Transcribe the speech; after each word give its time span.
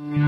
You 0.00 0.27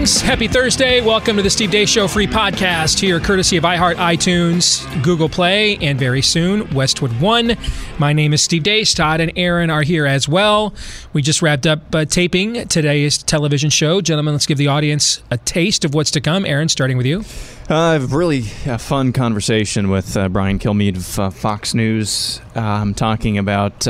Happy 0.00 0.48
Thursday. 0.48 1.02
Welcome 1.02 1.36
to 1.36 1.42
the 1.42 1.50
Steve 1.50 1.68
Deace 1.68 1.90
Show 1.90 2.08
free 2.08 2.26
podcast 2.26 2.98
here, 2.98 3.20
courtesy 3.20 3.58
of 3.58 3.64
iHeart, 3.64 3.96
iTunes, 3.96 4.82
Google 5.02 5.28
Play, 5.28 5.76
and 5.76 5.98
very 5.98 6.22
soon, 6.22 6.72
Westwood 6.72 7.20
One. 7.20 7.54
My 7.98 8.14
name 8.14 8.32
is 8.32 8.40
Steve 8.40 8.62
Deace. 8.62 8.96
Todd 8.96 9.20
and 9.20 9.30
Aaron 9.36 9.68
are 9.68 9.82
here 9.82 10.06
as 10.06 10.26
well. 10.26 10.72
We 11.12 11.20
just 11.20 11.42
wrapped 11.42 11.66
up 11.66 11.94
uh, 11.94 12.06
taping 12.06 12.66
today's 12.68 13.22
television 13.22 13.68
show. 13.68 14.00
Gentlemen, 14.00 14.32
let's 14.32 14.46
give 14.46 14.56
the 14.56 14.68
audience 14.68 15.22
a 15.30 15.36
taste 15.36 15.84
of 15.84 15.92
what's 15.92 16.10
to 16.12 16.22
come. 16.22 16.46
Aaron, 16.46 16.70
starting 16.70 16.96
with 16.96 17.04
you. 17.04 17.20
Uh, 17.68 17.76
I 17.76 17.92
have 17.92 18.10
a 18.10 18.16
really 18.16 18.44
uh, 18.66 18.78
fun 18.78 19.12
conversation 19.12 19.90
with 19.90 20.16
uh, 20.16 20.30
Brian 20.30 20.58
Kilmeade 20.58 20.96
of 20.96 21.18
uh, 21.18 21.28
Fox 21.28 21.74
News. 21.74 22.40
I'm 22.54 22.94
talking 22.94 23.36
about 23.36 23.86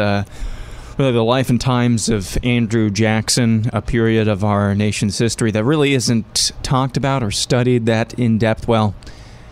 really 1.00 1.12
the 1.12 1.24
life 1.24 1.48
and 1.48 1.58
times 1.58 2.10
of 2.10 2.36
Andrew 2.44 2.90
Jackson, 2.90 3.70
a 3.72 3.80
period 3.80 4.28
of 4.28 4.44
our 4.44 4.74
nation's 4.74 5.16
history 5.16 5.50
that 5.50 5.64
really 5.64 5.94
isn't 5.94 6.52
talked 6.62 6.98
about 6.98 7.22
or 7.22 7.30
studied 7.30 7.86
that 7.86 8.12
in 8.18 8.36
depth. 8.36 8.68
Well, 8.68 8.94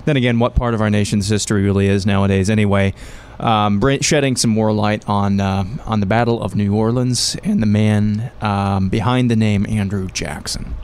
then 0.05 0.19
again, 0.19 0.39
what 0.41 0.55
part 0.55 0.75
of 0.75 0.83
our 0.83 0.91
nation's 0.91 1.27
history 1.27 1.63
really 1.63 1.87
is 1.87 2.05
nowadays, 2.05 2.51
anyway. 2.51 2.93
Um, 3.41 3.81
shedding 4.03 4.37
some 4.37 4.51
more 4.51 4.73
light 4.73 5.09
on 5.09 5.41
uh, 5.41 5.65
on 5.87 6.01
the 6.01 6.07
Battle 6.07 6.43
of 6.43 6.55
New 6.55 6.75
Orleans 6.75 7.35
and 7.43 7.63
the 7.63 7.67
man 7.67 8.31
um, 8.43 8.91
behind 8.91 9.31
the 9.31 9.37
name 9.37 9.65
Andrew 9.71 10.07
Jackson. 10.09 10.75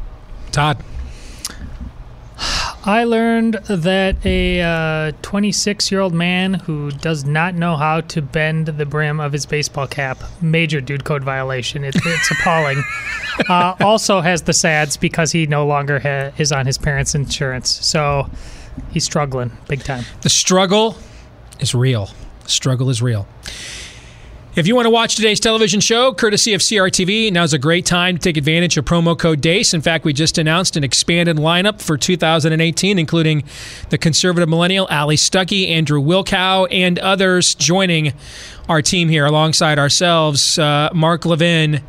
Todd. 0.50 0.82
I 2.86 3.04
learned 3.04 3.54
that 3.66 4.16
a 4.26 5.12
26 5.22 5.90
year 5.90 6.00
old 6.00 6.12
man 6.12 6.54
who 6.54 6.90
does 6.90 7.24
not 7.24 7.54
know 7.54 7.76
how 7.76 8.02
to 8.02 8.20
bend 8.20 8.66
the 8.66 8.84
brim 8.84 9.20
of 9.20 9.32
his 9.32 9.46
baseball 9.46 9.86
cap, 9.86 10.18
major 10.42 10.82
dude 10.82 11.04
code 11.04 11.24
violation. 11.24 11.82
It, 11.82 11.96
it's 11.96 12.30
appalling. 12.30 12.82
uh, 13.48 13.74
also 13.80 14.20
has 14.20 14.42
the 14.42 14.52
SADS 14.52 14.98
because 14.98 15.32
he 15.32 15.46
no 15.46 15.66
longer 15.66 15.98
ha- 15.98 16.32
is 16.36 16.52
on 16.52 16.66
his 16.66 16.76
parents' 16.76 17.14
insurance. 17.14 17.70
So 17.70 18.28
he's 18.90 19.04
struggling 19.04 19.52
big 19.66 19.82
time. 19.82 20.04
The 20.20 20.30
struggle 20.30 20.98
is 21.60 21.74
real. 21.74 22.10
The 22.42 22.50
struggle 22.50 22.90
is 22.90 23.00
real. 23.00 23.26
If 24.56 24.68
you 24.68 24.76
want 24.76 24.86
to 24.86 24.90
watch 24.90 25.16
today's 25.16 25.40
television 25.40 25.80
show, 25.80 26.14
courtesy 26.14 26.54
of 26.54 26.60
CRTV, 26.60 27.32
now's 27.32 27.52
a 27.52 27.58
great 27.58 27.84
time 27.84 28.18
to 28.18 28.22
take 28.22 28.36
advantage 28.36 28.76
of 28.76 28.84
promo 28.84 29.18
code 29.18 29.40
DEACE. 29.40 29.74
In 29.74 29.80
fact, 29.80 30.04
we 30.04 30.12
just 30.12 30.38
announced 30.38 30.76
an 30.76 30.84
expanded 30.84 31.38
lineup 31.38 31.82
for 31.82 31.98
2018, 31.98 32.96
including 32.96 33.42
the 33.90 33.98
conservative 33.98 34.48
millennial 34.48 34.86
Allie 34.90 35.16
Stuckey, 35.16 35.70
Andrew 35.70 36.00
Wilkow, 36.00 36.68
and 36.70 37.00
others 37.00 37.56
joining 37.56 38.12
our 38.68 38.80
team 38.80 39.08
here 39.08 39.26
alongside 39.26 39.76
ourselves, 39.76 40.56
uh, 40.56 40.88
Mark 40.94 41.24
Levin, 41.24 41.82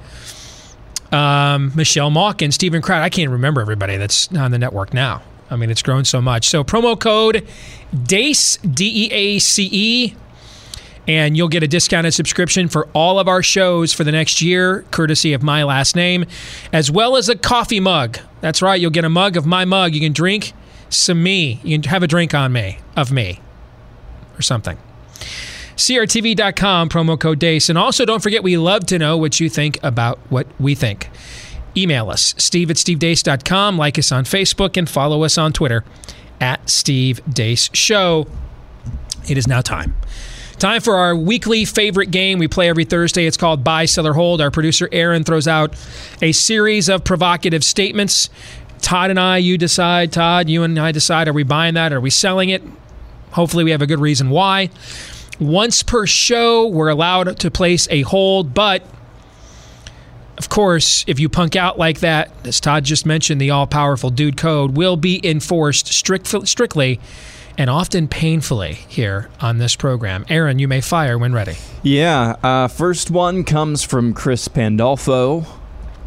um, 1.11 1.71
Michelle 1.75 2.09
and 2.41 2.51
Stephen 2.51 2.81
Crowd. 2.81 3.03
I 3.03 3.09
can't 3.09 3.29
remember 3.29 3.61
everybody 3.61 3.97
that's 3.97 4.35
on 4.35 4.49
the 4.49 4.57
network 4.57 4.91
now. 4.91 5.21
I 5.51 5.55
mean, 5.55 5.69
it's 5.69 5.83
grown 5.83 6.03
so 6.03 6.19
much. 6.19 6.49
So 6.49 6.63
promo 6.63 6.99
code 6.99 7.47
DEACE, 7.93 8.57
D 8.57 9.05
E 9.05 9.11
A 9.11 9.37
C 9.37 9.69
E, 9.71 10.15
and 11.07 11.37
you'll 11.37 11.47
get 11.47 11.63
a 11.63 11.67
discounted 11.67 12.13
subscription 12.13 12.67
for 12.67 12.87
all 12.93 13.19
of 13.19 13.27
our 13.27 13.43
shows 13.43 13.93
for 13.93 14.03
the 14.03 14.11
next 14.11 14.41
year, 14.41 14.83
courtesy 14.91 15.33
of 15.33 15.43
my 15.43 15.63
last 15.63 15.95
name, 15.95 16.25
as 16.73 16.89
well 16.89 17.15
as 17.15 17.29
a 17.29 17.35
coffee 17.35 17.79
mug. 17.79 18.19
That's 18.41 18.61
right, 18.61 18.79
you'll 18.79 18.91
get 18.91 19.05
a 19.05 19.09
mug 19.09 19.37
of 19.37 19.45
my 19.45 19.65
mug. 19.65 19.93
You 19.93 20.01
can 20.01 20.13
drink 20.13 20.53
some 20.89 21.21
me. 21.21 21.59
You 21.63 21.79
can 21.79 21.89
have 21.89 22.03
a 22.03 22.07
drink 22.07 22.33
on 22.33 22.51
me, 22.51 22.79
of 22.95 23.11
me, 23.11 23.39
or 24.37 24.41
something. 24.41 24.77
CRTV.com, 25.75 26.89
promo 26.89 27.19
code 27.19 27.39
DEACE. 27.39 27.69
And 27.69 27.77
also, 27.77 28.05
don't 28.05 28.23
forget, 28.23 28.43
we 28.43 28.57
love 28.57 28.85
to 28.87 28.97
know 28.97 29.17
what 29.17 29.39
you 29.39 29.49
think 29.49 29.77
about 29.83 30.19
what 30.29 30.47
we 30.59 30.73
think. 30.73 31.09
Email 31.77 32.09
us, 32.09 32.33
steve 32.37 32.71
at 32.71 32.77
stevedeace.com, 32.77 33.77
like 33.77 33.99
us 33.99 34.11
on 34.11 34.23
Facebook, 34.23 34.77
and 34.77 34.89
follow 34.89 35.23
us 35.23 35.37
on 35.37 35.51
Twitter 35.51 35.83
at 36.39 36.69
Steve 36.69 37.19
Deace 37.29 37.69
Show. 37.73 38.27
It 39.27 39.37
is 39.37 39.47
now 39.47 39.59
time. 39.61 39.95
Time 40.59 40.79
for 40.79 40.95
our 40.95 41.13
weekly 41.13 41.65
favorite 41.65 42.11
game 42.11 42.39
we 42.39 42.47
play 42.47 42.69
every 42.69 42.85
Thursday. 42.85 43.25
It's 43.25 43.35
called 43.35 43.61
Buy, 43.61 43.83
Sell, 43.85 44.07
or 44.07 44.13
Hold. 44.13 44.39
Our 44.39 44.51
producer 44.51 44.87
Aaron 44.89 45.25
throws 45.25 45.49
out 45.49 45.75
a 46.21 46.31
series 46.31 46.87
of 46.87 47.03
provocative 47.03 47.61
statements. 47.61 48.29
Todd 48.79 49.09
and 49.09 49.19
I, 49.19 49.37
you 49.37 49.57
decide. 49.57 50.13
Todd, 50.13 50.47
you 50.47 50.63
and 50.63 50.79
I 50.79 50.93
decide 50.93 51.27
are 51.27 51.33
we 51.33 51.43
buying 51.43 51.73
that? 51.73 51.91
Are 51.91 51.99
we 51.99 52.09
selling 52.09 52.49
it? 52.49 52.63
Hopefully, 53.31 53.65
we 53.65 53.71
have 53.71 53.81
a 53.81 53.87
good 53.87 53.99
reason 53.99 54.29
why. 54.29 54.69
Once 55.41 55.83
per 55.83 56.07
show, 56.07 56.65
we're 56.67 56.87
allowed 56.87 57.37
to 57.39 57.51
place 57.51 57.85
a 57.91 58.03
hold, 58.03 58.53
but 58.53 58.81
of 60.37 60.47
course, 60.47 61.03
if 61.05 61.19
you 61.19 61.27
punk 61.27 61.57
out 61.57 61.77
like 61.77 61.99
that, 61.99 62.31
as 62.45 62.61
Todd 62.61 62.85
just 62.85 63.05
mentioned, 63.05 63.41
the 63.41 63.49
all 63.49 63.67
powerful 63.67 64.09
dude 64.09 64.37
code 64.37 64.77
will 64.77 64.95
be 64.95 65.19
enforced 65.27 65.87
strict, 65.87 66.27
strictly 66.47 67.01
and 67.57 67.69
often 67.69 68.07
painfully 68.07 68.73
here 68.73 69.29
on 69.39 69.57
this 69.57 69.75
program. 69.75 70.25
Aaron, 70.29 70.59
you 70.59 70.67
may 70.67 70.81
fire 70.81 71.17
when 71.17 71.33
ready. 71.33 71.55
Yeah, 71.83 72.35
uh, 72.43 72.67
first 72.67 73.11
one 73.11 73.43
comes 73.43 73.83
from 73.83 74.13
Chris 74.13 74.47
Pandolfo. 74.47 75.45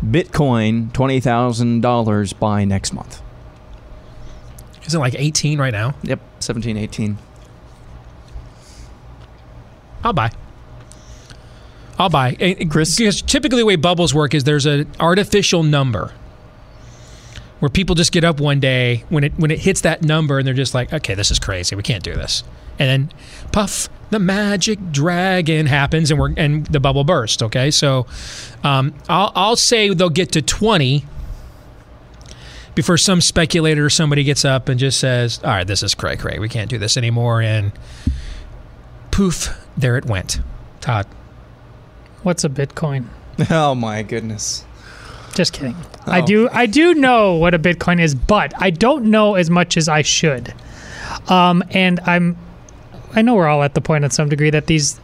Bitcoin, 0.05 0.93
$20,000 0.93 2.39
by 2.39 2.65
next 2.65 2.93
month. 2.93 3.21
Is 4.85 4.95
it 4.95 4.99
like 4.99 5.15
18 5.17 5.59
right 5.59 5.73
now? 5.73 5.95
Yep, 6.03 6.21
17, 6.41 6.77
18. 6.77 7.19
I'll 10.05 10.13
buy. 10.13 10.31
I'll 11.99 12.09
buy. 12.09 12.35
Chris, 12.71 12.97
because 12.97 13.21
typically 13.21 13.59
the 13.59 13.67
way 13.67 13.77
bubbles 13.77 14.15
work 14.15 14.35
is 14.35 14.45
there's 14.45 14.67
an 14.67 14.91
artificial 15.01 15.63
number 15.65 16.13
where 17.61 17.69
people 17.69 17.95
just 17.95 18.13
get 18.13 18.25
up 18.25 18.41
one 18.41 18.61
day 18.61 19.05
when 19.09 19.25
it 19.25 19.33
when 19.37 19.51
it 19.51 19.61
hits 19.61 19.81
that 19.83 20.03
number 20.03 20.39
and 20.39 20.47
they're 20.47 20.55
just 20.55 20.75
like, 20.75 20.93
okay, 20.93 21.15
this 21.15 21.31
is 21.31 21.39
crazy. 21.39 21.75
We 21.77 21.83
can't 21.83 22.05
do 22.05 22.15
this. 22.15 22.45
And 22.79 22.89
then 22.89 23.19
puff, 23.53 23.89
the 24.11 24.19
magic 24.19 24.79
dragon 24.93 25.67
happens 25.67 26.11
and 26.11 26.21
we're 26.21 26.33
and 26.37 26.67
the 26.67 26.81
bubble 26.81 27.05
burst. 27.05 27.43
Okay, 27.43 27.71
so 27.71 28.07
um, 28.63 28.95
I'll 29.09 29.33
I'll 29.35 29.57
say 29.57 29.93
they'll 29.93 30.11
get 30.11 30.33
to 30.33 30.43
twenty 30.43 31.05
before 32.75 32.97
some 32.97 33.21
speculator 33.21 33.87
or 33.87 33.91
somebody 33.91 34.23
gets 34.23 34.45
up 34.45 34.69
and 34.69 34.79
just 34.79 35.01
says, 35.01 35.41
all 35.43 35.51
right, 35.51 35.67
this 35.67 35.83
is 35.83 35.97
cray 35.97 36.17
cray. 36.17 36.39
We 36.39 36.49
can't 36.49 36.71
do 36.71 36.79
this 36.79 36.97
anymore. 36.97 37.43
And 37.43 37.73
poof, 39.11 39.49
there 39.77 39.97
it 39.97 40.05
went. 40.05 40.41
Todd. 40.81 41.07
What's 42.23 42.45
a 42.45 42.49
Bitcoin? 42.49 43.07
Oh 43.51 43.75
my 43.77 44.03
goodness. 44.03 44.65
Just 45.39 45.53
kidding. 45.53 45.77
Oh. 46.05 46.11
I 46.11 46.21
do 46.21 46.49
I 46.51 46.67
do 46.67 46.95
know 46.95 47.37
what 47.37 47.55
a 47.55 47.61
Bitcoin 47.61 48.01
is, 48.01 48.13
but 48.13 48.53
I 48.61 48.71
don't 48.71 49.05
know 49.05 49.37
as 49.37 49.49
much 49.49 49.77
as 49.77 49.89
I 49.89 50.03
should. 50.03 50.53
Um, 51.29 51.63
and 51.71 52.01
I'm 52.01 52.37
I 53.15 53.23
know 53.23 53.37
we're 53.37 53.47
all 53.47 53.63
at 53.63 53.75
the 53.75 53.81
point 53.81 54.05
in 54.05 54.11
some 54.11 54.29
degree 54.29 54.51
that 54.51 54.67
these 54.67 55.01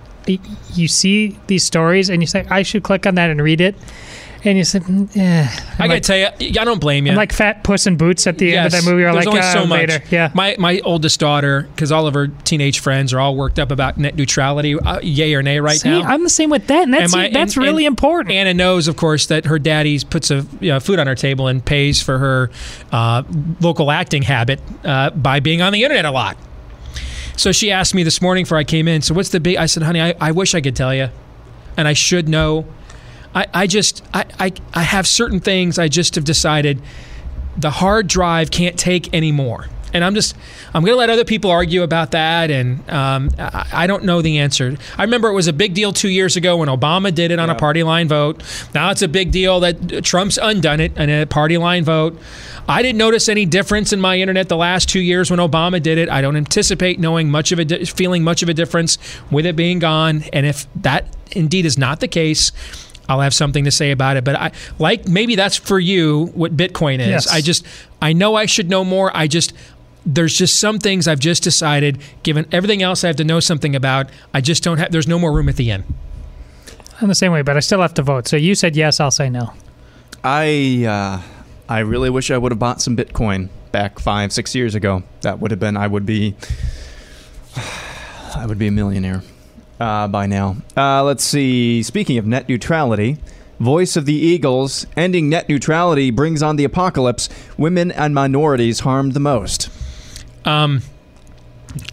you 0.72 0.88
see 0.88 1.38
these 1.46 1.62
stories 1.62 2.10
and 2.10 2.20
you 2.20 2.26
say 2.26 2.44
I 2.50 2.64
should 2.64 2.82
click 2.82 3.06
on 3.06 3.14
that 3.14 3.30
and 3.30 3.40
read 3.40 3.60
it. 3.60 3.76
And 4.46 4.58
you 4.58 4.64
said, 4.64 4.84
"Yeah." 5.14 5.48
I 5.78 5.88
gotta 5.88 6.00
tell 6.00 6.18
you, 6.18 6.26
I 6.60 6.64
don't 6.64 6.78
blame 6.80 7.06
you. 7.06 7.12
I'm 7.12 7.16
like 7.16 7.32
fat 7.32 7.64
Puss 7.64 7.86
in 7.86 7.96
Boots 7.96 8.26
at 8.26 8.36
the 8.36 8.48
yes, 8.48 8.56
end 8.58 8.66
of 8.66 8.72
that 8.72 8.90
movie. 8.90 9.02
There's 9.02 9.14
like, 9.16 9.26
only 9.26 9.40
uh, 9.40 9.52
so 9.54 9.66
much. 9.66 9.88
later. 9.88 10.02
Yeah. 10.10 10.30
My 10.34 10.54
my 10.58 10.80
oldest 10.84 11.18
daughter, 11.18 11.66
because 11.74 11.90
all 11.90 12.06
of 12.06 12.12
her 12.12 12.28
teenage 12.28 12.80
friends 12.80 13.14
are 13.14 13.20
all 13.20 13.36
worked 13.36 13.58
up 13.58 13.70
about 13.70 13.96
net 13.96 14.16
neutrality, 14.16 14.78
uh, 14.78 15.00
yay 15.00 15.34
or 15.34 15.42
nay, 15.42 15.60
right 15.60 15.78
See, 15.80 15.88
now. 15.88 16.02
I'm 16.02 16.22
the 16.24 16.28
same 16.28 16.50
with 16.50 16.66
that, 16.66 16.82
and 16.82 16.92
that's 16.92 17.14
And 17.14 17.22
my- 17.22 17.30
that's 17.30 17.56
and- 17.56 17.64
really 17.64 17.86
and 17.86 17.92
important. 17.92 18.34
Anna 18.34 18.52
knows, 18.52 18.86
of 18.86 18.96
course, 18.96 19.24
that 19.26 19.46
her 19.46 19.58
daddy 19.58 19.98
puts 20.10 20.30
a 20.30 20.46
you 20.60 20.72
know, 20.72 20.78
food 20.80 20.98
on 20.98 21.06
her 21.06 21.14
table 21.14 21.48
and 21.48 21.64
pays 21.64 22.02
for 22.02 22.18
her 22.18 22.50
uh, 22.92 23.22
local 23.62 23.90
acting 23.90 24.22
habit 24.24 24.60
uh, 24.84 25.08
by 25.10 25.40
being 25.40 25.62
on 25.62 25.72
the 25.72 25.84
internet 25.84 26.04
a 26.04 26.10
lot. 26.10 26.36
So 27.36 27.50
she 27.50 27.70
asked 27.72 27.94
me 27.94 28.02
this 28.02 28.20
morning 28.20 28.44
before 28.44 28.58
I 28.58 28.64
came 28.64 28.88
in. 28.88 29.00
So 29.00 29.14
what's 29.14 29.30
the 29.30 29.40
big? 29.40 29.56
I 29.56 29.64
said, 29.66 29.82
honey, 29.82 30.02
I, 30.02 30.14
I 30.20 30.32
wish 30.32 30.54
I 30.54 30.60
could 30.60 30.76
tell 30.76 30.94
you, 30.94 31.08
and 31.78 31.88
I 31.88 31.94
should 31.94 32.28
know. 32.28 32.66
I, 33.34 33.46
I 33.52 33.66
just 33.66 34.04
I, 34.12 34.24
I 34.38 34.52
I 34.72 34.82
have 34.82 35.06
certain 35.06 35.40
things 35.40 35.78
I 35.78 35.88
just 35.88 36.14
have 36.14 36.24
decided 36.24 36.80
the 37.56 37.70
hard 37.70 38.06
drive 38.06 38.50
can't 38.50 38.78
take 38.78 39.12
anymore. 39.14 39.68
And 39.92 40.02
I'm 40.02 40.16
just, 40.16 40.36
I'm 40.74 40.82
going 40.82 40.94
to 40.94 40.98
let 40.98 41.08
other 41.08 41.24
people 41.24 41.52
argue 41.52 41.84
about 41.84 42.10
that. 42.10 42.50
And 42.50 42.90
um, 42.90 43.30
I, 43.38 43.68
I 43.72 43.86
don't 43.86 44.02
know 44.02 44.22
the 44.22 44.40
answer. 44.40 44.76
I 44.98 45.04
remember 45.04 45.28
it 45.28 45.34
was 45.34 45.46
a 45.46 45.52
big 45.52 45.72
deal 45.72 45.92
two 45.92 46.08
years 46.08 46.36
ago 46.36 46.56
when 46.56 46.68
Obama 46.68 47.14
did 47.14 47.30
it 47.30 47.38
on 47.38 47.48
a 47.48 47.54
party 47.54 47.84
line 47.84 48.08
vote. 48.08 48.42
Now 48.74 48.90
it's 48.90 49.02
a 49.02 49.08
big 49.08 49.30
deal 49.30 49.60
that 49.60 50.02
Trump's 50.04 50.36
undone 50.36 50.80
it 50.80 50.96
in 50.98 51.10
a 51.10 51.26
party 51.26 51.58
line 51.58 51.84
vote. 51.84 52.18
I 52.68 52.82
didn't 52.82 52.98
notice 52.98 53.28
any 53.28 53.46
difference 53.46 53.92
in 53.92 54.00
my 54.00 54.18
internet 54.18 54.48
the 54.48 54.56
last 54.56 54.88
two 54.88 54.98
years 54.98 55.30
when 55.30 55.38
Obama 55.38 55.80
did 55.80 55.96
it. 55.96 56.08
I 56.08 56.20
don't 56.20 56.34
anticipate 56.34 56.98
knowing 56.98 57.30
much 57.30 57.52
of 57.52 57.60
a 57.60 57.64
di- 57.64 57.84
feeling 57.84 58.24
much 58.24 58.42
of 58.42 58.48
a 58.48 58.54
difference 58.54 58.98
with 59.30 59.46
it 59.46 59.54
being 59.54 59.78
gone. 59.78 60.24
And 60.32 60.44
if 60.44 60.66
that 60.74 61.06
indeed 61.30 61.66
is 61.66 61.78
not 61.78 62.00
the 62.00 62.08
case, 62.08 62.50
I'll 63.08 63.20
have 63.20 63.34
something 63.34 63.64
to 63.64 63.70
say 63.70 63.90
about 63.90 64.16
it. 64.16 64.24
But 64.24 64.36
I 64.36 64.52
like 64.78 65.06
maybe 65.06 65.36
that's 65.36 65.56
for 65.56 65.78
you 65.78 66.26
what 66.34 66.56
Bitcoin 66.56 67.00
is. 67.00 67.08
Yes. 67.08 67.28
I 67.28 67.40
just 67.40 67.66
I 68.00 68.12
know 68.12 68.34
I 68.34 68.46
should 68.46 68.68
know 68.68 68.84
more. 68.84 69.14
I 69.14 69.26
just 69.26 69.52
there's 70.06 70.34
just 70.34 70.60
some 70.60 70.78
things 70.78 71.08
I've 71.08 71.18
just 71.18 71.42
decided, 71.42 71.98
given 72.22 72.46
everything 72.52 72.82
else 72.82 73.04
I 73.04 73.06
have 73.08 73.16
to 73.16 73.24
know 73.24 73.40
something 73.40 73.74
about, 73.74 74.10
I 74.32 74.40
just 74.40 74.62
don't 74.62 74.78
have. 74.78 74.92
There's 74.92 75.08
no 75.08 75.18
more 75.18 75.32
room 75.32 75.48
at 75.48 75.56
the 75.56 75.70
end. 75.70 75.84
I'm 77.00 77.08
the 77.08 77.14
same 77.14 77.32
way, 77.32 77.42
but 77.42 77.56
I 77.56 77.60
still 77.60 77.80
have 77.80 77.94
to 77.94 78.02
vote. 78.02 78.28
So 78.28 78.36
you 78.36 78.54
said 78.54 78.76
yes, 78.76 79.00
I'll 79.00 79.10
say 79.10 79.28
no. 79.30 79.52
I 80.22 80.84
uh, 80.86 81.22
I 81.68 81.80
really 81.80 82.10
wish 82.10 82.30
I 82.30 82.38
would 82.38 82.52
have 82.52 82.58
bought 82.58 82.80
some 82.80 82.96
Bitcoin 82.96 83.48
back 83.72 83.98
five 83.98 84.32
six 84.32 84.54
years 84.54 84.74
ago. 84.74 85.02
That 85.22 85.40
would 85.40 85.50
have 85.50 85.60
been 85.60 85.76
I 85.76 85.86
would 85.86 86.06
be 86.06 86.34
I 88.36 88.46
would 88.46 88.58
be 88.58 88.66
a 88.66 88.72
millionaire 88.72 89.22
uh, 89.80 90.08
by 90.08 90.26
now. 90.26 90.56
Uh, 90.76 91.02
let's 91.04 91.24
see. 91.24 91.82
Speaking 91.82 92.18
of 92.18 92.26
net 92.26 92.48
neutrality. 92.48 93.18
Voice 93.60 93.96
of 93.96 94.04
the 94.04 94.12
Eagles, 94.14 94.84
ending 94.96 95.28
net 95.28 95.48
neutrality 95.48 96.10
brings 96.10 96.42
on 96.42 96.56
the 96.56 96.64
apocalypse. 96.64 97.28
Women 97.56 97.92
and 97.92 98.12
minorities 98.12 98.80
harmed 98.80 99.12
the 99.14 99.20
most. 99.20 99.70
Um, 100.44 100.82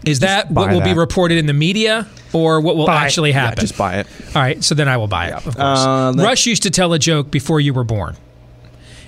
is 0.04 0.20
that 0.20 0.50
what 0.50 0.70
will 0.72 0.80
be 0.80 0.92
reported 0.92 1.38
in 1.38 1.46
the 1.46 1.52
media 1.52 2.08
or 2.32 2.60
what 2.60 2.76
will 2.76 2.86
Buy. 2.86 3.04
actually 3.04 3.30
Yeah, 3.30 3.42
happen? 3.42 3.60
just 3.60 3.78
buy 3.78 3.98
it. 4.00 4.06
All 4.34 4.42
right, 4.42 4.62
so 4.62 4.74
then 4.74 4.88
I 4.88 4.96
will 4.96 5.06
buy 5.06 5.28
it. 5.28 5.34
Of 5.34 5.44
course. 5.44 5.56
Uh, 5.56 6.12
Rush 6.16 6.46
used 6.46 6.64
to 6.64 6.70
tell 6.70 6.92
a 6.94 6.98
joke 6.98 7.30
before 7.30 7.60
you 7.60 7.72
were 7.72 7.84
born, 7.84 8.16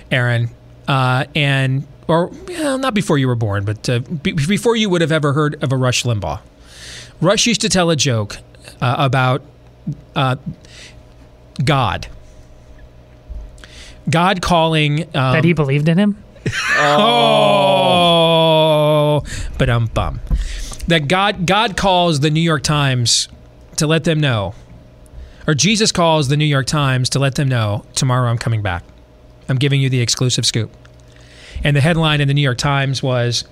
Aaron, 0.09 0.49
uh, 0.87 1.25
and 1.35 1.85
or 2.07 2.27
well, 2.47 2.77
not 2.77 2.93
before 2.93 3.17
you 3.17 3.27
were 3.27 3.35
born, 3.35 3.65
but 3.65 3.87
uh, 3.89 3.99
be, 3.99 4.31
before 4.31 4.77
you 4.77 4.89
would 4.89 5.01
have 5.01 5.11
ever 5.11 5.33
heard 5.33 5.61
of 5.61 5.73
a 5.73 5.77
Rush 5.77 6.03
Limbaugh. 6.03 6.39
Rush 7.19 7.47
used 7.47 7.61
to 7.61 7.69
tell 7.69 7.89
a 7.89 7.95
joke 7.97 8.37
uh, 8.85 8.95
about 8.99 9.41
uh, 10.15 10.35
God. 11.63 12.07
God 14.07 14.41
calling 14.43 15.03
um, 15.03 15.33
that 15.33 15.43
he 15.43 15.53
believed 15.53 15.89
in 15.89 15.97
him? 15.97 16.23
Oh, 17.57 19.23
but 19.57 19.67
um 19.67 19.87
bum. 19.87 20.19
That 20.87 21.07
God 21.07 21.47
God 21.47 21.75
calls 21.75 22.19
the 22.19 22.29
New 22.29 22.41
York 22.41 22.61
Times 22.61 23.27
to 23.77 23.87
let 23.87 24.03
them 24.03 24.19
know, 24.19 24.53
or 25.47 25.55
Jesus 25.55 25.91
calls 25.91 26.27
the 26.27 26.37
New 26.37 26.45
York 26.45 26.67
Times 26.67 27.09
to 27.09 27.19
let 27.19 27.33
them 27.33 27.47
know 27.47 27.83
tomorrow 27.95 28.29
I'm 28.29 28.37
coming 28.37 28.61
back. 28.61 28.83
I'm 29.49 29.57
giving 29.57 29.81
you 29.81 29.89
the 29.89 30.01
exclusive 30.01 30.45
scoop. 30.45 30.71
And 31.63 31.75
the 31.75 31.81
headline 31.81 32.21
in 32.21 32.27
the 32.27 32.33
New 32.35 32.41
York 32.41 32.59
Times 32.59 33.01
was 33.01 33.45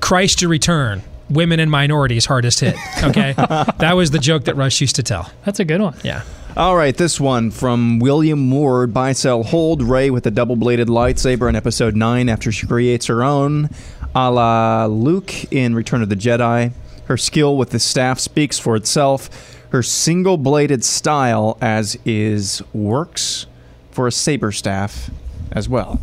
Christ 0.00 0.38
to 0.38 0.48
return. 0.48 1.02
Women 1.34 1.60
and 1.60 1.70
minorities 1.70 2.26
hardest 2.26 2.60
hit. 2.60 2.76
Okay, 3.02 3.32
that 3.36 3.92
was 3.94 4.10
the 4.10 4.18
joke 4.18 4.44
that 4.44 4.56
Rush 4.56 4.80
used 4.80 4.96
to 4.96 5.02
tell. 5.02 5.30
That's 5.44 5.60
a 5.60 5.64
good 5.64 5.80
one. 5.80 5.96
Yeah. 6.02 6.22
All 6.56 6.76
right, 6.76 6.96
this 6.96 7.18
one 7.20 7.50
from 7.50 7.98
William 7.98 8.48
Ward. 8.50 8.94
Buy, 8.94 9.12
sell, 9.12 9.42
hold 9.42 9.82
Rey 9.82 10.10
with 10.10 10.24
a 10.26 10.30
double 10.30 10.54
bladed 10.54 10.86
lightsaber 10.86 11.48
in 11.48 11.56
episode 11.56 11.96
9 11.96 12.28
after 12.28 12.52
she 12.52 12.68
creates 12.68 13.06
her 13.06 13.24
own, 13.24 13.70
a 14.14 14.30
la 14.30 14.86
Luke 14.86 15.52
in 15.52 15.74
Return 15.74 16.00
of 16.00 16.08
the 16.08 16.14
Jedi. 16.14 16.72
Her 17.06 17.16
skill 17.16 17.56
with 17.56 17.70
the 17.70 17.80
staff 17.80 18.20
speaks 18.20 18.58
for 18.58 18.76
itself. 18.76 19.28
Her 19.70 19.82
single 19.82 20.36
bladed 20.36 20.84
style, 20.84 21.58
as 21.60 21.98
is, 22.04 22.62
works 22.72 23.46
for 23.90 24.06
a 24.06 24.12
saber 24.12 24.52
staff 24.52 25.10
as 25.50 25.68
well. 25.68 26.00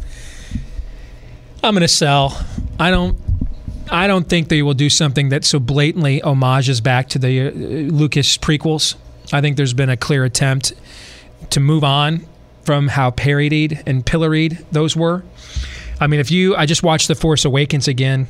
I'm 1.64 1.74
going 1.74 1.82
to 1.82 1.88
sell. 1.88 2.46
I 2.78 2.92
don't. 2.92 3.18
I 3.92 4.08
don't 4.08 4.28
think 4.28 4.48
they 4.48 4.62
will 4.62 4.74
do 4.74 4.90
something 4.90 5.30
that 5.30 5.44
so 5.44 5.60
blatantly 5.60 6.20
homages 6.20 6.80
back 6.80 7.10
to 7.10 7.20
the 7.20 7.48
uh, 7.48 7.52
Lucas 7.52 8.38
prequels. 8.38 8.96
I 9.34 9.42
think 9.42 9.58
there's 9.58 9.74
been 9.74 9.90
a 9.90 9.98
clear 9.98 10.24
attempt 10.24 10.74
to 11.50 11.60
move 11.60 11.84
on 11.84 12.26
from 12.64 12.88
how 12.88 13.12
parodied 13.12 13.84
and 13.86 14.06
pilloried 14.06 14.66
those 14.72 14.96
were. 14.96 15.24
I 16.00 16.08
mean, 16.08 16.20
if 16.20 16.32
you, 16.32 16.56
I 16.56 16.66
just 16.66 16.84
watched 16.84 17.10
The 17.10 17.16
Force 17.16 17.44
Awakens 17.44 17.88
again 17.88 18.28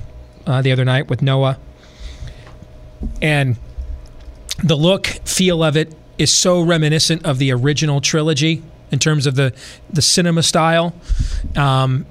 uh, 0.47 0.61
the 0.61 0.71
other 0.71 0.83
night 0.83 1.09
with 1.09 1.21
Noah, 1.21 1.59
and 3.21 3.57
the 4.63 4.75
look, 4.75 5.07
feel 5.07 5.63
of 5.63 5.77
it 5.77 5.93
is 6.17 6.33
so 6.33 6.61
reminiscent 6.61 7.25
of 7.25 7.37
the 7.37 7.51
original 7.51 8.01
trilogy 8.01 8.63
in 8.91 8.99
terms 8.99 9.25
of 9.25 9.35
the 9.35 9.53
the 9.89 10.01
cinema 10.01 10.43
style. 10.43 10.93
Um, 11.55 12.05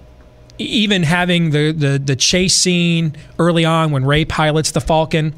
even 0.60 1.02
having 1.02 1.50
the, 1.50 1.72
the 1.72 1.98
the 1.98 2.16
chase 2.16 2.54
scene 2.54 3.16
early 3.38 3.64
on 3.64 3.90
when 3.90 4.04
Rey 4.04 4.24
pilots 4.24 4.70
the 4.72 4.80
Falcon, 4.80 5.34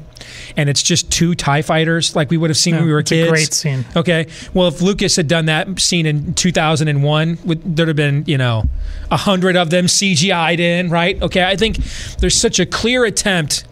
and 0.57 0.69
it's 0.69 0.83
just 0.83 1.11
two 1.11 1.33
Tie 1.35 1.61
fighters 1.61 2.15
like 2.15 2.29
we 2.29 2.37
would 2.37 2.49
have 2.49 2.57
seen 2.57 2.75
when 2.75 2.85
we 2.85 2.91
were 2.91 2.99
it's 2.99 3.11
a 3.11 3.15
kids. 3.15 3.29
great 3.29 3.53
scene. 3.53 3.85
Okay, 3.95 4.27
well, 4.53 4.67
if 4.67 4.81
Lucas 4.81 5.15
had 5.15 5.27
done 5.27 5.45
that 5.45 5.79
scene 5.79 6.05
in 6.05 6.33
2001, 6.33 7.39
would, 7.45 7.75
there'd 7.75 7.87
have 7.87 7.97
been 7.97 8.23
you 8.27 8.37
know 8.37 8.63
a 9.09 9.17
hundred 9.17 9.55
of 9.55 9.69
them 9.69 9.85
CGI'd 9.85 10.59
in, 10.59 10.89
right? 10.89 11.21
Okay, 11.21 11.43
I 11.43 11.55
think 11.55 11.77
there's 12.19 12.39
such 12.39 12.59
a 12.59 12.65
clear 12.65 13.05
attempt 13.05 13.65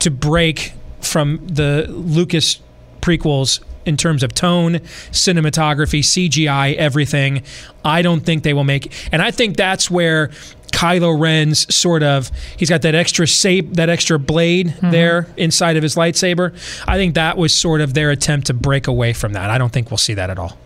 to 0.00 0.10
break 0.10 0.72
from 1.00 1.46
the 1.46 1.86
Lucas 1.88 2.60
prequels 3.00 3.60
in 3.84 3.96
terms 3.96 4.22
of 4.22 4.34
tone, 4.34 4.74
cinematography, 5.10 6.00
CGI, 6.00 6.74
everything. 6.76 7.42
I 7.84 8.02
don't 8.02 8.20
think 8.20 8.42
they 8.42 8.52
will 8.52 8.64
make, 8.64 8.92
and 9.12 9.22
I 9.22 9.30
think 9.30 9.56
that's 9.56 9.90
where 9.90 10.30
Kylo 10.72 11.18
Ren's 11.18 11.72
sort 11.72 12.02
of 12.02 12.30
he's 12.56 12.68
got 12.68 12.82
that 12.82 12.94
extra 12.94 13.26
sab- 13.26 13.74
that 13.74 13.88
extra 13.88 14.18
blade 14.18 14.68
mm-hmm. 14.68 14.90
there 14.90 15.28
inside 15.36 15.76
of 15.76 15.82
his 15.82 15.94
lightsaber. 15.94 16.54
I 16.88 16.96
think 16.96 17.14
that 17.14 17.36
was 17.36 17.54
sort 17.54 17.80
of 17.80 17.94
their 17.94 18.10
attempt 18.10 18.48
to 18.48 18.54
break 18.54 18.86
away 18.88 19.12
from 19.12 19.34
that. 19.34 19.50
I 19.50 19.58
don't 19.58 19.72
think 19.72 19.90
we'll 19.90 19.98
see 19.98 20.14
that 20.14 20.30
at 20.30 20.38
all. 20.38 20.58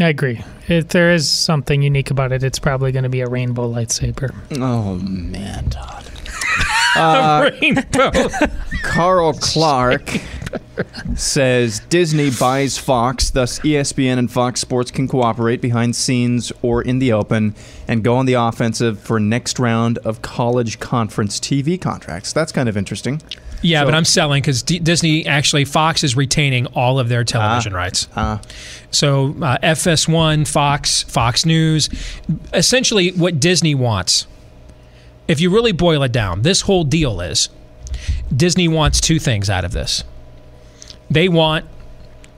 I 0.00 0.08
agree. 0.08 0.42
If 0.68 0.88
there 0.88 1.12
is 1.12 1.30
something 1.30 1.82
unique 1.82 2.10
about 2.10 2.32
it, 2.32 2.42
it's 2.42 2.58
probably 2.58 2.92
going 2.92 3.02
to 3.02 3.10
be 3.10 3.20
a 3.20 3.28
rainbow 3.28 3.70
lightsaber. 3.70 4.34
Oh, 4.58 4.94
man, 4.96 5.68
Todd. 5.68 6.10
Rainbow. 7.60 8.10
Carl 8.82 9.32
Clark 9.34 10.08
says 11.16 11.80
Disney 11.88 12.30
buys 12.30 12.78
Fox, 12.78 13.30
thus 13.30 13.58
ESPN 13.60 14.18
and 14.18 14.30
Fox 14.30 14.60
Sports 14.60 14.90
can 14.90 15.08
cooperate 15.08 15.60
behind 15.60 15.96
scenes 15.96 16.52
or 16.62 16.82
in 16.82 16.98
the 16.98 17.12
open 17.12 17.54
and 17.88 18.02
go 18.04 18.16
on 18.16 18.26
the 18.26 18.34
offensive 18.34 18.98
for 19.00 19.18
next 19.20 19.58
round 19.58 19.98
of 19.98 20.22
college 20.22 20.80
conference 20.80 21.38
TV 21.40 21.80
contracts. 21.80 22.32
That's 22.32 22.52
kind 22.52 22.68
of 22.68 22.76
interesting. 22.76 23.22
Yeah, 23.62 23.80
So- 23.80 23.84
but 23.86 23.94
I'm 23.94 24.04
selling 24.04 24.42
because 24.42 24.62
D- 24.62 24.78
Disney 24.80 25.24
actually 25.26 25.64
Fox 25.64 26.02
is 26.02 26.16
retaining 26.16 26.66
all 26.68 26.98
of 26.98 27.08
their 27.08 27.22
television 27.24 27.72
rights. 27.72 28.08
Ah. 28.16 28.40
So 28.90 29.36
uh, 29.40 29.58
FS1, 29.62 30.48
Fox, 30.48 31.02
Fox 31.04 31.46
News, 31.46 31.88
essentially 32.52 33.10
what 33.12 33.38
Disney 33.40 33.74
wants. 33.74 34.26
If 35.28 35.40
you 35.40 35.50
really 35.50 35.72
boil 35.72 36.02
it 36.02 36.12
down, 36.12 36.42
this 36.42 36.62
whole 36.62 36.84
deal 36.84 37.20
is 37.20 37.48
Disney 38.34 38.68
wants 38.68 39.00
two 39.00 39.18
things 39.18 39.48
out 39.48 39.64
of 39.64 39.72
this. 39.72 40.04
They 41.10 41.28
want 41.28 41.66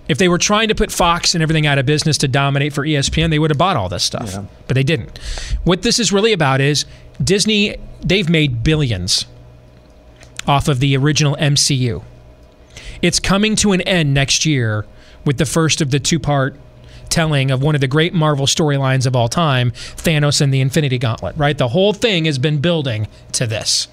if 0.07 0.19
they 0.19 0.29
were 0.29 0.39
trying 0.39 0.69
to 0.69 0.75
put 0.75 0.93
Fox 0.93 1.35
and 1.35 1.43
everything 1.43 1.67
out 1.67 1.79
of 1.79 1.87
business 1.87 2.19
to 2.19 2.29
dominate 2.29 2.75
for 2.75 2.85
ESPN, 2.85 3.31
they 3.31 3.39
would 3.39 3.51
have 3.51 3.57
bought 3.57 3.77
all 3.77 3.89
this 3.89 4.05
stuff. 4.05 4.35
But 4.67 4.75
they 4.75 4.83
didn't. 4.83 5.19
What 5.65 5.83
this 5.83 5.99
is 5.99 6.13
really 6.13 6.33
about 6.33 6.61
is 6.61 6.85
Disney, 7.23 7.77
they've 8.05 8.29
made 8.29 8.63
billions 8.63 9.25
off 10.47 10.69
of 10.69 10.81
the 10.81 10.95
original 10.97 11.37
MCU. 11.37 12.03
It's 13.01 13.19
coming 13.19 13.57
to 13.57 13.73
an 13.73 13.81
end 13.83 14.13
next 14.13 14.45
year 14.45 14.85
with 15.25 15.39
the 15.39 15.47
first 15.47 15.81
of 15.81 15.91
the 15.91 15.99
two 15.99 16.19
part 16.19 16.57
telling 17.15 17.53
of 17.53 17.63
one 17.63 17.77
of 17.77 17.81
the 17.81 17.87
great 17.87 18.13
Marvel 18.13 18.45
storylines 18.45 19.07
of 19.07 19.15
all 19.15 19.29
time, 19.29 19.71
Thanos 19.71 20.41
and 20.41 20.53
the 20.53 20.61
Infinity 20.61 20.99
Gauntlet, 20.99 21.37
right? 21.37 21.57
The 21.57 21.69
whole 21.69 21.93
thing 21.93 22.25
has 22.25 22.39
been 22.39 22.59
building 22.61 23.07
to 23.33 23.47
this, 23.47 23.87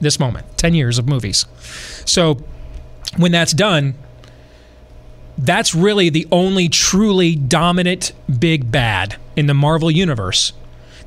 this 0.00 0.18
moment 0.18 0.46
10 0.56 0.72
years 0.72 0.98
of 0.98 1.06
movies. 1.06 1.44
So 2.06 2.42
when 3.18 3.30
that's 3.30 3.52
done, 3.52 3.94
that's 5.36 5.74
really 5.74 6.08
the 6.08 6.26
only 6.32 6.70
truly 6.70 7.36
dominant 7.36 8.12
big 8.40 8.72
bad 8.72 9.16
in 9.36 9.46
the 9.46 9.54
Marvel 9.54 9.90
universe 9.90 10.54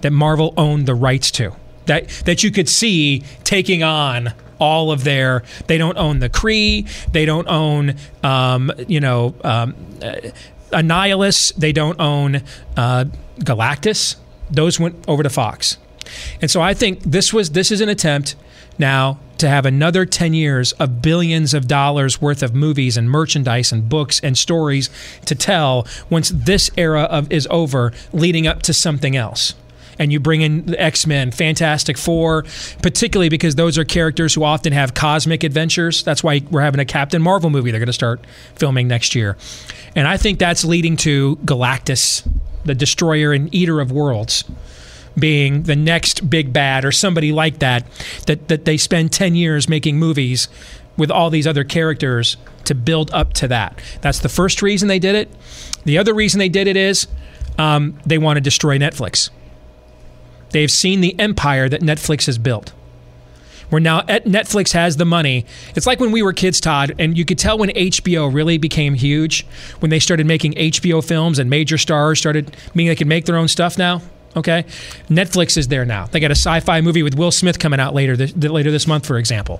that 0.01 0.11
Marvel 0.11 0.53
owned 0.55 0.85
the 0.85 0.93
rights 0.93 1.31
to. 1.31 1.55
That 1.87 2.09
that 2.25 2.43
you 2.43 2.51
could 2.51 2.69
see 2.69 3.23
taking 3.43 3.81
on 3.81 4.33
all 4.59 4.91
of 4.91 5.03
their. 5.03 5.41
They 5.65 5.79
don't 5.79 5.97
own 5.97 6.19
the 6.19 6.29
Kree. 6.29 6.87
They 7.11 7.25
don't 7.25 7.47
own, 7.47 7.95
um, 8.21 8.71
you 8.87 8.99
know, 8.99 9.33
um, 9.43 9.73
uh, 10.03 10.17
Annihilus. 10.71 11.53
They 11.55 11.71
don't 11.71 11.99
own 11.99 12.43
uh, 12.77 13.05
Galactus. 13.39 14.15
Those 14.49 14.79
went 14.79 15.03
over 15.07 15.23
to 15.23 15.29
Fox. 15.29 15.77
And 16.41 16.49
so 16.49 16.61
I 16.61 16.73
think 16.73 17.01
this 17.03 17.33
was 17.33 17.51
this 17.51 17.71
is 17.71 17.81
an 17.81 17.89
attempt 17.89 18.35
now 18.77 19.19
to 19.37 19.47
have 19.47 19.65
another 19.65 20.05
10 20.05 20.33
years 20.33 20.73
of 20.73 21.01
billions 21.01 21.53
of 21.53 21.67
dollars 21.67 22.21
worth 22.21 22.43
of 22.43 22.53
movies 22.53 22.97
and 22.97 23.09
merchandise 23.09 23.71
and 23.71 23.87
books 23.87 24.19
and 24.21 24.37
stories 24.37 24.89
to 25.25 25.35
tell 25.35 25.87
once 26.09 26.29
this 26.29 26.69
era 26.77 27.03
of 27.03 27.31
is 27.31 27.47
over 27.49 27.93
leading 28.11 28.47
up 28.47 28.61
to 28.63 28.73
something 28.73 29.15
else 29.15 29.53
and 29.99 30.11
you 30.13 30.19
bring 30.19 30.41
in 30.41 30.65
the 30.65 30.81
X-Men, 30.81 31.31
Fantastic 31.31 31.97
Four, 31.97 32.45
particularly 32.81 33.29
because 33.29 33.55
those 33.55 33.77
are 33.77 33.83
characters 33.83 34.33
who 34.33 34.43
often 34.43 34.73
have 34.73 34.93
cosmic 34.93 35.43
adventures. 35.43 36.01
That's 36.03 36.23
why 36.23 36.41
we're 36.49 36.61
having 36.61 36.79
a 36.79 36.85
Captain 36.85 37.21
Marvel 37.21 37.49
movie 37.49 37.71
they're 37.71 37.79
going 37.79 37.87
to 37.87 37.93
start 37.93 38.25
filming 38.55 38.87
next 38.87 39.13
year. 39.13 39.37
And 39.95 40.07
I 40.07 40.17
think 40.17 40.39
that's 40.39 40.63
leading 40.63 40.95
to 40.97 41.35
Galactus, 41.43 42.27
the 42.63 42.73
destroyer 42.73 43.33
and 43.33 43.53
eater 43.53 43.81
of 43.81 43.91
worlds 43.91 44.45
being 45.17 45.63
the 45.63 45.75
next 45.75 46.29
big 46.29 46.53
bad 46.53 46.85
or 46.85 46.91
somebody 46.91 47.31
like 47.31 47.59
that 47.59 47.85
that 48.27 48.47
that 48.47 48.63
they 48.63 48.77
spend 48.77 49.11
10 49.11 49.35
years 49.35 49.67
making 49.67 49.97
movies 49.97 50.47
with 50.97 51.11
all 51.11 51.29
these 51.29 51.47
other 51.47 51.63
characters 51.63 52.37
to 52.65 52.75
build 52.75 53.09
up 53.11 53.33
to 53.33 53.47
that. 53.47 53.81
That's 54.01 54.19
the 54.19 54.29
first 54.29 54.61
reason 54.61 54.87
they 54.87 54.99
did 54.99 55.15
it. 55.15 55.29
The 55.83 55.97
other 55.97 56.13
reason 56.13 56.39
they 56.39 56.49
did 56.49 56.67
it 56.67 56.77
is 56.77 57.07
um, 57.57 57.97
they 58.05 58.17
want 58.17 58.37
to 58.37 58.41
destroy 58.41 58.77
Netflix. 58.77 59.29
They've 60.51 60.71
seen 60.71 61.01
the 61.01 61.19
empire 61.19 61.69
that 61.69 61.81
Netflix 61.81 62.25
has 62.25 62.37
built. 62.37 62.73
Where 63.69 63.79
now 63.79 64.01
Netflix 64.01 64.73
has 64.73 64.97
the 64.97 65.05
money. 65.05 65.45
It's 65.75 65.85
like 65.85 65.99
when 65.99 66.11
we 66.11 66.23
were 66.23 66.33
kids, 66.33 66.59
Todd, 66.59 66.95
and 66.97 67.15
you 67.15 67.23
could 67.23 67.37
tell 67.37 67.57
when 67.57 67.69
HBO 67.69 68.33
really 68.33 68.57
became 68.57 68.95
huge 68.95 69.45
when 69.79 69.91
they 69.91 69.99
started 69.99 70.25
making 70.25 70.53
HBO 70.53 71.05
films 71.05 71.37
and 71.37 71.49
major 71.49 71.77
stars 71.77 72.17
started 72.19 72.55
meaning 72.73 72.89
they 72.89 72.95
could 72.95 73.07
make 73.07 73.25
their 73.25 73.37
own 73.37 73.47
stuff 73.47 73.77
now. 73.77 74.01
Okay, 74.35 74.63
Netflix 75.09 75.57
is 75.57 75.67
there 75.69 75.85
now. 75.85 76.05
They 76.05 76.19
got 76.19 76.31
a 76.31 76.35
sci-fi 76.35 76.81
movie 76.81 77.01
with 77.01 77.15
Will 77.15 77.31
Smith 77.31 77.57
coming 77.57 77.79
out 77.79 77.95
later 77.95 78.15
this, 78.15 78.35
later 78.35 78.69
this 78.69 78.85
month, 78.85 79.05
for 79.05 79.17
example. 79.17 79.59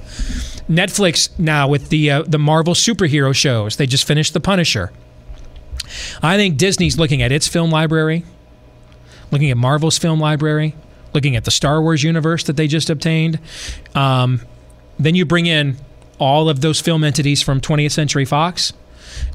Netflix 0.70 1.30
now 1.40 1.68
with 1.68 1.90
the 1.90 2.12
uh, 2.12 2.22
the 2.24 2.38
Marvel 2.38 2.76
superhero 2.76 3.34
shows. 3.34 3.78
They 3.78 3.88
just 3.88 4.06
finished 4.06 4.34
The 4.34 4.40
Punisher. 4.40 4.92
I 6.22 6.38
think 6.38 6.58
Disney's 6.58 7.00
looking 7.00 7.22
at 7.24 7.32
its 7.32 7.48
film 7.48 7.72
library, 7.72 8.24
looking 9.32 9.52
at 9.52 9.58
Marvel's 9.58 9.98
film 9.98 10.20
library, 10.20 10.76
looking 11.14 11.36
at 11.36 11.46
the 11.46 11.52
Star 11.52 11.82
Wars 11.82 12.04
universe 12.04 12.44
that 12.46 12.58
they 12.58 12.68
just 12.68 12.90
obtained. 12.90 13.40
Um, 13.96 14.42
then 14.98 15.16
you 15.16 15.26
bring 15.26 15.46
in 15.46 15.78
all 16.20 16.50
of 16.50 16.62
those 16.62 16.82
film 16.82 17.04
entities 17.04 17.42
from 17.42 17.62
20th 17.62 17.92
Century 17.92 18.26
Fox, 18.26 18.74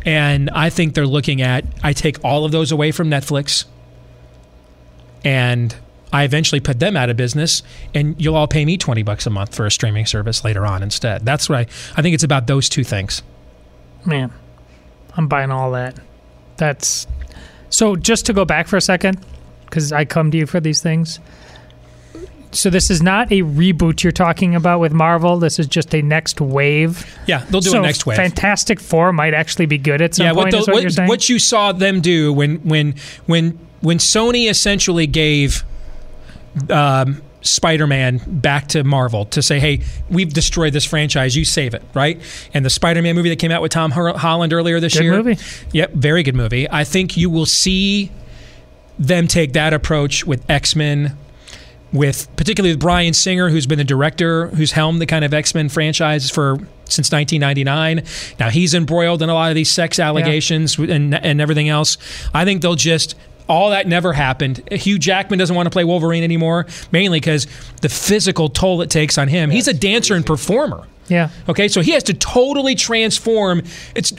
and 0.04 0.50
I 0.50 0.70
think 0.70 0.94
they're 0.94 1.06
looking 1.06 1.42
at. 1.42 1.64
I 1.82 1.92
take 1.92 2.22
all 2.24 2.44
of 2.44 2.52
those 2.52 2.70
away 2.72 2.92
from 2.92 3.08
Netflix 3.08 3.64
and 5.24 5.74
I 6.12 6.22
eventually 6.22 6.60
put 6.60 6.78
them 6.78 6.96
out 6.96 7.10
of 7.10 7.16
business, 7.16 7.62
and 7.92 8.14
you'll 8.20 8.36
all 8.36 8.46
pay 8.46 8.64
me 8.64 8.76
twenty 8.76 9.02
bucks 9.02 9.26
a 9.26 9.30
month 9.30 9.54
for 9.54 9.66
a 9.66 9.70
streaming 9.70 10.06
service 10.06 10.44
later 10.44 10.64
on 10.64 10.82
instead. 10.82 11.24
That's 11.24 11.48
what 11.48 11.58
I, 11.58 11.62
I 11.96 12.02
think 12.02 12.14
it's 12.14 12.22
about 12.22 12.46
those 12.46 12.68
two 12.68 12.84
things. 12.84 13.22
Man, 14.04 14.32
I'm 15.16 15.26
buying 15.26 15.50
all 15.50 15.72
that. 15.72 15.98
That's 16.56 17.08
so. 17.68 17.96
Just 17.96 18.26
to 18.26 18.32
go 18.32 18.44
back 18.44 18.68
for 18.68 18.76
a 18.76 18.80
second, 18.80 19.18
because 19.64 19.92
I 19.92 20.04
come 20.04 20.30
to 20.30 20.38
you 20.38 20.46
for 20.46 20.60
these 20.60 20.80
things. 20.80 21.20
So 22.52 22.70
this 22.70 22.90
is 22.90 23.02
not 23.02 23.32
a 23.32 23.42
reboot 23.42 24.02
you're 24.02 24.12
talking 24.12 24.54
about 24.54 24.78
with 24.78 24.92
Marvel. 24.92 25.38
This 25.38 25.58
is 25.58 25.66
just 25.66 25.94
a 25.94 26.02
next 26.02 26.40
wave. 26.40 27.04
Yeah, 27.26 27.44
they'll 27.50 27.60
do 27.60 27.70
so 27.70 27.78
a 27.80 27.82
next 27.82 28.06
wave. 28.06 28.16
Fantastic 28.16 28.78
Four 28.80 29.12
might 29.12 29.34
actually 29.34 29.66
be 29.66 29.78
good 29.78 30.00
at 30.00 30.14
some 30.14 30.26
yeah, 30.26 30.32
point. 30.32 30.52
what, 30.54 30.64
the, 30.64 30.72
what, 30.72 30.84
what, 30.84 30.96
you're 30.96 31.06
what 31.06 31.28
you 31.28 31.38
saw 31.38 31.72
them 31.72 32.00
do 32.00 32.32
when 32.32 32.56
when 32.58 32.94
when 33.26 33.58
when 33.80 33.98
Sony 33.98 34.48
essentially 34.48 35.06
gave 35.06 35.64
um, 36.70 37.22
Spider-Man 37.42 38.20
back 38.26 38.68
to 38.68 38.84
Marvel 38.84 39.26
to 39.26 39.42
say, 39.42 39.58
"Hey, 39.60 39.82
we've 40.08 40.32
destroyed 40.32 40.72
this 40.72 40.84
franchise. 40.84 41.36
You 41.36 41.44
save 41.44 41.74
it, 41.74 41.82
right?" 41.92 42.20
And 42.54 42.64
the 42.64 42.70
Spider-Man 42.70 43.14
movie 43.14 43.28
that 43.30 43.38
came 43.38 43.50
out 43.50 43.62
with 43.62 43.72
Tom 43.72 43.90
Holland 43.90 44.52
earlier 44.52 44.80
this 44.80 44.94
Good 44.94 45.04
year, 45.04 45.22
movie. 45.22 45.42
Yep, 45.72 45.92
very 45.92 46.22
good 46.22 46.36
movie. 46.36 46.70
I 46.70 46.84
think 46.84 47.16
you 47.16 47.30
will 47.30 47.46
see 47.46 48.10
them 48.98 49.28
take 49.28 49.52
that 49.52 49.72
approach 49.72 50.24
with 50.24 50.48
X-Men. 50.50 51.16
With 51.92 52.28
particularly 52.34 52.74
with 52.74 52.80
Bryan 52.80 53.14
Singer, 53.14 53.50
who's 53.50 53.66
been 53.68 53.78
the 53.78 53.84
director, 53.84 54.48
who's 54.48 54.72
helmed 54.72 55.00
the 55.00 55.06
kind 55.06 55.24
of 55.24 55.32
X 55.32 55.54
Men 55.54 55.68
franchise 55.68 56.28
for 56.28 56.56
since 56.86 57.12
1999. 57.12 58.02
Now 58.40 58.50
he's 58.50 58.74
embroiled 58.74 59.22
in 59.22 59.28
a 59.28 59.34
lot 59.34 59.50
of 59.50 59.54
these 59.54 59.70
sex 59.70 60.00
allegations 60.00 60.76
and 60.76 61.14
and 61.14 61.40
everything 61.40 61.68
else. 61.68 61.96
I 62.34 62.44
think 62.44 62.62
they'll 62.62 62.74
just 62.74 63.14
all 63.48 63.70
that 63.70 63.86
never 63.86 64.12
happened. 64.12 64.68
Hugh 64.72 64.98
Jackman 64.98 65.38
doesn't 65.38 65.54
want 65.54 65.66
to 65.66 65.70
play 65.70 65.84
Wolverine 65.84 66.24
anymore, 66.24 66.66
mainly 66.90 67.20
because 67.20 67.46
the 67.82 67.88
physical 67.88 68.48
toll 68.48 68.82
it 68.82 68.90
takes 68.90 69.18
on 69.18 69.28
him. 69.28 69.50
He's 69.50 69.68
a 69.68 69.74
dancer 69.74 70.14
and 70.14 70.24
performer. 70.24 70.86
Yeah. 71.08 71.30
Okay, 71.48 71.68
so 71.68 71.80
he 71.80 71.92
has 71.92 72.02
to 72.04 72.14
totally 72.14 72.74
transform. 72.74 73.62
It's 73.94 74.12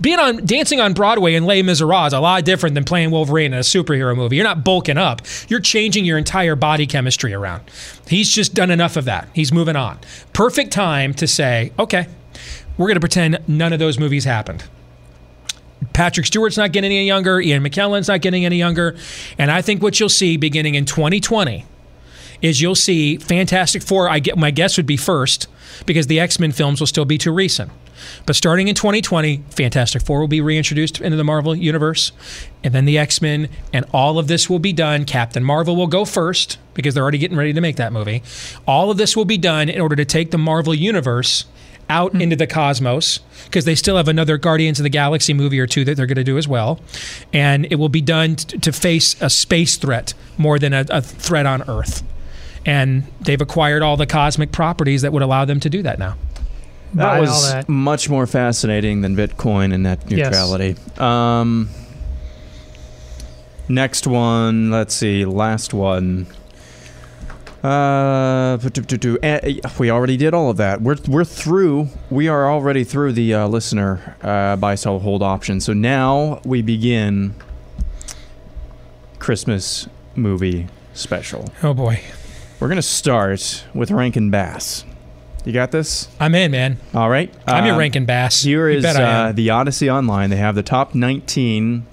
being 0.00 0.18
on 0.18 0.44
dancing 0.44 0.80
on 0.80 0.92
Broadway 0.92 1.34
in 1.34 1.44
Les 1.44 1.62
Miserables 1.62 2.12
a 2.12 2.20
lot 2.20 2.44
different 2.44 2.74
than 2.74 2.84
playing 2.84 3.10
Wolverine 3.10 3.52
in 3.52 3.58
a 3.58 3.62
superhero 3.62 4.16
movie. 4.16 4.36
You're 4.36 4.44
not 4.44 4.64
bulking 4.64 4.98
up. 4.98 5.22
You're 5.48 5.60
changing 5.60 6.04
your 6.04 6.18
entire 6.18 6.56
body 6.56 6.86
chemistry 6.86 7.32
around. 7.32 7.62
He's 8.08 8.30
just 8.30 8.54
done 8.54 8.70
enough 8.70 8.96
of 8.96 9.04
that. 9.04 9.28
He's 9.34 9.52
moving 9.52 9.76
on. 9.76 9.98
Perfect 10.32 10.72
time 10.72 11.14
to 11.14 11.26
say, 11.26 11.72
okay, 11.78 12.06
we're 12.76 12.88
going 12.88 12.96
to 12.96 13.00
pretend 13.00 13.38
none 13.46 13.72
of 13.72 13.78
those 13.78 13.98
movies 13.98 14.24
happened. 14.24 14.64
Patrick 15.92 16.26
Stewart's 16.26 16.56
not 16.56 16.72
getting 16.72 16.92
any 16.92 17.06
younger. 17.06 17.40
Ian 17.40 17.62
McKellen's 17.62 18.08
not 18.08 18.20
getting 18.20 18.44
any 18.44 18.56
younger. 18.56 18.96
And 19.38 19.50
I 19.50 19.62
think 19.62 19.82
what 19.82 19.98
you'll 19.98 20.08
see 20.08 20.36
beginning 20.36 20.74
in 20.74 20.84
2020 20.84 21.64
is 22.40 22.60
you'll 22.60 22.74
see 22.74 23.16
Fantastic 23.18 23.82
Four. 23.82 24.08
I 24.08 24.18
get 24.18 24.36
my 24.36 24.50
guess 24.50 24.76
would 24.76 24.86
be 24.86 24.96
first 24.96 25.48
because 25.86 26.06
the 26.06 26.20
X 26.20 26.38
Men 26.38 26.52
films 26.52 26.80
will 26.80 26.86
still 26.86 27.04
be 27.04 27.18
too 27.18 27.32
recent. 27.32 27.70
But 28.26 28.36
starting 28.36 28.68
in 28.68 28.74
2020, 28.74 29.44
Fantastic 29.50 30.02
Four 30.02 30.20
will 30.20 30.28
be 30.28 30.40
reintroduced 30.40 31.00
into 31.00 31.16
the 31.16 31.24
Marvel 31.24 31.54
universe, 31.54 32.12
and 32.64 32.74
then 32.74 32.84
the 32.84 32.98
X 32.98 33.22
Men, 33.22 33.48
and 33.72 33.84
all 33.92 34.18
of 34.18 34.28
this 34.28 34.50
will 34.50 34.58
be 34.58 34.72
done. 34.72 35.04
Captain 35.04 35.44
Marvel 35.44 35.76
will 35.76 35.86
go 35.86 36.04
first 36.04 36.58
because 36.74 36.94
they're 36.94 37.02
already 37.02 37.18
getting 37.18 37.36
ready 37.36 37.52
to 37.52 37.60
make 37.60 37.76
that 37.76 37.92
movie. 37.92 38.22
All 38.66 38.90
of 38.90 38.96
this 38.96 39.16
will 39.16 39.24
be 39.24 39.38
done 39.38 39.68
in 39.68 39.80
order 39.80 39.96
to 39.96 40.04
take 40.04 40.30
the 40.30 40.38
Marvel 40.38 40.74
universe 40.74 41.44
out 41.88 42.12
hmm. 42.12 42.20
into 42.20 42.36
the 42.36 42.46
cosmos 42.46 43.20
because 43.44 43.64
they 43.64 43.74
still 43.74 43.96
have 43.96 44.08
another 44.08 44.38
Guardians 44.38 44.78
of 44.78 44.84
the 44.84 44.90
Galaxy 44.90 45.34
movie 45.34 45.60
or 45.60 45.66
two 45.66 45.84
that 45.84 45.96
they're 45.96 46.06
going 46.06 46.16
to 46.16 46.24
do 46.24 46.38
as 46.38 46.48
well. 46.48 46.80
And 47.32 47.66
it 47.70 47.76
will 47.76 47.88
be 47.88 48.00
done 48.00 48.36
t- 48.36 48.58
to 48.58 48.72
face 48.72 49.20
a 49.20 49.28
space 49.28 49.76
threat 49.76 50.14
more 50.38 50.58
than 50.58 50.72
a, 50.72 50.84
a 50.88 51.02
threat 51.02 51.46
on 51.46 51.62
Earth. 51.68 52.02
And 52.64 53.04
they've 53.20 53.40
acquired 53.40 53.82
all 53.82 53.96
the 53.96 54.06
cosmic 54.06 54.52
properties 54.52 55.02
that 55.02 55.12
would 55.12 55.22
allow 55.22 55.44
them 55.44 55.60
to 55.60 55.70
do 55.70 55.82
that 55.82 55.98
now. 55.98 56.16
That 56.94 57.20
was 57.20 57.52
that. 57.52 57.68
much 57.68 58.10
more 58.10 58.26
fascinating 58.26 59.00
than 59.00 59.16
Bitcoin 59.16 59.72
and 59.72 59.82
net 59.84 60.10
neutrality. 60.10 60.76
Um, 60.98 61.70
next 63.68 64.06
one, 64.06 64.70
let's 64.70 64.94
see, 64.94 65.24
last 65.24 65.72
one. 65.72 66.26
Uh, 67.62 68.58
eh, 69.22 69.60
we 69.78 69.90
already 69.90 70.16
did 70.16 70.34
all 70.34 70.50
of 70.50 70.56
that. 70.56 70.82
We're 70.82 70.96
we're 71.06 71.24
through. 71.24 71.88
We 72.10 72.26
are 72.26 72.50
already 72.50 72.82
through 72.82 73.12
the 73.12 73.34
uh, 73.34 73.46
listener 73.46 74.16
uh, 74.20 74.56
buy, 74.56 74.74
sell, 74.74 74.98
hold 74.98 75.22
option. 75.22 75.60
So 75.60 75.72
now 75.72 76.40
we 76.44 76.60
begin 76.60 77.36
Christmas 79.20 79.88
movie 80.16 80.66
special. 80.92 81.52
Oh 81.62 81.72
boy. 81.72 82.00
We're 82.62 82.68
gonna 82.68 82.80
start 82.80 83.64
with 83.74 83.90
Rankin 83.90 84.30
Bass. 84.30 84.84
You 85.44 85.52
got 85.52 85.72
this? 85.72 86.06
I'm 86.20 86.32
in, 86.36 86.52
man. 86.52 86.78
All 86.94 87.10
right. 87.10 87.34
I'm 87.44 87.64
your 87.64 87.74
Um, 87.74 87.80
Rankin 87.80 88.04
Bass. 88.04 88.44
Here 88.44 88.70
You 88.70 88.78
is 88.78 88.84
uh, 88.84 89.32
the 89.34 89.50
Odyssey 89.50 89.90
Online. 89.90 90.30
They 90.30 90.36
have 90.36 90.54
the 90.54 90.62
top 90.62 90.94
19 90.94 91.84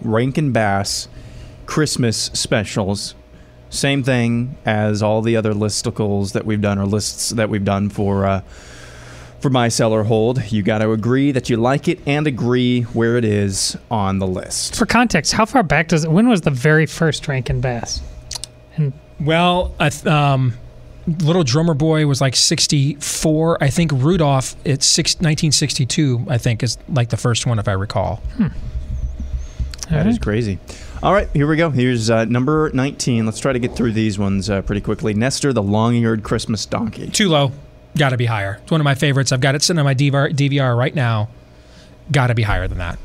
Rankin 0.00 0.52
Bass 0.52 1.08
Christmas 1.66 2.30
specials. 2.32 3.16
Same 3.68 4.04
thing 4.04 4.56
as 4.64 5.02
all 5.02 5.22
the 5.22 5.36
other 5.36 5.54
listicles 5.54 6.34
that 6.34 6.46
we've 6.46 6.60
done 6.60 6.78
or 6.78 6.86
lists 6.86 7.30
that 7.30 7.50
we've 7.50 7.64
done 7.64 7.88
for 7.88 8.24
uh, 8.24 8.42
for 9.40 9.50
my 9.50 9.66
seller 9.66 10.04
hold. 10.04 10.52
You 10.52 10.62
got 10.62 10.78
to 10.78 10.92
agree 10.92 11.32
that 11.32 11.50
you 11.50 11.56
like 11.56 11.88
it 11.88 11.98
and 12.06 12.28
agree 12.28 12.82
where 12.82 13.16
it 13.16 13.24
is 13.24 13.76
on 13.90 14.20
the 14.20 14.26
list. 14.28 14.76
For 14.76 14.86
context, 14.86 15.32
how 15.32 15.46
far 15.46 15.64
back 15.64 15.88
does 15.88 16.04
it? 16.04 16.12
When 16.12 16.28
was 16.28 16.42
the 16.42 16.52
very 16.52 16.86
first 16.86 17.26
Rankin 17.26 17.60
Bass? 17.60 18.00
And 18.76 18.92
Well, 19.20 19.74
I 19.78 19.88
th- 19.90 20.06
um, 20.06 20.54
Little 21.06 21.44
Drummer 21.44 21.74
Boy 21.74 22.06
was 22.06 22.20
like 22.20 22.36
64. 22.36 23.62
I 23.62 23.68
think 23.68 23.92
Rudolph, 23.92 24.56
it's 24.64 24.86
six, 24.86 25.14
1962, 25.16 26.26
I 26.28 26.38
think, 26.38 26.62
is 26.62 26.78
like 26.88 27.10
the 27.10 27.16
first 27.16 27.46
one, 27.46 27.58
if 27.58 27.68
I 27.68 27.72
recall. 27.72 28.22
That 29.90 30.06
is 30.06 30.18
crazy. 30.18 30.58
All 31.02 31.12
right, 31.12 31.28
here 31.32 31.46
we 31.48 31.56
go. 31.56 31.70
Here's 31.70 32.10
uh, 32.10 32.26
number 32.26 32.70
19. 32.74 33.24
Let's 33.26 33.40
try 33.40 33.52
to 33.52 33.58
get 33.58 33.74
through 33.74 33.92
these 33.92 34.18
ones 34.18 34.48
uh, 34.48 34.62
pretty 34.62 34.80
quickly. 34.82 35.14
Nestor, 35.14 35.52
the 35.52 35.62
long-eared 35.62 36.22
Christmas 36.22 36.64
donkey. 36.66 37.08
Too 37.08 37.28
low. 37.28 37.52
Got 37.98 38.10
to 38.10 38.16
be 38.16 38.26
higher. 38.26 38.60
It's 38.62 38.70
one 38.70 38.80
of 38.80 38.84
my 38.84 38.94
favorites. 38.94 39.32
I've 39.32 39.40
got 39.40 39.54
it 39.56 39.62
sitting 39.62 39.78
on 39.78 39.84
my 39.84 39.94
DVR, 39.94 40.32
DVR 40.32 40.76
right 40.76 40.94
now. 40.94 41.28
Got 42.12 42.28
to 42.28 42.34
be 42.34 42.42
higher 42.42 42.68
than 42.68 42.78
that. 42.78 42.98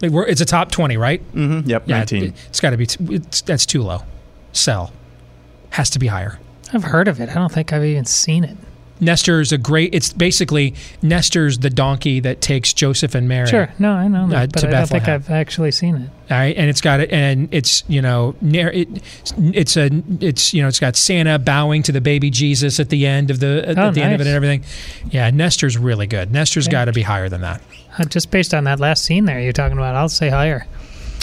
Like, 0.00 0.12
It's 0.28 0.40
a 0.40 0.46
top 0.46 0.70
20, 0.70 0.96
right? 0.96 1.20
Mm-hmm. 1.34 1.68
Yep, 1.68 1.82
Yeah, 1.86 1.98
19. 1.98 2.24
it, 2.24 2.34
has 2.48 2.60
got 2.60 2.70
to 2.70 2.76
be. 2.78 2.86
T- 2.86 3.16
it's, 3.16 3.42
that's 3.42 3.66
too 3.66 3.82
low. 3.82 4.02
Sell. 4.52 4.92
Has 5.70 5.90
to 5.90 5.98
be 5.98 6.08
higher. 6.08 6.38
I've 6.72 6.84
heard 6.84 7.08
of 7.08 7.20
it. 7.20 7.28
I 7.28 7.34
don't 7.34 7.50
think 7.52 7.72
I've 7.72 7.84
even 7.84 8.04
seen 8.04 8.44
it. 8.44 8.56
Nestor's 9.02 9.50
a 9.50 9.56
great. 9.56 9.94
It's 9.94 10.12
basically 10.12 10.74
Nestor's 11.00 11.60
the 11.60 11.70
donkey 11.70 12.20
that 12.20 12.42
takes 12.42 12.74
Joseph 12.74 13.14
and 13.14 13.26
Mary. 13.26 13.46
Sure, 13.48 13.72
no, 13.78 13.92
I 13.92 14.08
know, 14.08 14.28
that, 14.28 14.42
Uh, 14.42 14.46
but 14.52 14.64
I 14.64 14.70
don't 14.70 14.86
think 14.88 15.08
I've 15.08 15.30
actually 15.30 15.70
seen 15.70 15.96
it. 15.96 16.10
All 16.30 16.36
right, 16.38 16.54
and 16.54 16.68
it's 16.68 16.82
got 16.82 17.00
it, 17.00 17.10
and 17.10 17.48
it's 17.50 17.82
you 17.88 18.02
know, 18.02 18.34
it, 18.42 19.02
it's 19.38 19.78
a, 19.78 19.90
it's 20.20 20.52
you 20.52 20.60
know, 20.60 20.68
it's 20.68 20.78
got 20.78 20.96
Santa 20.96 21.38
bowing 21.38 21.82
to 21.84 21.92
the 21.92 22.02
baby 22.02 22.28
Jesus 22.28 22.78
at 22.78 22.90
the 22.90 23.06
end 23.06 23.30
of 23.30 23.40
the 23.40 23.66
at, 23.66 23.78
Oh, 23.78 23.88
at 23.88 23.94
the 23.94 24.02
end 24.02 24.14
of 24.16 24.20
it 24.20 24.26
and 24.26 24.36
everything. 24.36 24.64
Yeah, 25.10 25.30
Nestor's 25.30 25.78
really 25.78 26.06
good. 26.06 26.30
Nestor's 26.30 26.68
got 26.68 26.84
to 26.84 26.92
be 26.92 27.02
higher 27.02 27.30
than 27.30 27.40
that. 27.40 27.62
Uh, 27.98 28.04
just 28.04 28.30
based 28.30 28.52
on 28.52 28.64
that 28.64 28.80
last 28.80 29.02
scene 29.04 29.24
there 29.24 29.40
you're 29.40 29.52
talking 29.54 29.78
about, 29.78 29.94
I'll 29.96 30.10
say 30.10 30.28
higher. 30.28 30.66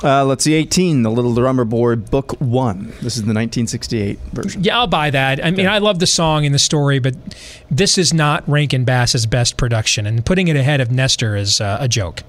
Uh, 0.03 0.23
let's 0.23 0.43
see, 0.43 0.53
18, 0.53 1.01
The 1.01 1.09
Little 1.09 1.33
Drummer 1.33 1.65
Boy, 1.65 1.95
Book 1.95 2.33
1. 2.39 2.85
This 3.01 3.15
is 3.17 3.23
the 3.23 3.33
1968 3.33 4.19
version. 4.31 4.63
Yeah, 4.63 4.77
I'll 4.77 4.85
buy 4.87 5.09
that. 5.09 5.43
I 5.43 5.49
mean, 5.49 5.65
I 5.65 5.79
love 5.79 5.97
the 5.97 6.05
song 6.05 6.45
and 6.45 6.53
the 6.53 6.59
story, 6.59 6.99
but 6.99 7.15
this 7.71 7.97
is 7.97 8.13
not 8.13 8.47
Rankin 8.47 8.85
Bass's 8.85 9.25
best 9.25 9.57
production, 9.57 10.05
and 10.05 10.23
putting 10.23 10.49
it 10.49 10.55
ahead 10.55 10.81
of 10.81 10.91
Nestor 10.91 11.35
is 11.35 11.59
uh, 11.59 11.77
a 11.79 11.87
joke. 11.87 12.21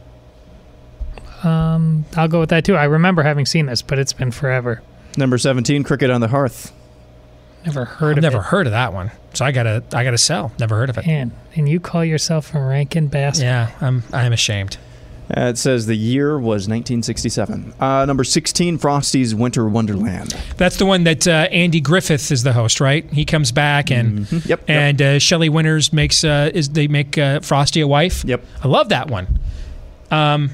Um, 1.44 2.06
I'll 2.16 2.26
go 2.28 2.40
with 2.40 2.48
that 2.50 2.64
too. 2.64 2.74
I 2.74 2.84
remember 2.84 3.22
having 3.22 3.44
seen 3.46 3.66
this, 3.66 3.82
but 3.82 3.98
it's 3.98 4.12
been 4.14 4.30
forever. 4.30 4.82
Number 5.16 5.36
17, 5.36 5.82
Cricket 5.84 6.10
on 6.10 6.20
the 6.20 6.28
Hearth. 6.28 6.72
Never 7.66 7.84
heard 7.84 8.12
I've 8.12 8.18
of 8.18 8.22
never 8.22 8.38
it. 8.38 8.44
heard 8.44 8.66
of 8.66 8.70
that 8.72 8.92
one, 8.94 9.10
so 9.34 9.44
I 9.44 9.52
gotta, 9.52 9.82
I 9.92 10.04
gotta 10.04 10.16
sell. 10.18 10.52
Never 10.58 10.76
heard 10.76 10.88
of 10.90 10.96
it. 10.96 11.06
Man, 11.06 11.32
and 11.54 11.68
you 11.68 11.80
call 11.80 12.04
yourself 12.04 12.54
a 12.54 12.60
Rankin 12.60 13.08
Bass? 13.08 13.40
Yeah, 13.42 13.72
I'm, 13.80 14.04
I'm 14.12 14.32
ashamed. 14.32 14.78
Uh, 15.36 15.48
it 15.50 15.58
says 15.58 15.84
the 15.86 15.94
year 15.94 16.38
was 16.38 16.68
1967. 16.68 17.74
Uh, 17.78 18.04
number 18.06 18.24
16, 18.24 18.78
Frosty's 18.78 19.34
Winter 19.34 19.68
Wonderland. 19.68 20.30
That's 20.56 20.78
the 20.78 20.86
one 20.86 21.04
that 21.04 21.28
uh, 21.28 21.48
Andy 21.50 21.80
Griffith 21.80 22.32
is 22.32 22.42
the 22.44 22.54
host, 22.54 22.80
right? 22.80 23.04
He 23.12 23.24
comes 23.26 23.52
back 23.52 23.90
and 23.90 24.30
Yep. 24.32 24.44
yep. 24.46 24.64
and 24.68 25.02
uh, 25.02 25.18
Shelley 25.18 25.50
Winters 25.50 25.92
makes 25.92 26.24
uh, 26.24 26.50
is 26.54 26.70
they 26.70 26.88
make 26.88 27.18
uh, 27.18 27.40
Frosty 27.40 27.80
a 27.82 27.86
wife. 27.86 28.24
Yep. 28.24 28.42
I 28.64 28.68
love 28.68 28.88
that 28.88 29.08
one. 29.10 29.38
Um, 30.10 30.50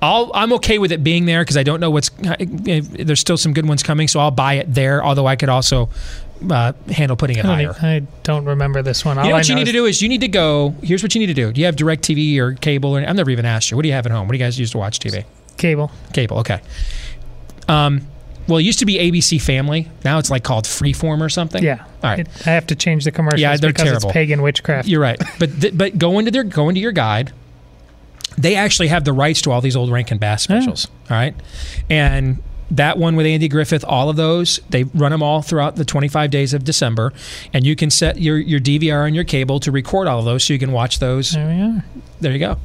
I'll, 0.00 0.30
I'm 0.34 0.52
okay 0.54 0.78
with 0.78 0.92
it 0.92 1.02
being 1.02 1.24
there 1.24 1.40
because 1.42 1.56
I 1.56 1.62
don't 1.62 1.80
know 1.80 1.90
what's. 1.90 2.10
There's 2.38 3.20
still 3.20 3.38
some 3.38 3.54
good 3.54 3.66
ones 3.66 3.82
coming, 3.82 4.06
so 4.06 4.20
I'll 4.20 4.30
buy 4.30 4.54
it 4.54 4.72
there. 4.72 5.02
Although 5.02 5.26
I 5.26 5.36
could 5.36 5.48
also 5.48 5.88
uh, 6.50 6.72
handle 6.90 7.16
putting 7.16 7.38
it 7.38 7.44
I 7.44 7.48
higher. 7.64 7.74
I 7.80 8.02
don't 8.22 8.44
remember 8.44 8.82
this 8.82 9.04
one. 9.04 9.18
All 9.18 9.24
You 9.24 9.30
know 9.30 9.36
I 9.36 9.38
what 9.40 9.48
you 9.48 9.54
need 9.54 9.66
to 9.66 9.72
do 9.72 9.86
is 9.86 10.02
you 10.02 10.08
need 10.08 10.20
to 10.22 10.28
go. 10.28 10.74
Here's 10.82 11.02
what 11.02 11.14
you 11.14 11.18
need 11.20 11.26
to 11.26 11.34
do. 11.34 11.52
Do 11.52 11.60
you 11.60 11.66
have 11.66 11.76
DirecTV 11.76 12.38
or 12.38 12.54
cable? 12.54 12.96
Or 12.96 13.00
I've 13.06 13.16
never 13.16 13.30
even 13.30 13.44
asked 13.44 13.70
you. 13.70 13.76
What 13.76 13.82
do 13.82 13.88
you 13.88 13.94
have 13.94 14.06
at 14.06 14.12
home? 14.12 14.26
What 14.26 14.32
do 14.32 14.38
you 14.38 14.44
guys 14.44 14.58
use 14.58 14.70
to 14.72 14.78
watch 14.78 14.98
TV? 14.98 15.24
Cable. 15.56 15.90
Cable. 16.12 16.38
Okay. 16.38 16.60
Um, 17.68 18.06
well, 18.46 18.58
it 18.58 18.62
used 18.62 18.80
to 18.80 18.86
be 18.86 18.94
ABC 18.98 19.40
Family. 19.40 19.88
Now 20.04 20.18
it's 20.18 20.30
like 20.30 20.44
called 20.44 20.64
Freeform 20.66 21.22
or 21.22 21.28
something. 21.30 21.62
Yeah. 21.62 21.84
All 22.02 22.10
right. 22.10 22.20
It- 22.20 22.46
I 22.46 22.50
have 22.50 22.66
to 22.66 22.74
change 22.76 23.04
the 23.04 23.10
commercials 23.12 23.40
Yeah, 23.40 23.56
they're 23.56 23.70
because 23.70 23.84
terrible. 23.84 24.08
it's 24.10 24.12
pagan 24.12 24.42
witchcraft. 24.42 24.86
You're 24.88 25.00
right. 25.00 25.18
But 25.38 25.60
th- 25.60 25.78
but 25.78 25.96
go 25.98 26.18
into 26.18 26.30
their 26.30 26.44
go 26.44 26.68
into 26.68 26.80
your 26.80 26.92
guide. 26.92 27.32
They 28.36 28.56
actually 28.56 28.88
have 28.88 29.04
the 29.04 29.12
rights 29.12 29.40
to 29.42 29.52
all 29.52 29.60
these 29.60 29.76
old 29.76 29.90
Rankin 29.92 30.18
Bass 30.18 30.42
specials. 30.42 30.88
All 31.08 31.16
right, 31.16 31.34
and 31.88 32.42
that 32.70 32.98
one 32.98 33.16
with 33.16 33.26
Andy 33.26 33.48
Griffith, 33.48 33.84
all 33.84 34.08
of 34.08 34.16
those, 34.16 34.60
they 34.70 34.84
run 34.84 35.12
them 35.12 35.22
all 35.22 35.42
throughout 35.42 35.76
the 35.76 35.84
25 35.84 36.30
days 36.30 36.54
of 36.54 36.64
December, 36.64 37.12
and 37.52 37.64
you 37.64 37.76
can 37.76 37.90
set 37.90 38.18
your 38.18 38.38
your 38.38 38.60
DVR 38.60 39.04
on 39.04 39.14
your 39.14 39.24
cable 39.24 39.60
to 39.60 39.70
record 39.70 40.08
all 40.08 40.18
of 40.18 40.24
those, 40.24 40.44
so 40.44 40.52
you 40.52 40.58
can 40.58 40.72
watch 40.72 40.98
those. 40.98 41.32
there 41.32 41.46
we 41.46 41.60
are. 41.60 41.84
There 42.20 42.32
you 42.32 42.38
go. 42.38 42.56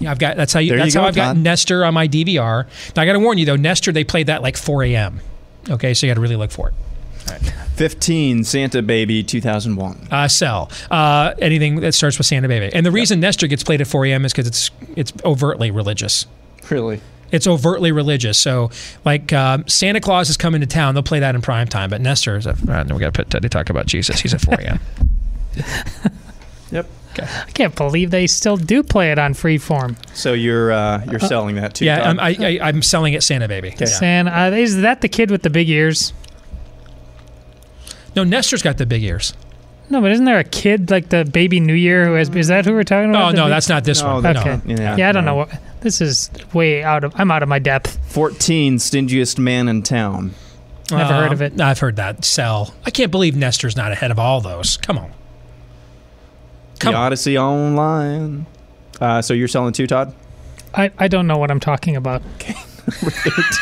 Yeah, 0.00 0.10
I've 0.10 0.18
got 0.18 0.36
that's 0.36 0.52
how 0.52 0.60
you. 0.60 0.70
There 0.70 0.78
you 0.78 0.84
that's 0.84 0.94
go, 0.94 1.02
how 1.02 1.08
I've 1.08 1.14
got 1.14 1.34
Todd. 1.34 1.38
Nestor 1.38 1.84
on 1.84 1.94
my 1.94 2.08
DVR. 2.08 2.66
Now 2.96 3.02
I 3.02 3.06
got 3.06 3.12
to 3.12 3.20
warn 3.20 3.38
you 3.38 3.46
though, 3.46 3.56
Nestor 3.56 3.92
they 3.92 4.04
played 4.04 4.26
that 4.26 4.42
like 4.42 4.56
4 4.56 4.84
a.m. 4.84 5.20
Okay, 5.70 5.94
so 5.94 6.06
you 6.06 6.10
got 6.10 6.16
to 6.16 6.20
really 6.20 6.36
look 6.36 6.50
for 6.50 6.68
it. 6.68 6.74
15, 7.76 8.44
Santa 8.44 8.82
Baby 8.82 9.22
2001. 9.22 10.08
Uh, 10.10 10.28
sell 10.28 10.70
uh, 10.90 11.34
anything 11.38 11.76
that 11.76 11.94
starts 11.94 12.18
with 12.18 12.26
Santa 12.26 12.48
Baby, 12.48 12.74
and 12.74 12.84
the 12.84 12.90
reason 12.90 13.20
Nestor 13.20 13.46
gets 13.46 13.62
played 13.62 13.80
at 13.80 13.86
4 13.86 14.06
a.m. 14.06 14.24
is 14.24 14.32
because 14.32 14.48
it's 14.48 14.70
it's 14.96 15.12
overtly 15.24 15.70
religious. 15.70 16.26
Really? 16.68 17.00
It's 17.32 17.46
overtly 17.48 17.90
religious. 17.90 18.38
So, 18.38 18.70
like 19.04 19.32
um, 19.32 19.66
Santa 19.66 20.00
Claus 20.00 20.28
is 20.30 20.36
coming 20.36 20.60
to 20.60 20.66
town, 20.66 20.94
they'll 20.94 21.02
play 21.02 21.18
that 21.20 21.34
in 21.34 21.40
prime 21.42 21.66
time. 21.66 21.90
But 21.90 22.00
Nestor 22.00 22.36
is 22.36 22.46
at, 22.46 22.56
uh, 22.68 22.84
we 22.92 23.00
got 23.00 23.06
to 23.06 23.12
put 23.12 23.30
Teddy 23.30 23.48
talk 23.48 23.70
about 23.70 23.86
Jesus. 23.86 24.20
He's 24.20 24.32
at 24.34 24.40
4 24.42 24.54
a.m. 24.60 24.80
Yep. 26.70 26.86
I 27.18 27.50
can't 27.52 27.76
believe 27.76 28.10
they 28.10 28.26
still 28.26 28.56
do 28.56 28.82
play 28.82 29.12
it 29.12 29.18
on 29.18 29.34
Freeform. 29.34 29.96
So 30.16 30.32
you're 30.32 30.72
uh, 30.72 31.04
you're 31.10 31.20
selling 31.20 31.56
that 31.56 31.74
too. 31.74 31.84
yeah, 31.84 32.08
I'm, 32.08 32.18
I, 32.18 32.34
I, 32.40 32.58
I'm 32.68 32.80
selling 32.80 33.12
it 33.12 33.22
Santa 33.22 33.46
Baby. 33.48 33.74
Yeah. 33.78 33.86
And 34.00 34.28
uh, 34.30 34.56
is 34.56 34.80
that 34.80 35.02
the 35.02 35.08
kid 35.10 35.30
with 35.30 35.42
the 35.42 35.50
big 35.50 35.68
ears? 35.68 36.14
No, 38.16 38.24
Nestor's 38.24 38.62
got 38.62 38.78
the 38.78 38.86
big 38.86 39.02
ears. 39.02 39.34
No, 39.90 40.00
but 40.00 40.10
isn't 40.12 40.24
there 40.24 40.38
a 40.38 40.44
kid 40.44 40.90
like 40.90 41.10
the 41.10 41.26
baby 41.26 41.60
New 41.60 41.74
Year 41.74 42.06
who 42.06 42.14
has? 42.14 42.30
Is 42.30 42.48
that 42.48 42.64
who 42.64 42.72
we're 42.72 42.84
talking 42.84 43.10
about? 43.10 43.34
Oh 43.34 43.36
no, 43.36 43.44
big- 43.44 43.50
that's 43.50 43.68
not 43.68 43.84
this 43.84 44.00
No, 44.00 44.14
one. 44.14 44.22
that's- 44.22 44.46
No. 44.46 44.52
okay. 44.52 44.82
Yeah, 44.82 44.96
Yeah, 44.96 45.08
I 45.10 45.12
don't 45.12 45.26
no. 45.26 45.32
know 45.32 45.36
what. 45.36 45.50
This 45.82 46.00
is 46.00 46.30
way 46.54 46.82
out 46.82 47.04
of. 47.04 47.12
I'm 47.16 47.30
out 47.30 47.42
of 47.42 47.48
my 47.48 47.58
depth. 47.58 47.98
14, 48.12 48.76
Stingiest 48.78 49.38
Man 49.38 49.68
in 49.68 49.82
Town. 49.82 50.34
Never 50.90 51.12
heard 51.12 51.32
of 51.32 51.40
Um, 51.40 51.46
it. 51.46 51.60
I've 51.60 51.78
heard 51.78 51.96
that. 51.96 52.24
Sell. 52.24 52.74
I 52.84 52.90
can't 52.90 53.10
believe 53.10 53.34
Nestor's 53.36 53.76
not 53.76 53.92
ahead 53.92 54.10
of 54.10 54.18
all 54.18 54.40
those. 54.40 54.76
Come 54.78 54.98
on. 54.98 55.10
Come 56.78 56.92
the 56.92 56.98
on. 56.98 57.06
Odyssey 57.06 57.38
Online. 57.38 58.46
Uh, 59.00 59.22
so 59.22 59.34
you're 59.34 59.48
selling 59.48 59.72
too, 59.72 59.86
Todd? 59.86 60.14
I, 60.74 60.90
I 60.98 61.08
don't 61.08 61.26
know 61.26 61.38
what 61.38 61.50
I'm 61.50 61.60
talking 61.60 61.96
about. 61.96 62.22
Okay. 62.36 62.54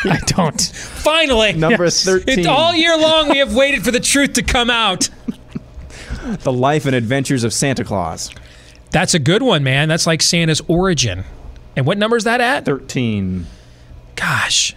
I 0.09 0.17
don't. 0.25 0.59
Finally. 0.59 1.53
Number 1.53 1.83
Yes. 1.83 2.03
13. 2.03 2.39
It's 2.39 2.47
all 2.47 2.73
year 2.73 2.97
long 2.97 3.29
we 3.29 3.37
have 3.37 3.53
waited 3.53 3.83
for 3.85 3.91
the 3.91 3.99
truth 3.99 4.33
to 4.33 4.41
come 4.41 4.71
out. 4.71 5.09
The 6.39 6.51
Life 6.51 6.87
and 6.87 6.95
Adventures 6.95 7.43
of 7.43 7.53
Santa 7.53 7.83
Claus. 7.83 8.31
That's 8.89 9.13
a 9.13 9.19
good 9.19 9.43
one, 9.43 9.63
man. 9.63 9.89
That's 9.89 10.07
like 10.07 10.23
Santa's 10.23 10.59
origin. 10.67 11.23
And 11.75 11.85
what 11.85 11.97
number 11.97 12.17
is 12.17 12.23
that 12.25 12.41
at? 12.41 12.65
13. 12.65 13.45
Gosh, 14.15 14.75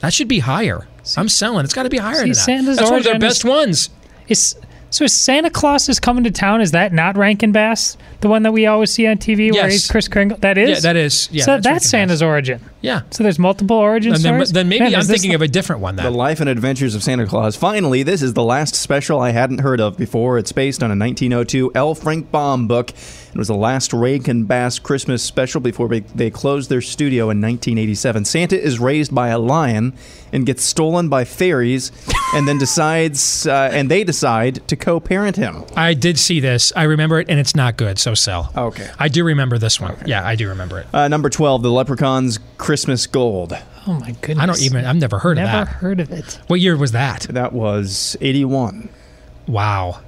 that 0.00 0.12
should 0.12 0.28
be 0.28 0.40
higher. 0.40 0.86
I'm 1.16 1.28
selling. 1.28 1.64
It's 1.64 1.74
got 1.74 1.84
to 1.84 1.88
be 1.90 1.98
higher 1.98 2.14
See, 2.16 2.20
than 2.20 2.28
that. 2.30 2.34
Santa's 2.36 2.76
That's 2.76 2.90
one 2.90 2.98
of 2.98 3.04
their 3.04 3.12
origin 3.14 3.26
is- 3.28 3.34
best 3.34 3.44
ones. 3.44 3.90
Is 4.28 4.56
so 4.90 5.04
is 5.04 5.12
Santa 5.12 5.50
Claus 5.50 5.88
is 5.88 5.98
coming 6.00 6.24
to 6.24 6.30
town? 6.30 6.60
Is 6.60 6.72
that 6.72 6.92
not 6.92 7.16
Rankin 7.16 7.52
Bass, 7.52 7.96
the 8.20 8.28
one 8.28 8.42
that 8.42 8.52
we 8.52 8.66
always 8.66 8.90
see 8.92 9.06
on 9.06 9.18
TV 9.18 9.52
where 9.52 9.62
Yes. 9.64 9.72
he's 9.72 9.88
Kris 9.88 10.08
Kringle? 10.08 10.36
That 10.38 10.58
is. 10.58 10.68
Yeah, 10.70 10.80
that 10.92 10.96
is. 10.96 11.28
Yeah, 11.32 11.44
so 11.44 11.52
that's 11.52 11.64
that's, 11.64 11.88
Santa's 11.88 12.20
Bass. 12.20 12.26
origin. 12.26 12.60
Yeah. 12.82 13.02
So 13.10 13.22
there's 13.22 13.38
multiple 13.38 13.76
origin 13.76 14.14
And 14.14 14.22
then, 14.22 14.32
stories. 14.34 14.52
then 14.52 14.68
maybe 14.68 14.84
Man, 14.84 14.94
I'm 14.94 15.00
is 15.00 15.08
this 15.08 15.20
thinking 15.20 15.34
of 15.34 15.42
a 15.42 15.48
different 15.48 15.82
one 15.82 15.96
The 15.96 16.02
then. 16.04 16.14
Life 16.14 16.40
and 16.40 16.48
Adventures 16.48 16.94
of 16.94 17.02
Santa 17.02 17.26
Claus. 17.26 17.54
Finally, 17.56 18.02
this 18.04 18.22
is 18.22 18.34
the 18.34 18.42
last 18.42 18.74
special 18.74 19.20
I 19.20 19.30
hadn't 19.30 19.58
heard 19.58 19.80
of 19.80 19.96
before. 19.98 20.38
It's 20.38 20.52
based 20.52 20.82
on 20.82 20.90
a 20.90 20.96
1902 20.96 21.72
L. 21.74 21.94
Frank 21.94 22.30
Baum 22.30 22.66
book. 22.66 22.90
It 22.90 23.36
was 23.38 23.48
the 23.48 23.54
last 23.54 23.92
Rankin 23.92 24.44
Bass 24.44 24.78
Christmas 24.80 25.22
special 25.22 25.60
before 25.60 25.88
they- 25.88 26.00
they 26.14 26.30
closed 26.30 26.68
their 26.68 26.80
studio 26.80 27.30
in 27.30 27.40
1987. 27.40 28.24
Santa 28.24 28.60
is 28.60 28.80
raised 28.80 29.14
by 29.14 29.28
a 29.28 29.38
lion 29.38 29.92
and 30.32 30.46
gets 30.46 30.64
stolen 30.64 31.08
by 31.08 31.24
fairies, 31.24 31.92
and 32.34 32.46
then 32.48 32.58
decides, 32.58 33.46
uh, 33.46 33.70
and 33.72 33.88
they 33.90 34.02
decide 34.04 34.60
to 34.68 34.74
co-parent 34.76 35.36
him. 35.36 35.64
I 35.76 35.92
did 35.94 36.18
see 36.18 36.40
this. 36.40 36.72
I 36.74 36.84
remember 36.84 37.20
it, 37.20 37.26
and 37.28 37.38
it's 37.38 37.54
not 37.54 37.76
good. 37.76 37.98
So 37.98 38.14
sell. 38.14 38.50
Okay. 38.56 38.88
I 38.98 39.08
do 39.08 39.22
remember 39.24 39.58
this 39.58 39.80
one. 39.80 39.96
Yeah, 40.06 40.26
I 40.26 40.34
do 40.36 40.48
remember 40.48 40.78
it. 40.80 40.86
Uh, 40.94 41.08
number 41.08 41.28
12, 41.30 41.62
The 41.62 41.70
Leprechaun's 41.70 42.38
Christmas 42.70 43.04
Gold. 43.08 43.52
oh 43.88 43.94
my 43.94 44.12
goodness! 44.20 44.38
I 44.38 44.46
don't 44.46 44.62
even. 44.62 44.84
I've 44.86 44.94
never 44.94 45.18
heard 45.18 45.38
never 45.38 45.48
of 45.48 45.52
that. 45.52 45.64
Never 45.72 45.78
heard 45.78 45.98
of 45.98 46.12
it. 46.12 46.38
What 46.46 46.60
year 46.60 46.76
was 46.76 46.92
that? 46.92 47.22
That 47.22 47.52
was 47.52 48.16
81. 48.20 48.88
Wow. 49.48 49.98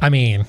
I 0.00 0.10
mean, 0.10 0.46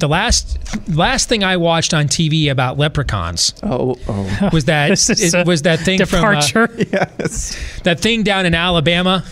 the 0.00 0.08
last 0.08 0.58
last 0.88 1.28
thing 1.28 1.44
I 1.44 1.58
watched 1.58 1.94
on 1.94 2.08
TV 2.08 2.50
about 2.50 2.76
leprechauns 2.76 3.54
Oh, 3.62 3.94
oh. 4.08 4.50
was 4.52 4.64
that 4.64 4.90
it 5.08 5.46
was 5.46 5.62
that 5.62 5.78
thing 5.78 6.04
from 6.06 6.24
uh, 6.24 6.40
yes. 6.76 7.56
that 7.84 8.00
thing 8.00 8.24
down 8.24 8.46
in 8.46 8.54
Alabama, 8.56 9.24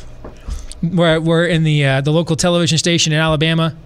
where 0.80 1.20
we're 1.20 1.46
in 1.46 1.64
the 1.64 1.84
uh, 1.84 2.00
the 2.02 2.12
local 2.12 2.36
television 2.36 2.78
station 2.78 3.12
in 3.12 3.18
Alabama, 3.18 3.76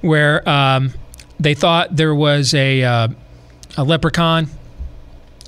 where 0.00 0.48
um, 0.48 0.94
they 1.38 1.52
thought 1.52 1.94
there 1.96 2.14
was 2.14 2.54
a 2.54 2.82
uh, 2.82 3.08
a 3.76 3.84
leprechaun. 3.84 4.48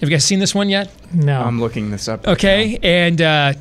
Have 0.02 0.10
you 0.10 0.16
guys 0.16 0.24
seen 0.24 0.38
this 0.40 0.54
one 0.54 0.68
yet? 0.68 0.90
no. 1.14 1.40
I'm 1.40 1.58
looking 1.60 1.90
this 1.90 2.08
up. 2.08 2.26
Okay, 2.28 2.78
and 2.82 3.22
uh, 3.22 3.52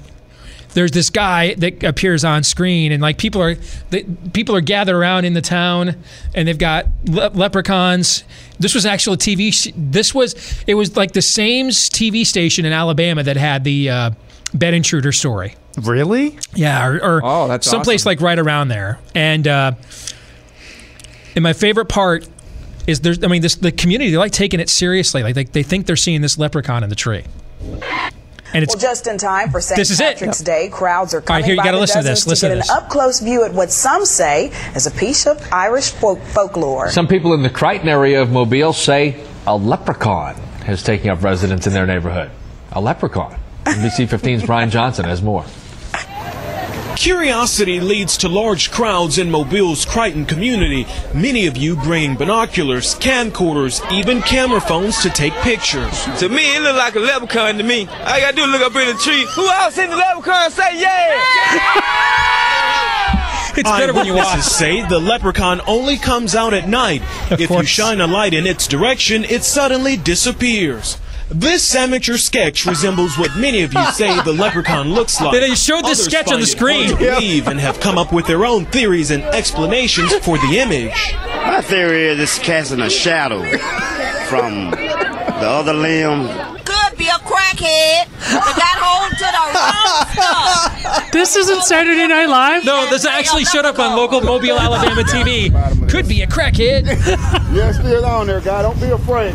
there's 0.73 0.91
this 0.91 1.09
guy 1.09 1.53
that 1.55 1.83
appears 1.83 2.25
on 2.25 2.43
screen, 2.43 2.91
and 2.91 3.01
like 3.01 3.17
people 3.17 3.41
are 3.41 3.55
the, 3.91 4.03
people 4.33 4.55
are 4.55 4.61
gathered 4.61 4.95
around 4.97 5.25
in 5.25 5.33
the 5.33 5.41
town, 5.41 5.95
and 6.33 6.47
they've 6.47 6.57
got 6.57 6.87
le- 7.05 7.29
leprechauns. 7.33 8.23
This 8.59 8.73
was 8.73 8.85
actually 8.85 9.13
a 9.13 9.17
TV. 9.17 9.53
sh- 9.53 9.71
This 9.77 10.13
was 10.15 10.63
it 10.65 10.73
was 10.73 10.97
like 10.97 11.11
the 11.11 11.21
same 11.21 11.67
s- 11.67 11.89
TV 11.89 12.25
station 12.25 12.65
in 12.65 12.73
Alabama 12.73 13.21
that 13.23 13.37
had 13.37 13.63
the 13.63 13.89
uh, 13.89 14.11
bed 14.53 14.73
intruder 14.73 15.11
story. 15.11 15.55
Really? 15.81 16.37
Yeah, 16.55 16.85
or, 16.87 16.95
or 17.03 17.21
Oh, 17.23 17.47
that's 17.47 17.69
someplace 17.69 18.01
awesome. 18.01 18.09
like 18.09 18.21
right 18.21 18.39
around 18.39 18.69
there. 18.69 18.99
And 19.13 19.47
uh, 19.47 19.73
and 21.35 21.43
my 21.43 21.53
favorite 21.53 21.85
part 21.89 22.27
is 22.87 23.01
there's 23.01 23.23
I 23.23 23.27
mean 23.27 23.41
this 23.41 23.55
the 23.55 23.71
community 23.71 24.11
they 24.11 24.17
like 24.17 24.31
taking 24.31 24.59
it 24.59 24.69
seriously. 24.69 25.23
Like 25.23 25.35
they, 25.35 25.43
they 25.43 25.63
think 25.63 25.85
they're 25.85 25.95
seeing 25.95 26.21
this 26.21 26.37
leprechaun 26.37 26.83
in 26.83 26.89
the 26.89 26.95
tree. 26.95 27.23
And 28.53 28.63
it's 28.63 28.75
well, 28.75 28.81
just 28.81 29.07
in 29.07 29.17
time 29.17 29.49
for 29.49 29.61
St. 29.61 29.77
This 29.77 29.91
is 29.91 30.01
it. 30.01 30.17
Patrick's 30.17 30.39
Day, 30.39 30.67
crowds 30.69 31.13
are 31.13 31.19
right, 31.19 31.25
coming 31.25 31.45
here, 31.45 31.55
by 31.55 31.63
gotta 31.63 31.77
the 31.77 31.81
listen 31.81 32.01
to 32.03 32.09
dozens 32.09 32.25
this. 32.25 32.43
Listen 32.43 32.57
get 32.57 32.65
to 32.65 32.73
an 32.73 32.83
up 32.83 32.89
close 32.89 33.21
view 33.21 33.45
at 33.45 33.53
what 33.53 33.71
some 33.71 34.05
say 34.05 34.51
is 34.75 34.87
a 34.87 34.91
piece 34.91 35.25
of 35.25 35.41
Irish 35.53 35.91
folk- 35.91 36.21
folklore. 36.21 36.89
Some 36.89 37.07
people 37.07 37.33
in 37.33 37.43
the 37.43 37.49
Crichton 37.49 37.87
area 37.87 38.21
of 38.21 38.31
Mobile 38.31 38.73
say 38.73 39.23
a 39.47 39.55
leprechaun 39.55 40.35
has 40.65 40.83
taken 40.83 41.09
up 41.09 41.23
residence 41.23 41.65
in 41.65 41.73
their 41.73 41.85
neighborhood. 41.87 42.29
A 42.73 42.81
leprechaun. 42.81 43.37
NBC 43.63 44.07
15's 44.07 44.45
Brian 44.45 44.69
Johnson 44.69 45.05
has 45.05 45.21
more. 45.21 45.45
Curiosity 47.01 47.79
leads 47.79 48.15
to 48.17 48.29
large 48.29 48.69
crowds 48.69 49.17
in 49.17 49.31
Mobile's 49.31 49.85
Crichton 49.85 50.23
community, 50.23 50.85
many 51.15 51.47
of 51.47 51.57
you 51.57 51.75
bringing 51.75 52.15
binoculars, 52.15 52.93
camcorders, 52.93 53.81
even 53.91 54.21
camera 54.21 54.61
phones 54.61 55.01
to 55.01 55.09
take 55.09 55.33
pictures. 55.41 56.05
To 56.19 56.29
me, 56.29 56.55
it 56.55 56.61
look 56.61 56.75
like 56.75 56.93
a 56.93 56.99
leprechaun 56.99 57.57
to 57.57 57.63
me. 57.63 57.87
I 57.87 58.19
gotta 58.19 58.35
do 58.35 58.43
is 58.43 58.49
look 58.51 58.61
up 58.61 58.75
in 58.75 58.95
the 58.95 59.01
tree. 59.01 59.25
Who 59.33 59.49
else 59.49 59.79
in 59.79 59.89
the 59.89 59.95
leprechaun 59.95 60.51
say 60.51 60.79
yeah? 60.79 61.81
It's 63.53 63.69
better 63.69 63.93
when 63.93 64.05
you 64.05 64.13
watch. 64.13 64.27
Eyewitnesses 64.27 64.55
say 64.55 64.87
the 64.87 64.99
leprechaun 64.99 65.59
only 65.67 65.97
comes 65.97 66.35
out 66.35 66.53
at 66.53 66.69
night. 66.69 67.01
if 67.31 67.49
you 67.49 67.63
shine 67.63 67.99
a 67.99 68.05
light 68.07 68.35
in 68.35 68.45
its 68.45 68.67
direction, 68.67 69.23
it 69.23 69.43
suddenly 69.43 69.97
disappears. 69.97 70.97
This 71.33 71.73
amateur 71.75 72.17
sketch 72.17 72.65
resembles 72.65 73.17
what 73.17 73.35
many 73.37 73.61
of 73.61 73.73
you 73.73 73.85
say 73.93 74.21
the 74.23 74.33
leprechaun 74.33 74.93
looks 74.93 75.21
like. 75.21 75.31
They 75.31 75.55
showed 75.55 75.85
this 75.85 76.01
Others 76.01 76.05
sketch 76.05 76.31
on 76.31 76.41
the 76.41 76.45
screen. 76.45 76.97
believe 76.97 77.47
and 77.47 77.57
have 77.57 77.79
come 77.79 77.97
up 77.97 78.11
with 78.11 78.27
their 78.27 78.43
own 78.45 78.65
theories 78.65 79.11
and 79.11 79.23
explanations 79.23 80.13
for 80.25 80.37
the 80.37 80.59
image. 80.59 81.13
My 81.15 81.61
theory 81.61 82.07
is 82.07 82.19
it's 82.19 82.37
casting 82.37 82.81
a 82.81 82.89
shadow 82.89 83.39
from 84.27 84.71
the 84.71 85.47
other 85.47 85.73
limb. 85.73 86.27
Could 86.65 86.97
be 86.97 87.07
a 87.07 87.19
crackhead 87.23 88.07
that 88.19 88.55
got 88.57 88.77
hold 88.83 89.11
to 89.11 89.25
the 89.31 89.43
wrong 89.55 90.05
stuff. 90.11 91.11
This 91.13 91.37
isn't 91.37 91.63
Saturday 91.63 92.07
Night 92.07 92.27
Live. 92.27 92.65
No, 92.65 92.89
this 92.89 93.05
actually 93.05 93.45
showed 93.45 93.63
up 93.65 93.79
on 93.79 93.95
local 93.95 94.19
Mobile, 94.19 94.59
Alabama 94.59 95.03
TV. 95.03 95.89
Could 95.89 96.09
be 96.09 96.23
a 96.23 96.27
crackhead. 96.27 96.85
Yeah, 97.53 97.71
still 97.71 98.05
on 98.05 98.27
there, 98.27 98.41
guy. 98.41 98.61
Don't 98.63 98.79
be 98.81 98.89
afraid. 98.89 99.33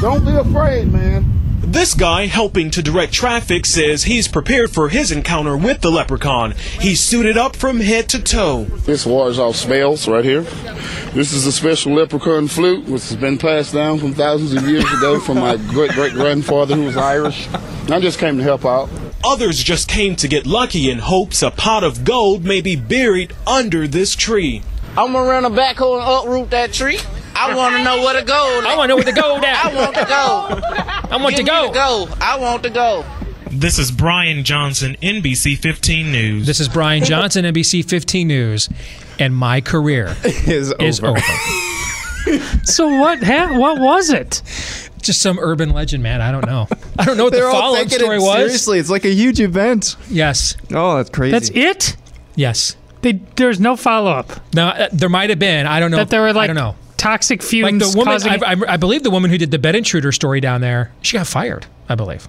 Don't 0.00 0.24
be 0.24 0.32
afraid, 0.36 0.92
man. 0.92 1.24
This 1.62 1.94
guy 1.94 2.26
helping 2.26 2.70
to 2.72 2.82
direct 2.82 3.14
traffic 3.14 3.64
says 3.64 4.04
he's 4.04 4.28
prepared 4.28 4.70
for 4.70 4.90
his 4.90 5.10
encounter 5.10 5.56
with 5.56 5.80
the 5.80 5.90
leprechaun. 5.90 6.52
He's 6.80 7.00
suited 7.00 7.38
up 7.38 7.56
from 7.56 7.80
head 7.80 8.08
to 8.10 8.22
toe. 8.22 8.64
This 8.64 9.06
wars 9.06 9.38
off 9.38 9.56
smells 9.56 10.06
right 10.06 10.24
here. 10.24 10.42
This 11.12 11.32
is 11.32 11.46
a 11.46 11.52
special 11.52 11.94
leprechaun 11.94 12.46
flute, 12.46 12.84
which 12.84 13.08
has 13.08 13.16
been 13.16 13.38
passed 13.38 13.72
down 13.72 13.98
from 13.98 14.12
thousands 14.12 14.52
of 14.52 14.68
years 14.68 14.84
ago 14.92 15.18
from 15.18 15.38
my 15.38 15.56
great 15.56 15.92
great 15.92 16.12
grandfather 16.12 16.76
who 16.76 16.84
was 16.84 16.96
Irish. 16.96 17.48
I 17.90 17.98
just 17.98 18.18
came 18.18 18.36
to 18.36 18.42
help 18.42 18.66
out. 18.66 18.90
Others 19.24 19.64
just 19.64 19.88
came 19.88 20.14
to 20.16 20.28
get 20.28 20.46
lucky 20.46 20.90
in 20.90 20.98
hopes 20.98 21.42
a 21.42 21.50
pot 21.50 21.82
of 21.82 22.04
gold 22.04 22.44
may 22.44 22.60
be 22.60 22.76
buried 22.76 23.32
under 23.46 23.88
this 23.88 24.14
tree. 24.14 24.62
I'm 24.96 25.12
gonna 25.12 25.28
run 25.28 25.44
a 25.46 25.50
backhoe 25.50 26.00
and 26.00 26.26
uproot 26.26 26.50
that 26.50 26.72
tree. 26.72 26.98
I 27.38 27.54
want 27.54 27.76
to 27.76 27.84
know 27.84 28.02
where 28.02 28.18
to 28.18 28.24
go. 28.26 28.62
I 28.66 28.76
want 28.76 28.84
to 28.84 28.88
know 28.88 28.96
where 28.96 29.04
to 29.04 29.12
go 29.12 29.38
now. 29.40 29.60
I 29.64 29.74
want 29.74 29.94
to 29.96 30.04
go. 30.04 31.10
I 31.16 31.18
want 31.22 31.36
to 31.36 31.42
go. 31.44 31.68
the 31.68 31.72
go. 31.74 32.08
I 32.20 32.38
want 32.38 32.62
to 32.64 32.70
go. 32.70 33.04
This 33.50 33.78
is 33.78 33.90
Brian 33.90 34.44
Johnson, 34.44 34.96
NBC 35.02 35.56
15 35.58 36.12
News. 36.12 36.46
This 36.46 36.60
is 36.60 36.68
Brian 36.68 37.04
Johnson, 37.04 37.44
NBC 37.44 37.88
15 37.88 38.28
News, 38.28 38.68
and 39.18 39.34
my 39.34 39.60
career 39.60 40.14
is 40.24 40.72
is 40.78 41.00
over. 41.00 41.08
over. 41.18 41.20
So 42.64 42.88
what? 42.88 43.22
Ha- 43.22 43.56
what 43.58 43.78
was 43.80 44.10
it? 44.10 44.42
Just 45.00 45.22
some 45.22 45.38
urban 45.38 45.70
legend, 45.70 46.02
man. 46.02 46.20
I 46.20 46.32
don't 46.32 46.44
know. 46.44 46.66
I 46.98 47.04
don't 47.04 47.16
know 47.16 47.24
what 47.24 47.32
They're 47.32 47.44
the 47.46 47.52
follow-up 47.52 47.88
story 47.88 48.16
it 48.16 48.20
was. 48.20 48.36
seriously. 48.36 48.78
It's 48.80 48.90
like 48.90 49.04
a 49.04 49.12
huge 49.14 49.40
event. 49.40 49.96
Yes. 50.10 50.56
Oh, 50.74 50.96
that's 50.96 51.10
crazy. 51.10 51.30
That's 51.32 51.50
it. 51.50 51.96
Yes. 52.34 52.76
They, 53.02 53.12
there's 53.36 53.60
no 53.60 53.76
follow 53.76 54.10
up. 54.10 54.32
Now 54.54 54.70
uh, 54.70 54.88
there 54.92 55.08
might 55.08 55.30
have 55.30 55.38
been. 55.38 55.66
I 55.66 55.78
don't 55.78 55.92
know. 55.92 55.98
That 55.98 56.10
there 56.10 56.22
were 56.22 56.32
like 56.32 56.50
I 56.50 56.52
don't 56.52 56.56
know. 56.56 56.74
Toxic 56.96 57.42
fumes. 57.42 57.64
Like 57.82 57.92
the 57.92 57.98
woman, 57.98 58.12
causing- 58.12 58.44
I, 58.44 58.52
I, 58.52 58.74
I 58.74 58.76
believe 58.76 59.02
the 59.02 59.10
woman 59.10 59.30
who 59.30 59.38
did 59.38 59.50
the 59.50 59.58
bed 59.58 59.74
intruder 59.74 60.12
story 60.12 60.40
down 60.40 60.60
there, 60.60 60.92
she 61.02 61.16
got 61.16 61.26
fired. 61.26 61.66
I 61.88 61.94
believe. 61.94 62.28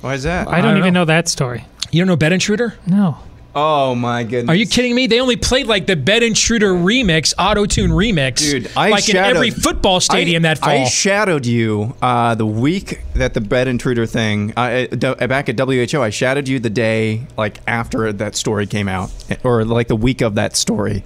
Why 0.00 0.14
is 0.14 0.24
that? 0.24 0.48
I 0.48 0.60
don't 0.60 0.78
even 0.78 0.94
know 0.94 1.04
that 1.04 1.28
story. 1.28 1.64
You 1.90 2.00
don't 2.00 2.08
know 2.08 2.16
bed 2.16 2.32
intruder? 2.32 2.74
No. 2.86 3.18
Oh 3.54 3.94
my 3.94 4.24
goodness. 4.24 4.48
Are 4.48 4.54
you 4.54 4.66
kidding 4.66 4.94
me? 4.94 5.06
They 5.06 5.20
only 5.20 5.36
played 5.36 5.66
like 5.66 5.86
the 5.86 5.94
Bed 5.94 6.22
Intruder 6.22 6.72
remix, 6.72 7.34
auto 7.38 7.66
tune 7.66 7.90
remix, 7.90 8.38
Dude, 8.38 8.70
I 8.74 8.88
like 8.88 9.08
in 9.10 9.16
every 9.16 9.50
football 9.50 10.00
stadium 10.00 10.42
I, 10.44 10.48
that 10.48 10.58
fall. 10.58 10.70
I 10.70 10.84
shadowed 10.84 11.44
you 11.44 11.94
uh, 12.00 12.34
the 12.34 12.46
week 12.46 13.02
that 13.14 13.34
the 13.34 13.42
bed 13.42 13.68
intruder 13.68 14.06
thing 14.06 14.54
uh, 14.56 14.86
back 15.26 15.50
at 15.50 15.58
WHO. 15.58 16.00
I 16.00 16.08
shadowed 16.08 16.48
you 16.48 16.60
the 16.60 16.70
day 16.70 17.26
like 17.36 17.58
after 17.66 18.10
that 18.14 18.36
story 18.36 18.66
came 18.66 18.88
out, 18.88 19.10
or 19.44 19.64
like 19.66 19.88
the 19.88 19.96
week 19.96 20.22
of 20.22 20.36
that 20.36 20.56
story. 20.56 21.04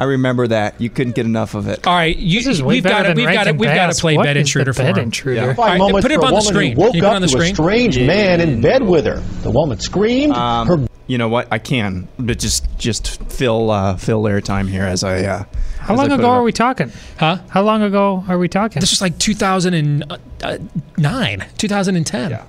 I 0.00 0.04
remember 0.04 0.48
that 0.48 0.80
you 0.80 0.88
couldn't 0.88 1.14
get 1.14 1.26
enough 1.26 1.54
of 1.54 1.68
it. 1.68 1.86
All 1.86 1.94
right, 1.94 2.16
you, 2.16 2.40
This 2.40 2.46
is 2.46 2.62
way 2.62 2.76
we've 2.76 2.84
got 2.84 3.02
to 3.02 3.12
we've 3.12 3.30
got 3.30 3.44
to 3.44 3.52
we've 3.52 3.68
got 3.68 3.92
to 3.92 4.00
play 4.00 4.16
What 4.16 4.24
Bed 4.24 4.38
Intruder 4.38 4.72
for 4.72 4.82
Bed 4.82 4.96
him. 4.96 5.04
Intruder? 5.04 5.48
All 5.48 5.54
Five 5.54 5.78
right, 5.78 5.92
put 6.02 6.10
it 6.10 6.14
for 6.14 6.24
up 6.24 6.32
a 6.32 6.34
on 6.34 6.34
the 6.36 6.40
screen. 6.40 6.74
woke 6.74 6.92
put 6.92 6.96
it 6.96 7.04
up 7.04 7.16
on 7.16 7.20
the 7.20 7.28
to 7.28 7.32
screen? 7.32 7.52
a 7.52 7.54
strange 7.54 7.98
man 7.98 8.40
in 8.40 8.62
bed 8.62 8.82
with 8.82 9.04
her. 9.04 9.16
The 9.42 9.50
woman 9.50 9.78
screamed. 9.78 10.32
Um, 10.32 10.68
her 10.68 10.86
you 11.06 11.18
know 11.18 11.28
what? 11.28 11.48
I 11.50 11.58
can, 11.58 12.08
but 12.18 12.38
just 12.38 12.66
just 12.78 13.22
fill 13.30 13.70
uh, 13.70 13.98
fill 13.98 14.22
airtime 14.22 14.70
here 14.70 14.84
as 14.84 15.04
I. 15.04 15.22
Uh, 15.24 15.44
How 15.80 15.92
as 15.92 15.98
long 15.98 16.12
I 16.12 16.14
ago 16.14 16.30
are 16.30 16.42
we 16.44 16.52
talking? 16.52 16.90
Huh? 17.18 17.40
How 17.50 17.60
long 17.62 17.82
ago 17.82 18.24
are 18.26 18.38
we 18.38 18.48
talking? 18.48 18.80
This 18.80 18.92
was 18.92 19.02
like 19.02 19.18
2009, 19.18 21.46
2010. 21.58 22.30
Yeah. 22.30 22.44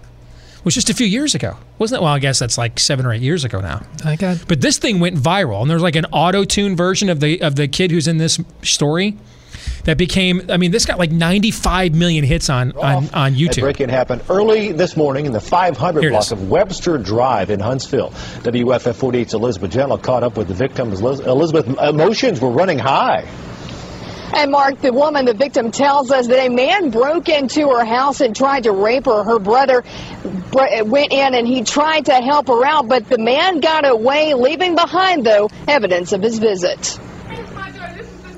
It 0.62 0.65
was 0.65 0.76
just 0.76 0.91
a 0.91 0.93
few 0.93 1.08
years 1.08 1.34
ago. 1.34 1.58
Wasn't 1.80 2.00
it? 2.00 2.04
Well, 2.04 2.13
I 2.13 2.19
guess 2.19 2.38
that's 2.38 2.56
like 2.56 2.80
seven 2.80 3.04
or 3.08 3.12
eight 3.12 3.24
years 3.24 3.43
ago 3.43 3.62
now. 3.62 3.82
I 4.06 4.15
got. 4.15 4.47
But 4.47 4.62
this 4.62 4.78
thing 4.78 5.00
went 5.00 5.17
viral, 5.17 5.60
and 5.62 5.69
there's 5.71 5.82
like 5.82 5.95
an 5.95 6.06
auto 6.12 6.43
tune 6.43 6.76
version 6.76 7.10
of 7.10 7.19
the 7.19 7.41
of 7.41 7.56
the 7.56 7.67
kid 7.67 7.89
who's 7.89 8.08
in 8.08 8.19
this 8.19 8.39
story 8.62 9.17
that 9.86 9.97
became. 9.97 10.43
I 10.50 10.58
mean, 10.58 10.69
this 10.69 10.86
got 10.86 11.00
like 11.00 11.12
95 11.12 11.95
million 11.95 12.24
hits 12.24 12.47
on 12.47 12.74
oh, 12.76 12.82
on, 12.82 13.10
on 13.10 13.34
YouTube. 13.34 13.62
break-in 13.62 13.89
happened 13.89 14.21
early 14.30 14.71
this 14.71 14.95
morning 14.95 15.26
in 15.26 15.34
the 15.34 15.39
500 15.39 16.00
Here 16.00 16.12
block 16.12 16.30
of 16.30 16.47
Webster 16.47 17.00
Drive 17.00 17.50
in 17.50 17.60
Huntsville. 17.60 18.12
WAFF 18.43 18.93
48's 18.93 19.34
Elizabeth 19.34 19.71
Gentle 19.71 19.97
caught 19.97 20.24
up 20.24 20.38
with 20.38 20.47
the 20.47 20.54
victim. 20.54 20.91
Eliz- 20.91 21.21
Elizabeth, 21.21 21.67
emotions 21.80 22.39
were 22.39 22.52
running 22.52 22.78
high. 22.78 23.28
And 24.34 24.52
Mark, 24.52 24.80
the 24.80 24.94
woman, 24.94 25.26
the 25.26 25.34
victim, 25.34 25.72
tells 25.72 26.12
us 26.12 26.28
that 26.28 26.46
a 26.46 26.50
man 26.50 26.89
broke 26.89 27.28
into 27.30 27.70
her 27.70 27.86
house 27.86 28.22
and 28.22 28.36
tried 28.36 28.63
to 28.63 28.72
rape 28.72 29.06
her. 29.06 29.24
Her 29.24 29.39
brother 29.39 29.84
went 30.54 31.12
in 31.12 31.36
and 31.36 31.48
he 31.48 31.63
tried 31.63 32.06
to 32.06 32.13
help 32.13 32.48
her 32.48 32.65
out, 32.65 32.88
but 32.88 33.08
the 33.08 33.17
man 33.17 33.60
got 33.60 33.88
away, 33.88 34.34
leaving 34.34 34.76
behind, 34.76 35.26
though, 35.26 35.50
evidence 35.67 36.13
of 36.13 36.22
his 36.22 36.39
visit. 36.39 36.98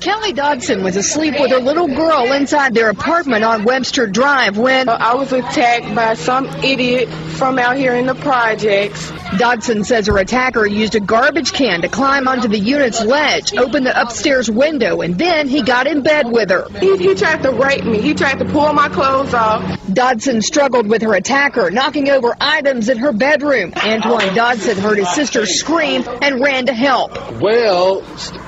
Kelly 0.04 0.34
Dodson 0.34 0.84
was 0.84 0.96
asleep 0.96 1.40
with 1.40 1.50
her 1.50 1.60
little 1.60 1.88
girl 1.88 2.30
inside 2.30 2.74
their 2.74 2.90
apartment 2.90 3.42
on 3.42 3.64
Webster 3.64 4.06
Drive 4.06 4.58
when 4.58 4.86
I 4.86 5.14
was 5.14 5.32
attacked 5.32 5.94
by 5.94 6.12
some 6.12 6.46
idiot 6.62 7.08
from 7.08 7.58
out 7.58 7.78
here 7.78 7.94
in 7.94 8.04
the 8.04 8.14
projects. 8.14 9.10
Dodson 9.38 9.82
says 9.82 10.06
her 10.08 10.18
attacker 10.18 10.66
used 10.66 10.94
a 10.94 11.00
garbage 11.00 11.54
can 11.54 11.80
to 11.80 11.88
climb 11.88 12.28
onto 12.28 12.48
the 12.48 12.58
unit's 12.58 13.02
ledge, 13.02 13.54
open 13.56 13.82
the 13.82 13.98
upstairs 13.98 14.50
window, 14.50 15.00
and 15.00 15.16
then 15.18 15.48
he 15.48 15.62
got 15.62 15.86
in 15.86 16.02
bed 16.02 16.30
with 16.30 16.50
her. 16.50 16.66
He, 16.80 16.98
he 16.98 17.14
tried 17.14 17.42
to 17.42 17.50
rape 17.50 17.84
me. 17.84 18.02
He 18.02 18.12
tried 18.12 18.40
to 18.40 18.44
pull 18.44 18.74
my 18.74 18.90
clothes 18.90 19.32
off. 19.32 19.80
Dodson 19.92 20.42
struggled 20.42 20.86
with 20.86 21.00
her 21.00 21.14
attacker, 21.14 21.70
knocking 21.70 22.10
over 22.10 22.36
items 22.40 22.90
in 22.90 22.98
her 22.98 23.12
bedroom. 23.12 23.72
Antoine 23.74 24.34
Dodson 24.34 24.76
heard 24.76 24.98
his 24.98 25.08
sister 25.14 25.46
scream 25.46 26.04
and 26.20 26.42
ran 26.42 26.66
to 26.66 26.74
help. 26.74 27.40
Well, 27.40 28.04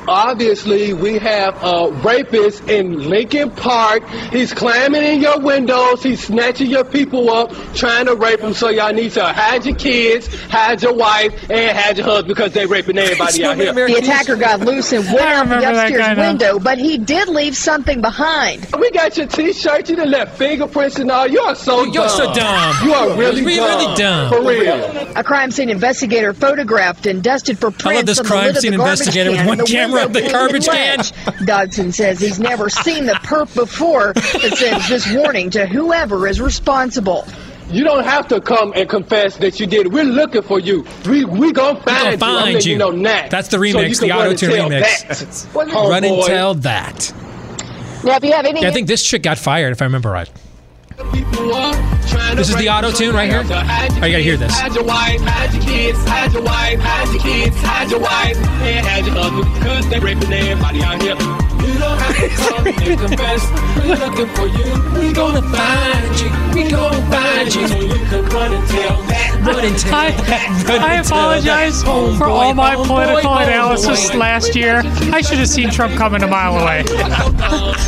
obviously, 0.06 0.92
we 0.92 1.18
have 1.18 1.45
a 1.62 1.90
rapist 2.02 2.68
in 2.68 3.08
Lincoln 3.08 3.50
Park. 3.50 4.06
He's 4.32 4.52
climbing 4.52 5.02
in 5.02 5.20
your 5.20 5.40
windows. 5.40 6.02
He's 6.02 6.24
snatching 6.24 6.70
your 6.70 6.84
people 6.84 7.30
up, 7.30 7.52
trying 7.74 8.06
to 8.06 8.14
rape 8.14 8.40
them. 8.40 8.54
So 8.54 8.68
y'all 8.68 8.92
need 8.92 9.12
to 9.12 9.24
hide 9.24 9.64
your 9.66 9.76
kids, 9.76 10.26
hide 10.50 10.82
your 10.82 10.94
wife, 10.94 11.32
and 11.50 11.76
hide 11.76 11.96
your 11.98 12.06
husband 12.06 12.28
because 12.28 12.52
they're 12.52 12.68
raping 12.68 12.98
everybody 12.98 13.44
out 13.44 13.56
here. 13.56 13.72
The 13.72 13.94
attacker 13.96 14.36
got 14.36 14.60
loose 14.60 14.92
and 14.92 15.04
went 15.06 15.20
out 15.20 15.48
the 15.48 15.56
upstairs 15.68 15.92
guy 16.00 16.14
now. 16.14 16.28
window, 16.28 16.58
but 16.58 16.78
he 16.78 16.98
did 16.98 17.28
leave 17.28 17.56
something 17.56 18.00
behind. 18.00 18.66
We 18.78 18.90
got 18.90 19.16
your 19.16 19.26
T-shirt. 19.26 19.88
You 19.88 19.96
done 19.96 20.10
left 20.10 20.36
fingerprints 20.38 20.98
and 20.98 21.10
all. 21.10 21.26
You 21.26 21.40
are 21.40 21.54
so 21.54 21.84
dumb. 21.84 21.94
You're 21.94 22.08
so 22.08 22.32
dumb. 22.34 22.86
You 22.86 22.94
are 22.94 23.08
really, 23.16 23.44
Really, 23.44 23.56
dumb. 23.56 23.78
really 23.80 23.96
dumb. 23.96 24.30
For 24.32 24.42
real. 24.48 25.16
A 25.16 25.24
crime 25.24 25.50
scene 25.50 25.70
investigator 25.70 26.32
photographed 26.32 27.06
and 27.06 27.22
dusted 27.22 27.58
for 27.58 27.70
prints 27.70 27.86
I 27.86 27.94
love 27.96 28.06
this 28.06 28.18
on 28.18 28.24
the 28.24 28.28
crime 28.28 28.40
lid 28.42 28.48
of 28.50 28.54
the 28.56 28.60
scene 28.62 28.70
garbage 28.76 28.88
investigator 28.90 29.30
with 29.30 29.38
can 29.38 29.46
one 29.46 29.58
the 29.58 29.64
camera 29.64 29.92
window 30.04 30.06
of 30.06 30.12
the 30.24 30.30
garbage 30.32 30.66
ledge. 30.68 31.12
Dodson 31.44 31.92
says 31.92 32.20
he's 32.20 32.38
never 32.38 32.68
seen 32.68 33.06
the 33.06 33.14
perp 33.14 33.54
before, 33.54 34.12
but 34.14 34.56
sends 34.56 34.88
this 34.88 35.12
warning 35.12 35.50
to 35.50 35.66
whoever 35.66 36.26
is 36.26 36.40
responsible. 36.40 37.26
You 37.70 37.82
don't 37.82 38.04
have 38.04 38.28
to 38.28 38.40
come 38.40 38.72
and 38.76 38.88
confess 38.88 39.36
that 39.38 39.58
you 39.58 39.66
did. 39.66 39.92
We're 39.92 40.04
looking 40.04 40.42
for 40.42 40.60
you. 40.60 40.86
We 41.04 41.24
we 41.24 41.52
gonna 41.52 41.80
find 41.80 42.04
you. 42.04 42.12
I'm 42.12 42.18
find 42.18 42.54
letting 42.54 42.70
you. 42.70 42.78
know 42.78 42.90
now. 42.90 43.28
That's 43.28 43.48
the 43.48 43.56
remix, 43.56 43.98
can 43.98 44.08
the 44.08 44.14
auto-tune 44.14 44.50
remix. 44.50 45.52
that. 45.52 45.66
Run 45.66 46.04
and 46.04 46.22
tell 46.24 46.54
that. 46.54 47.12
Now, 48.04 48.16
if 48.16 48.24
you 48.24 48.32
have 48.32 48.46
any 48.46 48.62
Yeah, 48.62 48.68
I 48.68 48.70
think 48.70 48.86
this 48.86 49.02
chick 49.02 49.22
got 49.22 49.36
fired, 49.36 49.72
if 49.72 49.82
I 49.82 49.86
remember 49.86 50.10
right. 50.10 50.30
This 50.96 52.48
is 52.48 52.56
the 52.56 52.68
auto 52.70 52.90
tune 52.90 53.14
right 53.14 53.28
here. 53.28 53.42
Oh, 53.44 54.06
you 54.06 54.12
gotta 54.12 54.18
hear 54.18 54.36
this. 54.36 54.52
Hide 54.52 54.74
your 54.74 54.84
wife, 54.84 55.20
hide 55.20 55.52
your 55.52 55.62
kids, 55.62 55.98
hide 56.04 56.32
your 56.32 56.42
wife, 56.42 56.80
hide 56.80 57.08
your 57.12 57.22
kids, 57.22 57.56
hide 57.60 57.90
your 57.90 58.00
wife, 58.00 58.36
and 58.36 58.86
hide 58.86 59.04
your 59.04 59.14
husband, 59.14 59.62
cause 59.62 59.88
they 59.90 59.98
raping 60.00 60.32
everybody 60.32 60.82
out 60.82 61.02
here. 61.02 61.14
You 61.14 61.78
don't 61.78 61.98
have 61.98 62.16
to 62.16 62.28
come 62.28 62.66
and 62.66 63.00
confess. 63.00 63.44
We're 63.76 63.96
looking 63.96 64.28
for 64.36 64.46
you. 64.46 64.72
We 64.98 65.12
gonna 65.12 65.42
find 65.42 66.20
you. 66.20 66.30
We 66.54 66.70
gonna 66.70 67.10
find 67.10 67.54
you. 67.54 67.68
So 67.68 67.78
you 67.78 68.04
can 68.06 68.24
run 68.26 68.54
and 68.54 68.68
tell 68.68 69.02
that. 69.02 69.42
Run 69.44 69.64
and 69.64 69.78
tell 69.78 69.94
I, 69.94 70.94
I 70.94 70.94
apologize 71.00 71.82
for 71.82 72.24
all 72.24 72.54
my 72.54 72.74
political 72.74 73.34
analysis 73.34 74.14
last 74.14 74.54
year. 74.54 74.80
I 75.12 75.20
should 75.20 75.38
have 75.38 75.48
seen 75.48 75.70
Trump 75.70 75.94
coming 75.94 76.22
a 76.22 76.26
mile 76.26 76.56
away. 76.56 76.84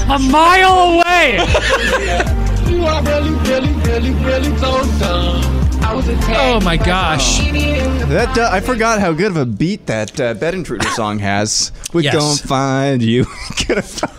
a 0.09 0.18
mile 0.18 1.01
away. 1.01 2.44
You 2.79 2.85
are 2.85 3.03
really, 3.03 3.31
really, 3.51 3.73
really, 3.83 4.11
really 4.25 4.57
so 4.59 4.81
dumb. 5.01 5.43
I 5.83 5.93
was 5.93 6.09
a 6.09 6.17
Oh 6.29 6.61
my 6.61 6.77
gosh. 6.77 7.38
That 7.41 8.38
uh, 8.38 8.51
I 8.53 8.61
forgot 8.61 9.01
how 9.01 9.12
good 9.12 9.33
of 9.33 9.37
a 9.37 9.45
beat 9.45 9.87
that 9.87 10.21
uh, 10.21 10.35
Bed 10.35 10.55
Intruder 10.55 10.87
song 10.91 11.19
has. 11.19 11.73
We 11.93 12.05
Yes. 12.05 12.14
gon' 12.14 12.37
find 12.37 13.03
you. 13.03 13.27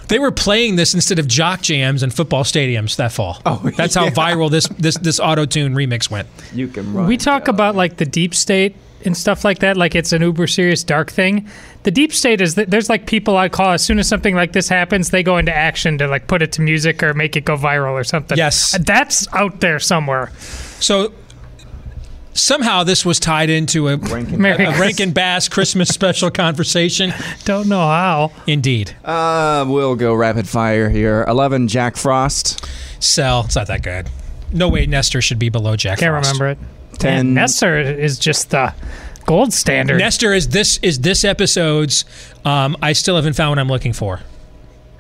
They 0.10 0.19
were 0.19 0.32
playing 0.32 0.76
this 0.76 0.93
instead 0.93 1.19
of 1.19 1.28
jock 1.28 1.62
jams 1.62 2.04
in 2.04 2.10
football 2.10 2.43
stadiums 2.43 2.98
that 2.98 3.13
fall. 3.13 3.41
Oh, 3.45 3.62
that's 3.78 3.95
how 3.95 4.06
yeah. 4.06 4.10
viral 4.12 4.52
this 4.52 4.67
this 4.78 4.98
this 4.98 5.22
auto 5.22 5.45
tune 5.45 5.74
remix 5.74 6.12
went. 6.12 6.28
You 6.54 6.67
can 6.67 6.93
Run, 6.93 7.08
We 7.08 7.15
talk 7.15 7.48
about 7.48 7.76
like 7.76 7.95
the 7.95 8.06
deep 8.06 8.36
state 8.36 8.76
and 9.06 9.15
stuff 9.15 9.45
like 9.45 9.60
that, 9.60 9.78
like 9.78 9.95
it's 9.95 10.12
an 10.12 10.22
uber 10.22 10.48
serious 10.48 10.84
dark 10.84 11.10
thing. 11.12 11.48
The 11.84 11.92
deep 11.92 12.12
state 12.13 12.42
is 12.42 12.56
that 12.56 12.70
there's 12.70 12.89
like 12.89 13.08
people 13.08 13.38
I 13.38 13.48
call 13.50 13.72
as 13.72 13.84
soon 13.84 14.00
as 14.00 14.08
something 14.08 14.36
like 14.36 14.52
this 14.52 14.68
happens, 14.68 15.12
they 15.12 15.24
go 15.24 15.38
into 15.38 15.56
action 15.56 15.98
to 16.00 16.08
like 16.08 16.28
put 16.28 16.42
it 16.42 16.52
to 16.54 16.62
music 16.62 17.02
or 17.02 17.13
make 17.13 17.36
it 17.38 17.46
go 17.46 17.56
viral 17.56 17.94
or 17.94 18.04
something. 18.04 18.38
Yes. 18.38 18.78
That's 18.82 19.28
out 19.34 19.62
there 19.62 19.80
somewhere. 19.80 20.32
So 20.82 21.13
somehow 22.34 22.84
this 22.84 23.06
was 23.06 23.20
tied 23.20 23.50
into 23.50 23.88
a, 23.88 23.98
Merry 23.98 24.65
a, 24.65 24.72
a 24.72 24.80
Rankin 24.80 25.12
Bass 25.12 25.48
Christmas 25.48 25.89
special 25.89 26.30
conversation. 26.32 27.13
Don't 27.46 27.68
know 27.70 27.80
how. 27.80 28.32
Indeed. 28.48 28.96
Uh, 29.04 29.65
we'll 29.68 29.96
go 29.96 30.13
rapid 30.13 30.48
fire 30.48 30.89
here. 30.89 31.24
Eleven, 31.28 31.68
Jack 31.68 31.96
Frost. 31.96 32.68
Sell. 33.00 33.46
It's 33.46 33.56
not 33.56 33.68
that 33.68 33.84
good. 33.84 34.10
No 34.52 34.68
way 34.68 34.86
Nestor 34.86 35.22
should 35.22 35.39
be 35.39 35.50
below 35.50 35.76
Jack 35.76 36.00
Frost. 36.00 36.02
Can't 36.02 36.13
Frost. 36.26 36.39
remember 36.39 36.62
it. 36.62 37.00
Ten. 37.00 37.20
And 37.20 37.34
Nestor 37.36 37.80
is 37.80 38.20
just 38.20 38.50
the 38.50 38.74
gold 39.30 39.54
standard. 39.54 40.00
Nestor 40.00 40.34
is 40.34 40.48
this 40.50 40.78
is 40.82 41.00
this 41.00 41.24
episode's. 41.24 42.04
Um, 42.44 42.76
I 42.82 42.94
still 42.94 43.15
haven't 43.15 43.34
found 43.34 43.52
what 43.52 43.60
I'm 43.60 43.68
looking 43.68 43.94
for. 43.94 44.20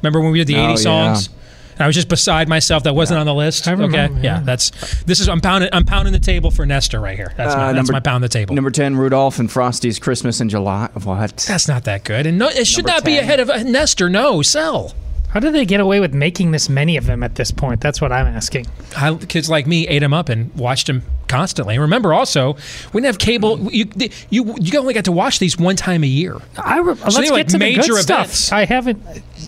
Remember 0.01 0.21
when 0.21 0.31
we 0.31 0.37
did 0.37 0.47
the 0.47 0.55
Oh, 0.57 0.69
80 0.71 0.77
songs? 0.77 1.29
And 1.73 1.83
I 1.85 1.87
was 1.87 1.95
just 1.95 2.09
beside 2.09 2.47
myself. 2.49 2.83
That 2.83 2.93
wasn't 2.93 3.19
on 3.21 3.25
the 3.25 3.33
list. 3.33 3.67
I 3.67 3.71
remember, 3.71 3.97
okay, 3.97 4.13
yeah. 4.15 4.21
yeah. 4.21 4.39
that's 4.41 4.71
this 5.05 5.19
is 5.19 5.27
I'm 5.29 5.41
pounding 5.41 5.69
I'm 5.73 5.85
pounding 5.85 6.13
the 6.13 6.19
table 6.19 6.51
for 6.51 6.65
Nestor 6.65 6.99
right 6.99 7.17
here. 7.17 7.33
That's, 7.37 7.55
my, 7.55 7.61
Uh, 7.61 7.65
that's 7.67 7.75
number- 7.75 7.93
my 7.93 7.99
pound 8.01 8.23
the 8.23 8.29
table. 8.29 8.53
Number 8.53 8.69
ten, 8.71 8.95
Rudolph 8.95 9.39
and 9.39 9.49
Frosty's 9.51 9.97
Christmas 9.97 10.41
in 10.41 10.49
July. 10.49 10.89
What? 11.03 11.37
That's 11.47 11.67
not 11.67 11.85
that 11.85 12.03
good, 12.03 12.25
and 12.27 12.37
no, 12.37 12.49
it 12.49 12.67
should 12.67 12.85
Number 12.85 12.97
not 12.97 13.05
be 13.05 13.15
10. 13.15 13.23
ahead 13.23 13.39
of 13.39 13.49
uh, 13.49 13.63
Nestor. 13.63 14.09
No, 14.09 14.41
sell. 14.41 14.93
How 15.29 15.39
did 15.39 15.53
they 15.53 15.65
get 15.65 15.79
away 15.79 15.99
with 15.99 16.13
making 16.13 16.51
this 16.51 16.69
many 16.69 16.97
of 16.97 17.05
them 17.05 17.21
at 17.23 17.35
this 17.35 17.51
point? 17.51 17.81
That's 17.81 18.01
what 18.01 18.11
I'm 18.11 18.25
asking. 18.27 18.65
I, 18.97 19.13
kids 19.15 19.49
like 19.49 19.67
me 19.67 19.87
ate 19.87 19.99
them 19.99 20.13
up 20.13 20.27
and 20.29 20.53
watched 20.55 20.87
them 20.87 21.03
constantly. 21.27 21.75
And 21.75 21.81
remember, 21.83 22.13
also, 22.13 22.53
we 22.93 23.01
didn't 23.01 23.05
have 23.05 23.19
cable. 23.19 23.57
Hmm. 23.57 23.67
You 23.71 23.85
you 24.31 24.55
you 24.59 24.79
only 24.79 24.93
got 24.93 25.05
to 25.05 25.11
watch 25.11 25.37
these 25.39 25.57
one 25.57 25.75
time 25.75 26.03
a 26.03 26.07
year. 26.07 26.37
I 26.57 26.79
re- 26.79 26.95
So 26.95 27.03
let's 27.03 27.15
they 27.17 27.21
get 27.23 27.31
were 27.31 27.37
like 27.37 27.47
to 27.47 27.51
the 27.53 27.59
major 27.59 27.93
good 27.93 28.01
stuff. 28.01 28.51
I 28.51 28.65
haven't 28.65 29.01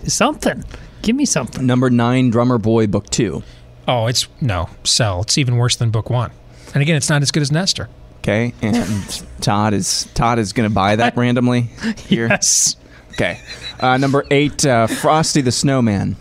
something. 0.08 0.63
Give 1.02 1.15
me 1.15 1.26
something. 1.26 1.65
Number 1.65 1.89
nine, 1.89 2.30
Drummer 2.30 2.60
Boy, 2.60 2.86
Book 2.86 3.10
Two. 3.10 3.41
Oh, 3.88 4.06
it's 4.06 4.28
no 4.39 4.70
sell. 4.84 5.22
It's 5.22 5.38
even 5.39 5.58
worse 5.58 5.76
than 5.76 5.89
book 5.89 6.10
one. 6.12 6.32
And 6.76 6.84
again, 6.84 6.96
it's 6.96 7.10
not 7.10 7.24
as 7.24 7.32
good 7.32 7.41
as 7.41 7.52
Nestor. 7.52 7.89
Okay, 8.20 8.54
and 8.62 9.26
Todd 9.41 9.74
is 9.74 10.08
Todd 10.13 10.38
is 10.38 10.54
going 10.54 10.70
to 10.70 10.74
buy 10.74 10.96
that 10.98 11.17
randomly 11.17 11.62
here. 11.98 12.28
Yes. 12.28 12.76
Okay. 13.13 13.39
Uh, 13.82 13.98
number 13.98 14.26
eight, 14.32 14.65
uh, 14.65 14.88
Frosty 14.88 15.41
the 15.41 15.52
Snowman. 15.52 16.15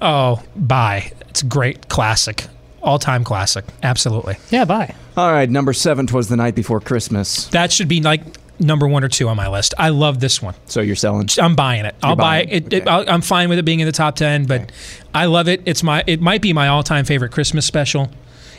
Oh, 0.00 0.42
bye. 0.56 1.12
It's 1.28 1.42
a 1.42 1.46
great 1.46 1.88
classic, 1.88 2.46
all 2.82 2.98
time 2.98 3.24
classic. 3.24 3.64
Absolutely. 3.82 4.36
Yeah, 4.50 4.64
bye. 4.64 4.94
All 5.16 5.32
right, 5.32 5.48
number 5.48 5.72
seven, 5.72 6.06
Twas 6.06 6.28
the 6.28 6.36
Night 6.36 6.54
Before 6.54 6.80
Christmas. 6.80 7.46
That 7.48 7.72
should 7.72 7.88
be 7.88 8.00
like 8.00 8.22
number 8.60 8.86
one 8.86 9.02
or 9.04 9.08
two 9.08 9.28
on 9.28 9.36
my 9.36 9.48
list. 9.48 9.74
I 9.78 9.88
love 9.88 10.20
this 10.20 10.42
one. 10.42 10.54
So 10.66 10.80
you're 10.80 10.96
selling? 10.96 11.28
I'm 11.40 11.54
buying 11.56 11.84
it. 11.84 11.94
I'll 12.02 12.10
You're 12.10 12.16
buy 12.16 12.22
buying 12.44 12.48
it. 12.50 12.72
it, 12.72 12.82
it 12.82 12.88
I'll, 12.88 13.08
I'm 13.08 13.20
fine 13.20 13.48
with 13.48 13.58
it 13.58 13.64
being 13.64 13.80
in 13.80 13.86
the 13.86 13.92
top 13.92 14.16
ten, 14.16 14.46
but 14.46 14.70
I 15.14 15.26
love 15.26 15.48
it. 15.48 15.62
It's 15.66 15.82
my. 15.82 16.02
It 16.06 16.20
might 16.20 16.42
be 16.42 16.52
my 16.52 16.68
all-time 16.68 17.04
favorite 17.04 17.32
Christmas 17.32 17.64
special. 17.66 18.10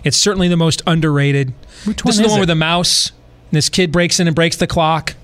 It's 0.03 0.17
certainly 0.17 0.47
the 0.47 0.57
most 0.57 0.81
underrated. 0.85 1.53
Which 1.85 2.03
this 2.03 2.17
one 2.17 2.25
is 2.25 2.27
the 2.27 2.27
one 2.29 2.37
it? 2.37 2.41
with 2.41 2.49
the 2.49 2.55
mouse. 2.55 3.09
And 3.09 3.57
this 3.57 3.69
kid 3.69 3.91
breaks 3.91 4.19
in 4.19 4.27
and 4.27 4.35
breaks 4.35 4.57
the 4.57 4.67
clock. 4.67 5.15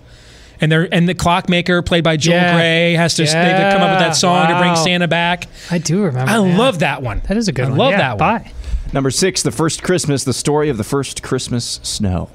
And 0.61 0.71
they're 0.71 0.87
and 0.93 1.09
the 1.09 1.15
clockmaker, 1.15 1.81
played 1.81 2.03
by 2.03 2.17
Joel 2.17 2.35
Yeah. 2.35 2.55
Grey, 2.55 2.93
has 2.93 3.15
to 3.15 3.23
they 3.23 3.31
have 3.31 3.73
to 3.73 3.77
come 3.77 3.81
up 3.81 3.91
with 3.91 3.99
that 3.99 4.15
song 4.15 4.47
to 4.47 4.57
bring 4.59 4.75
Santa 4.75 5.07
back. 5.07 5.47
I 5.71 5.79
do 5.79 6.03
remember. 6.03 6.31
I 6.31 6.35
yeah. 6.35 6.57
love 6.57 6.79
that 6.79 7.01
one. 7.01 7.21
That 7.27 7.37
is 7.37 7.47
a 7.47 7.51
good 7.51 7.65
I 7.65 7.69
one. 7.69 7.79
I 7.79 7.83
love 7.83 7.91
Yeah, 7.91 7.97
that 7.97 8.09
one. 8.19 8.43
Bye. 8.43 8.51
Number 8.93 9.09
six, 9.09 9.41
The 9.41 9.51
First 9.51 9.83
Christmas, 9.83 10.23
the 10.23 10.33
story 10.33 10.69
of 10.69 10.77
the 10.77 10.83
first 10.83 11.23
Christmas 11.23 11.79
snow. 11.81 12.29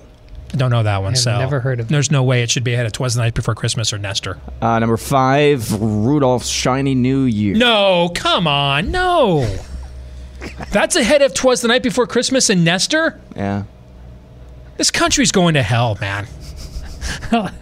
I 0.52 0.56
don't 0.56 0.70
know 0.70 0.82
that 0.84 1.02
one. 1.02 1.12
I've 1.12 1.18
so 1.18 1.38
never 1.38 1.60
heard 1.60 1.80
of 1.80 1.86
it. 1.86 1.88
There's 1.92 2.10
no 2.10 2.22
way 2.22 2.42
it 2.42 2.50
should 2.50 2.64
be 2.64 2.72
ahead 2.72 2.86
of 2.86 2.92
Twas 2.92 3.14
the 3.14 3.20
Night 3.20 3.34
Before 3.34 3.54
Christmas 3.54 3.92
or 3.92 3.98
Nestor. 3.98 4.38
Uh, 4.62 4.78
number 4.78 4.96
five, 4.96 5.70
Rudolph's 5.80 6.48
Shiny 6.48 6.94
New 6.94 7.22
Year. 7.22 7.54
No, 7.56 8.10
come 8.14 8.46
on, 8.46 8.90
no. 8.90 9.54
That's 10.70 10.96
ahead 10.96 11.22
of 11.22 11.34
Twas 11.34 11.60
the 11.60 11.68
Night 11.68 11.82
Before 11.82 12.06
Christmas 12.06 12.48
and 12.48 12.64
Nestor. 12.64 13.20
Yeah. 13.34 13.64
This 14.76 14.90
country's 14.90 15.32
going 15.32 15.54
to 15.54 15.62
hell, 15.62 15.98
man. 16.00 16.26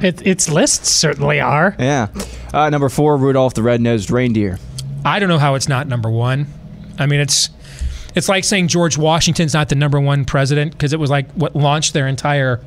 It, 0.00 0.26
its 0.26 0.48
lists 0.48 0.88
certainly 0.90 1.40
are. 1.40 1.74
Yeah. 1.78 2.08
Uh, 2.52 2.70
number 2.70 2.88
four, 2.88 3.16
Rudolph 3.16 3.54
the 3.54 3.62
Red-Nosed 3.62 4.10
Reindeer. 4.10 4.58
I 5.04 5.18
don't 5.18 5.28
know 5.28 5.38
how 5.38 5.54
it's 5.54 5.68
not 5.68 5.86
number 5.86 6.10
one. 6.10 6.46
I 6.98 7.06
mean, 7.06 7.20
it's 7.20 7.50
it's 8.14 8.28
like 8.28 8.44
saying 8.44 8.68
George 8.68 8.98
Washington's 8.98 9.54
not 9.54 9.68
the 9.68 9.74
number 9.74 10.00
one 10.00 10.24
president 10.24 10.72
because 10.72 10.92
it 10.92 10.98
was 10.98 11.10
like 11.10 11.30
what 11.32 11.54
launched 11.54 11.94
their 11.94 12.08
entire 12.08 12.60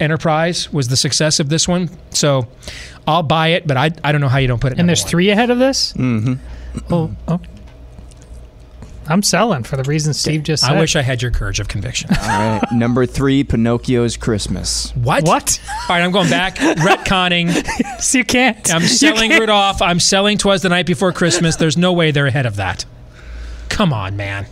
enterprise 0.00 0.72
was 0.72 0.88
the 0.88 0.96
success 0.96 1.40
of 1.40 1.48
this 1.48 1.66
one. 1.66 1.90
So 2.10 2.46
I'll 3.06 3.22
buy 3.22 3.48
it, 3.48 3.66
but 3.66 3.76
I, 3.76 3.90
I 4.04 4.12
don't 4.12 4.20
know 4.20 4.28
how 4.28 4.38
you 4.38 4.46
don't 4.46 4.60
put 4.60 4.72
it. 4.72 4.78
And 4.78 4.88
there's 4.88 5.02
one. 5.02 5.10
three 5.10 5.30
ahead 5.30 5.50
of 5.50 5.58
this. 5.58 5.92
Mm-hmm. 5.94 6.34
Oh, 6.94 7.14
oh. 7.26 7.40
I'm 9.08 9.22
selling 9.22 9.62
for 9.64 9.76
the 9.76 9.84
reasons 9.84 10.20
Steve 10.20 10.42
just 10.42 10.64
said. 10.64 10.76
I 10.76 10.78
wish 10.78 10.94
I 10.96 11.02
had 11.02 11.22
your 11.22 11.30
courage 11.30 11.60
of 11.60 11.68
conviction. 11.68 12.10
All 12.10 12.16
right. 12.28 12.62
number 12.72 13.06
three, 13.06 13.42
Pinocchio's 13.42 14.16
Christmas. 14.16 14.94
What? 14.96 15.24
What? 15.24 15.60
All 15.88 15.96
right, 15.96 16.02
I'm 16.02 16.10
going 16.12 16.28
back. 16.28 16.56
Retconning. 16.56 17.46
yes, 17.80 18.14
you 18.14 18.24
can't. 18.24 18.72
I'm 18.72 18.82
selling 18.82 19.30
can't. 19.30 19.40
Rudolph. 19.40 19.80
I'm 19.80 19.98
selling 20.00 20.36
Twas 20.38 20.62
the 20.62 20.68
Night 20.68 20.86
Before 20.86 21.12
Christmas. 21.12 21.56
There's 21.56 21.76
no 21.76 21.92
way 21.92 22.10
they're 22.10 22.26
ahead 22.26 22.46
of 22.46 22.56
that. 22.56 22.84
Come 23.68 23.92
on, 23.92 24.16
man. 24.16 24.46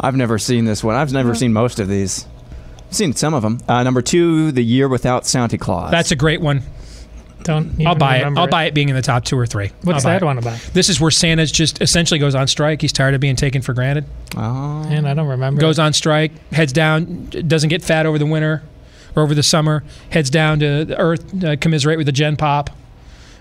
I've 0.00 0.16
never 0.16 0.38
seen 0.38 0.64
this 0.64 0.82
one. 0.82 0.96
I've 0.96 1.12
never 1.12 1.34
seen 1.34 1.52
most 1.52 1.78
of 1.78 1.88
these. 1.88 2.26
I've 2.88 2.94
seen 2.96 3.12
some 3.12 3.34
of 3.34 3.42
them. 3.42 3.60
Uh, 3.68 3.82
number 3.82 4.02
two, 4.02 4.52
The 4.52 4.64
Year 4.64 4.88
Without 4.88 5.26
Santa 5.26 5.58
Claus. 5.58 5.90
That's 5.90 6.10
a 6.10 6.16
great 6.16 6.40
one. 6.40 6.62
Don't. 7.44 7.86
I'll 7.86 7.94
buy 7.94 8.18
it. 8.18 8.38
I'll 8.38 8.48
buy 8.48 8.64
it 8.64 8.74
being 8.74 8.88
in 8.88 8.94
the 8.94 9.02
top 9.02 9.24
two 9.24 9.38
or 9.38 9.46
three. 9.46 9.70
What's 9.82 10.04
I'll 10.04 10.10
buy 10.10 10.14
that 10.14 10.22
it. 10.22 10.26
one 10.26 10.38
about? 10.38 10.58
This 10.72 10.88
is 10.88 11.00
where 11.00 11.10
Santa's 11.10 11.52
just 11.52 11.80
essentially 11.80 12.18
goes 12.20 12.34
on 12.34 12.46
strike. 12.46 12.80
He's 12.80 12.92
tired 12.92 13.14
of 13.14 13.20
being 13.20 13.36
taken 13.36 13.62
for 13.62 13.72
granted. 13.74 14.04
Oh. 14.36 14.84
Man, 14.84 15.06
I 15.06 15.14
don't 15.14 15.28
remember. 15.28 15.60
Goes 15.60 15.78
on 15.78 15.92
strike, 15.92 16.32
heads 16.52 16.72
down, 16.72 17.26
doesn't 17.26 17.68
get 17.68 17.82
fat 17.82 18.06
over 18.06 18.18
the 18.18 18.26
winter 18.26 18.62
or 19.14 19.22
over 19.22 19.34
the 19.34 19.42
summer, 19.42 19.84
heads 20.10 20.30
down 20.30 20.58
to 20.60 20.84
the 20.84 20.98
earth, 20.98 21.44
uh, 21.44 21.56
commiserate 21.56 21.98
with 21.98 22.06
the 22.06 22.12
Gen 22.12 22.36
Pop. 22.36 22.70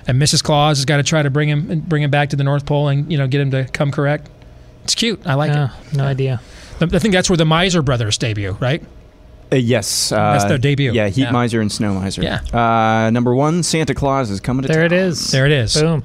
And 0.08 0.22
Mrs. 0.22 0.44
Claus 0.44 0.78
has 0.80 0.86
got 0.86 0.98
to 0.98 1.04
try 1.04 1.22
to 1.22 1.30
bring 1.30 1.48
him 1.48 1.82
bring 1.82 2.02
him 2.02 2.10
back 2.10 2.30
to 2.30 2.36
the 2.36 2.44
North 2.44 2.66
Pole 2.66 2.88
and 2.88 3.12
you 3.12 3.18
know 3.18 3.28
get 3.28 3.40
him 3.40 3.52
to 3.52 3.66
come 3.66 3.92
correct. 3.92 4.30
It's 4.84 4.96
cute. 4.96 5.22
I 5.28 5.36
like 5.36 5.52
it. 5.52 5.96
no 5.96 6.06
idea. 6.06 6.42
I 6.82 6.88
think 7.00 7.14
that's 7.14 7.30
where 7.30 7.38
the 7.38 7.46
Miser 7.46 7.84
Brothers 7.84 8.18
debut, 8.18 8.58
right? 8.60 8.84
Uh, 9.52 9.56
yes. 9.58 10.12
Uh, 10.12 10.16
That's 10.34 10.46
their 10.46 10.58
debut. 10.58 10.94
Yeah, 10.94 11.08
Heat 11.10 11.24
Yeah. 11.24 11.32
Miser 11.32 11.60
and 11.62 11.72
Snow 11.72 11.94
Miser. 11.94 12.22
Yeah. 12.24 12.40
Uh, 12.54 13.10
number 13.10 13.36
one, 13.36 13.64
Santa 13.64 13.94
Claus 13.94 14.30
is 14.30 14.40
coming 14.40 14.62
to 14.64 14.68
There 14.68 14.88
town. 14.88 14.98
it 14.98 15.04
is. 15.06 15.32
There 15.32 15.46
it 15.46 15.52
is. 15.52 15.74
Boom. 15.80 16.04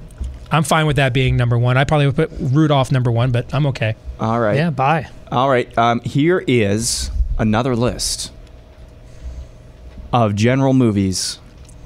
I'm 0.50 0.62
fine 0.62 0.86
with 0.86 0.96
that 0.96 1.12
being 1.12 1.36
number 1.36 1.58
one. 1.58 1.76
I 1.76 1.84
probably 1.84 2.06
would 2.06 2.16
put 2.16 2.30
Rudolph 2.38 2.90
number 2.92 3.10
one, 3.10 3.30
but 3.32 3.52
I'm 3.54 3.66
okay. 3.66 3.96
All 4.20 4.38
right. 4.40 4.56
Yeah, 4.56 4.70
bye. 4.70 5.08
All 5.30 5.48
right. 5.48 5.76
Um, 5.76 6.00
here 6.00 6.42
is 6.46 7.10
another 7.38 7.74
list 7.76 8.32
of 10.12 10.34
general 10.34 10.72
movies, 10.72 11.38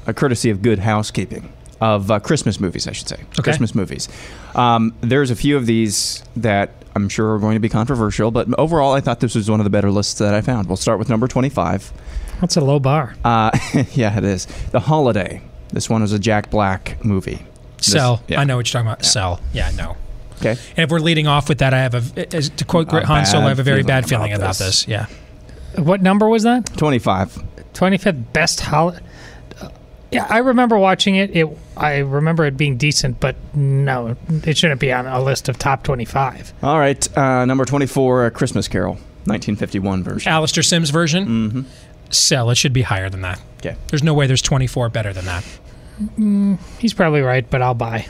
a 0.06 0.12
courtesy 0.14 0.50
of 0.50 0.60
Good 0.62 0.80
Housekeeping, 0.80 1.52
of 1.80 2.10
uh, 2.10 2.20
Christmas 2.20 2.60
movies, 2.60 2.86
I 2.86 2.92
should 2.92 3.08
say. 3.08 3.20
Christmas 3.42 3.74
movies. 3.74 4.08
Um, 4.54 4.94
there's 5.00 5.30
a 5.30 5.36
few 5.36 5.56
of 5.56 5.66
these 5.66 6.22
that 6.36 6.70
I'm 6.94 7.08
sure 7.08 7.34
are 7.34 7.38
going 7.38 7.54
to 7.54 7.60
be 7.60 7.68
controversial, 7.68 8.30
but 8.30 8.48
overall, 8.58 8.92
I 8.92 9.00
thought 9.00 9.20
this 9.20 9.34
was 9.34 9.50
one 9.50 9.60
of 9.60 9.64
the 9.64 9.70
better 9.70 9.90
lists 9.90 10.18
that 10.18 10.34
I 10.34 10.40
found. 10.40 10.68
We'll 10.68 10.76
start 10.76 10.98
with 10.98 11.08
number 11.08 11.28
25. 11.28 11.92
That's 12.40 12.56
a 12.56 12.60
low 12.60 12.80
bar. 12.80 13.14
Uh, 13.24 13.50
yeah, 13.92 14.16
it 14.16 14.24
is. 14.24 14.46
The 14.72 14.80
Holiday. 14.80 15.42
This 15.72 15.88
one 15.88 16.02
was 16.02 16.12
a 16.12 16.18
Jack 16.18 16.50
Black 16.50 17.02
movie. 17.04 17.44
Sell. 17.78 18.22
yeah. 18.28 18.40
I 18.40 18.44
know 18.44 18.56
what 18.56 18.66
you're 18.72 18.82
talking 18.82 18.92
about. 18.92 19.04
Sell. 19.04 19.40
Yeah, 19.52 19.70
no. 19.76 19.96
Okay. 20.38 20.50
And 20.50 20.78
if 20.78 20.90
we're 20.90 21.00
leading 21.00 21.26
off 21.26 21.48
with 21.48 21.58
that, 21.58 21.74
I 21.74 21.78
have 21.78 21.94
a, 22.16 22.34
as, 22.34 22.48
to 22.50 22.64
quote 22.64 22.92
A 22.92 23.06
Han 23.06 23.26
Solo, 23.26 23.44
I 23.44 23.48
have 23.50 23.58
a 23.58 23.62
very 23.62 23.82
bad 23.82 24.08
feeling 24.08 24.32
about 24.32 24.40
about 24.40 24.56
this. 24.56 24.84
this. 24.84 24.88
Yeah. 24.88 25.06
What 25.76 26.02
number 26.02 26.28
was 26.28 26.42
that? 26.42 26.66
25. 26.76 27.42
25th 27.74 28.32
best 28.32 28.60
holiday. 28.60 29.00
Yeah, 30.10 30.26
I 30.28 30.38
remember 30.38 30.78
watching 30.78 31.16
it. 31.16 31.36
It 31.36 31.48
I 31.76 31.98
remember 31.98 32.44
it 32.44 32.56
being 32.56 32.76
decent, 32.76 33.20
but 33.20 33.36
no, 33.54 34.16
it 34.44 34.56
shouldn't 34.56 34.80
be 34.80 34.92
on 34.92 35.06
a 35.06 35.22
list 35.22 35.48
of 35.48 35.58
top 35.58 35.82
25. 35.84 36.52
All 36.62 36.78
right. 36.78 37.16
Uh, 37.16 37.44
number 37.44 37.64
24, 37.64 38.26
A 38.26 38.30
Christmas 38.30 38.66
Carol, 38.68 38.94
1951 39.24 40.02
version. 40.02 40.30
Alastair 40.32 40.62
Sim's 40.62 40.90
version. 40.90 41.26
Mm-hmm. 41.26 41.60
Sell. 42.10 42.50
It 42.50 42.56
should 42.56 42.72
be 42.72 42.82
higher 42.82 43.08
than 43.08 43.22
that. 43.22 43.40
Okay. 43.58 43.76
There's 43.88 44.02
no 44.02 44.14
way 44.14 44.26
there's 44.26 44.42
24 44.42 44.88
better 44.88 45.12
than 45.12 45.26
that. 45.26 45.44
Mm, 46.18 46.58
he's 46.78 46.94
probably 46.94 47.20
right, 47.20 47.48
but 47.48 47.62
I'll 47.62 47.74
buy. 47.74 48.06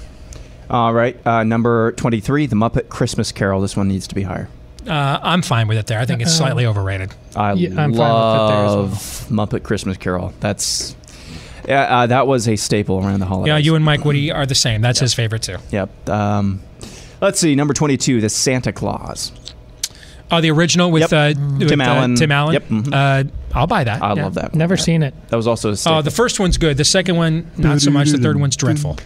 All 0.71 0.93
right. 0.95 1.19
Uh, 1.27 1.43
number 1.45 1.93
23, 1.93 2.47
The 2.47 2.57
Muppet 2.57 2.89
Christmas 2.89 3.33
Carol. 3.33 3.61
This 3.61 3.77
one 3.77 3.89
needs 3.89 4.07
to 4.09 4.15
be 4.15 4.23
higher. 4.23 4.49
Uh, 4.89 5.19
I'm 5.23 5.43
fine 5.43 5.69
with 5.69 5.77
it 5.77 5.87
there. 5.87 5.99
I 5.99 6.07
think 6.07 6.23
it's 6.23 6.35
slightly 6.35 6.65
overrated. 6.65 7.13
I 7.37 7.53
Yeah, 7.53 7.69
I'm 7.71 7.77
fine 7.77 7.91
with 7.93 7.99
it 7.99 8.49
there 8.49 8.65
as 8.65 8.71
well. 8.71 8.77
love 8.77 8.93
Muppet 9.29 9.63
Christmas 9.63 9.97
Carol. 9.99 10.33
That's 10.41 10.93
yeah, 10.93 11.00
uh, 11.77 12.07
that 12.09 12.27
was 12.27 12.49
a 12.49 12.57
staple 12.57 12.99
around 12.99 13.21
the 13.21 13.27
holidays. 13.27 13.49
Yeah, 13.49 13.59
you 13.59 13.75
and 13.75 13.85
Mike 13.85 14.05
Woody 14.05 14.31
are 14.33 14.47
the 14.47 14.55
same. 14.55 14.81
That's 14.81 14.99
his 15.01 15.15
favorite 15.15 15.43
too. 15.43 15.57
Yep. 15.71 16.09
Um, 16.09 16.61
let's 17.21 17.39
see. 17.41 17.55
Number 17.55 17.75
22, 17.75 18.21
The 18.21 18.29
Santa 18.29 18.73
Claus. 18.73 19.33
Oh, 20.33 20.41
the 20.41 20.51
original 20.53 20.93
with, 20.93 21.11
Yep. 21.11 21.13
uh, 21.13 21.33
Tim 21.35 21.59
with, 21.59 21.73
uh, 21.81 21.83
Allen. 21.83 22.15
Tim 22.15 22.31
Allen. 22.31 22.53
Yep, 22.53 22.69
mhm. 22.69 22.95
Uh, 22.95 23.25
I'll 23.53 23.67
buy 23.67 23.83
that. 23.83 24.01
I 24.01 24.15
Yeah. 24.15 24.23
love 24.25 24.35
that. 24.35 24.53
One. 24.53 24.59
Never 24.59 24.77
seen 24.77 25.03
it. 25.03 25.13
That 25.29 25.37
was 25.37 25.49
also 25.49 25.71
a 25.71 25.77
staple. 25.77 25.99
Oh, 25.99 26.03
the 26.03 26.13
first 26.13 26.39
one's 26.39 26.57
good. 26.57 26.77
The 26.77 26.85
second 26.85 27.17
one, 27.17 27.51
not 27.57 27.81
so 27.81 27.91
much. 27.91 28.11
The 28.11 28.19
third 28.19 28.39
one's 28.39 28.55
dreadful. 28.57 28.97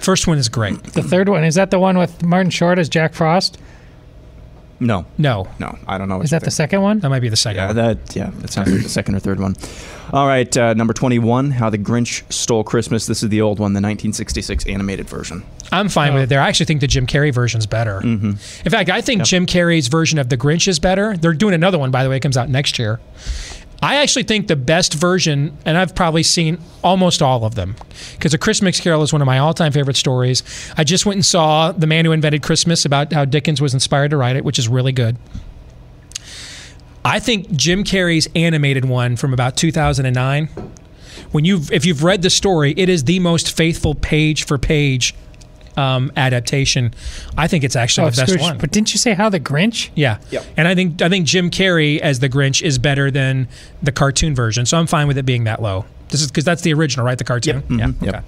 First 0.00 0.26
one 0.26 0.36
is 0.38 0.48
great. 0.48 0.82
The 0.94 1.02
third 1.02 1.28
one 1.28 1.44
is 1.44 1.54
that 1.54 1.70
the 1.70 1.78
one 1.78 1.96
with 1.96 2.24
Martin 2.24 2.50
Short 2.50 2.78
as 2.78 2.88
Jack 2.88 3.14
Frost? 3.14 3.56
No, 4.80 5.04
No, 5.18 5.48
no, 5.58 5.76
I 5.86 5.98
don't 5.98 6.08
know. 6.08 6.16
what 6.18 6.24
Is 6.24 6.32
you 6.32 6.38
that 6.38 6.44
the 6.44 6.50
second 6.50 6.82
one? 6.82 7.00
that 7.00 7.08
might 7.08 7.20
be 7.20 7.28
the 7.28 7.36
second. 7.36 7.56
Yeah, 7.62 7.66
one. 7.68 7.76
that 7.76 8.16
yeah, 8.16 8.30
that 8.38 8.50
sounds 8.50 8.70
like 8.72 8.82
the 8.82 8.88
second 8.88 9.14
or 9.16 9.18
third 9.20 9.40
one. 9.40 9.56
All 10.10 10.26
right, 10.26 10.56
uh, 10.56 10.72
number 10.72 10.94
21, 10.94 11.50
How 11.50 11.68
the 11.68 11.76
Grinch 11.76 12.22
Stole 12.32 12.64
Christmas. 12.64 13.06
This 13.06 13.22
is 13.22 13.28
the 13.28 13.42
old 13.42 13.58
one, 13.58 13.72
the 13.74 13.78
1966 13.78 14.64
animated 14.66 15.06
version. 15.08 15.44
I'm 15.70 15.90
fine 15.90 16.14
with 16.14 16.22
it 16.22 16.28
there. 16.30 16.40
I 16.40 16.48
actually 16.48 16.64
think 16.64 16.80
the 16.80 16.86
Jim 16.86 17.06
Carrey 17.06 17.32
version's 17.34 17.66
better. 17.66 18.00
Mm-hmm. 18.00 18.28
In 18.64 18.70
fact, 18.72 18.88
I 18.88 19.02
think 19.02 19.24
Jim 19.24 19.44
Carrey's 19.44 19.88
version 19.88 20.18
of 20.18 20.30
The 20.30 20.38
Grinch 20.38 20.66
is 20.66 20.78
better. 20.78 21.14
They're 21.16 21.34
doing 21.34 21.52
another 21.52 21.78
one, 21.78 21.90
by 21.90 22.04
the 22.04 22.08
way, 22.10 22.16
it 22.16 22.20
comes 22.20 22.38
out 22.38 22.48
next 22.48 22.78
year. 22.78 23.00
I 23.80 23.96
actually 23.96 24.24
think 24.24 24.48
the 24.48 24.56
best 24.56 24.94
version, 24.94 25.56
and 25.64 25.78
I've 25.78 25.94
probably 25.94 26.24
seen 26.24 26.58
almost 26.82 27.22
all 27.22 27.44
of 27.44 27.54
them, 27.54 27.76
because 28.14 28.34
A 28.34 28.38
Christmas 28.38 28.80
Carol 28.80 29.02
is 29.02 29.12
one 29.12 29.22
of 29.22 29.26
my 29.26 29.38
all-time 29.38 29.70
favorite 29.70 29.96
stories. 29.96 30.42
I 30.76 30.82
just 30.82 31.06
went 31.06 31.16
and 31.16 31.24
saw 31.24 31.70
The 31.70 31.86
Man 31.86 32.04
Who 32.04 32.10
Invented 32.10 32.42
Christmas 32.42 32.84
about 32.84 33.12
how 33.12 33.24
Dickens 33.24 33.60
was 33.60 33.74
inspired 33.74 34.10
to 34.10 34.16
write 34.16 34.34
it, 34.34 34.44
which 34.44 34.58
is 34.58 34.68
really 34.68 34.90
good. 34.90 35.16
I 37.04 37.20
think 37.20 37.52
Jim 37.52 37.84
Carrey's 37.84 38.28
animated 38.34 38.84
one 38.84 39.16
from 39.16 39.32
about 39.32 39.56
2009. 39.56 40.48
When 41.30 41.44
you've, 41.44 41.70
if 41.70 41.86
you've 41.86 42.02
read 42.02 42.22
the 42.22 42.30
story, 42.30 42.74
it 42.76 42.88
is 42.88 43.04
the 43.04 43.20
most 43.20 43.56
faithful 43.56 43.94
page 43.94 44.44
for 44.44 44.58
page 44.58 45.14
um, 45.78 46.10
adaptation. 46.16 46.92
I 47.36 47.46
think 47.46 47.62
it's 47.64 47.76
actually 47.76 48.08
Oh, 48.08 48.10
the 48.10 48.16
best 48.16 48.32
Scrooge. 48.32 48.42
one. 48.42 48.58
But 48.58 48.70
didn't 48.72 48.92
you 48.92 48.98
say 48.98 49.14
How 49.14 49.28
the 49.28 49.40
Grinch? 49.40 49.90
Yeah. 49.94 50.18
Yep. 50.30 50.44
And 50.56 50.66
I 50.68 50.74
think 50.74 51.00
I 51.00 51.08
think 51.08 51.26
Jim 51.26 51.50
Carrey 51.50 51.98
as 52.00 52.18
the 52.18 52.28
Grinch 52.28 52.62
is 52.62 52.78
better 52.78 53.10
than 53.10 53.48
the 53.82 53.92
cartoon 53.92 54.34
version. 54.34 54.66
So 54.66 54.76
I'm 54.78 54.86
fine 54.86 55.06
with 55.08 55.16
it 55.18 55.24
being 55.24 55.44
that 55.44 55.62
low. 55.62 55.84
This 56.08 56.20
is 56.20 56.26
because 56.28 56.44
that's 56.44 56.62
the 56.62 56.72
original, 56.74 57.06
right? 57.06 57.16
The 57.18 57.24
cartoon. 57.24 57.62
Mhm, 57.62 57.78
Yeah. 57.78 57.86
yep. 58.02 58.14
Okay. 58.16 58.24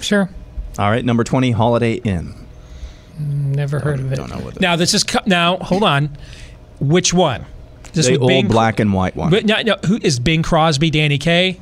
Sure. 0.00 0.30
All 0.78 0.90
right, 0.90 1.04
number 1.04 1.22
20, 1.24 1.50
Holiday 1.52 1.94
Inn. 1.94 2.34
Never 3.18 3.78
heard 3.78 4.00
of 4.00 4.12
it. 4.12 4.16
Don't 4.16 4.30
know 4.30 4.38
what. 4.44 4.60
Now 4.60 4.74
this 4.76 4.92
is 4.94 5.04
co- 5.04 5.20
now 5.26 5.56
hold 5.58 5.84
on. 5.84 6.10
Which 6.80 7.14
one? 7.14 7.44
Is 7.94 8.06
the 8.06 8.12
with 8.12 8.22
old 8.22 8.28
Bing- 8.28 8.48
black 8.48 8.80
and 8.80 8.92
white 8.92 9.14
one. 9.14 9.30
But 9.30 9.44
no, 9.44 9.60
no, 9.62 9.76
who 9.86 9.98
is 10.02 10.18
Bing 10.18 10.42
Crosby, 10.42 10.90
Danny 10.90 11.16
Kaye? 11.18 11.58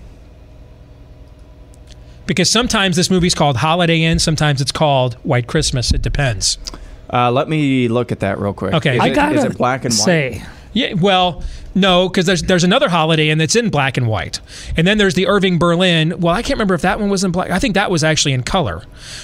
Because 2.26 2.50
sometimes 2.50 2.96
this 2.96 3.10
movie's 3.10 3.34
called 3.34 3.56
Holiday 3.58 4.02
Inn, 4.02 4.18
sometimes 4.18 4.60
it's 4.60 4.72
called 4.72 5.14
White 5.24 5.46
Christmas. 5.46 5.92
It 5.92 6.02
depends. 6.02 6.58
Uh, 7.12 7.30
let 7.30 7.48
me 7.48 7.88
look 7.88 8.10
at 8.12 8.20
that 8.20 8.38
real 8.38 8.52
quick. 8.54 8.74
Okay. 8.74 8.94
Is 8.96 9.00
I 9.02 9.08
it- 9.08 9.14
gotta 9.14 9.34
is 9.36 9.44
it 9.44 9.58
black 9.58 9.84
and 9.84 9.92
white? 9.92 10.04
say, 10.04 10.42
Yeah, 10.72 10.94
well, 10.94 11.42
no, 11.74 12.08
because 12.08 12.24
there's 12.26 12.42
there's 12.42 12.64
another 12.64 12.88
Holiday 12.88 13.28
Inn 13.28 13.38
that's 13.38 13.56
in 13.56 13.68
black 13.70 13.96
and 13.96 14.06
white, 14.06 14.40
and 14.76 14.86
then 14.86 14.98
there's 14.98 15.14
the 15.14 15.26
Irving 15.26 15.58
Berlin. 15.58 16.14
Well, 16.18 16.34
I 16.34 16.40
can't 16.42 16.56
remember 16.56 16.74
if 16.74 16.82
that 16.82 17.00
one 17.00 17.08
was 17.10 17.24
in 17.24 17.30
black. 17.32 17.50
I 17.50 17.58
think 17.58 17.74
that 17.74 17.90
was 17.90 18.02
actually 18.04 18.32
in 18.32 18.42
color, 18.42 18.82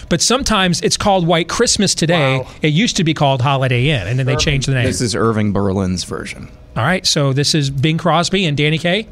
but 0.08 0.20
sometimes 0.20 0.80
it's 0.82 0.96
called 0.96 1.26
White 1.26 1.48
Christmas 1.48 1.94
today. 1.94 2.42
It 2.62 2.68
used 2.68 2.96
to 2.96 3.04
be 3.04 3.12
called 3.14 3.40
Holiday 3.42 3.88
Inn, 3.88 4.06
and 4.06 4.18
then 4.18 4.26
they 4.26 4.36
changed 4.36 4.68
the 4.68 4.74
name. 4.74 4.84
This 4.84 5.00
is 5.00 5.14
Irving 5.14 5.52
Berlin's 5.52 6.04
version. 6.04 6.48
All 6.76 6.84
right, 6.84 7.06
so 7.06 7.32
this 7.32 7.54
is 7.54 7.70
Bing 7.70 7.98
Crosby 7.98 8.44
and 8.46 8.56
Danny 8.56 8.78
Kaye. 8.78 9.06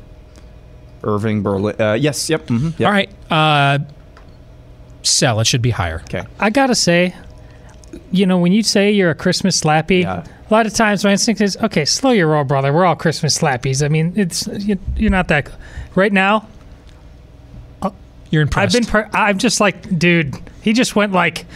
Irving 1.05 1.43
Berlin. 1.43 1.77
Uh, 1.81 1.93
yes, 1.95 2.29
yep. 2.31 2.47
mhm, 2.47 2.79
yep. 2.79 2.87
All 2.87 2.93
right, 2.93 3.11
uh, 3.31 3.79
sell. 5.03 5.41
It 5.41 5.47
should 5.47 5.63
be 5.63 5.71
higher. 5.71 6.01
Okay. 6.03 6.23
I 6.41 6.51
gotta 6.51 6.75
say, 6.75 7.15
you 8.11 8.27
know, 8.27 8.39
when 8.39 8.53
you 8.53 8.63
say 8.63 8.91
you're 8.91 9.11
a 9.11 9.15
Christmas 9.15 9.61
slappy, 9.61 10.03
Yeah. 10.03 10.25
a 10.51 10.53
lot 10.55 10.67
of 10.67 10.75
times 10.75 11.05
my 11.05 11.13
instinct 11.13 11.41
is, 11.41 11.57
okay, 11.59 11.85
slow 11.85 12.11
your 12.11 12.29
roll, 12.29 12.45
brother. 12.45 12.73
We're 12.73 12.85
all 12.85 12.97
Christmas 12.97 13.39
slappies. 13.39 13.85
I 13.85 13.89
mean, 13.89 14.13
it's 14.17 14.47
you, 14.47 14.79
you're 14.97 15.11
not 15.11 15.29
that. 15.29 15.49
Right 15.95 16.13
now, 16.13 16.47
You're 18.31 18.43
impressive. 18.43 18.81
I've 18.81 18.83
been. 18.83 18.91
Per- 18.91 19.11
I'm 19.17 19.39
just 19.39 19.61
like, 19.61 19.99
dude. 19.99 20.35
He 20.61 20.73
just 20.73 20.97
went 20.97 21.13
like 21.13 21.47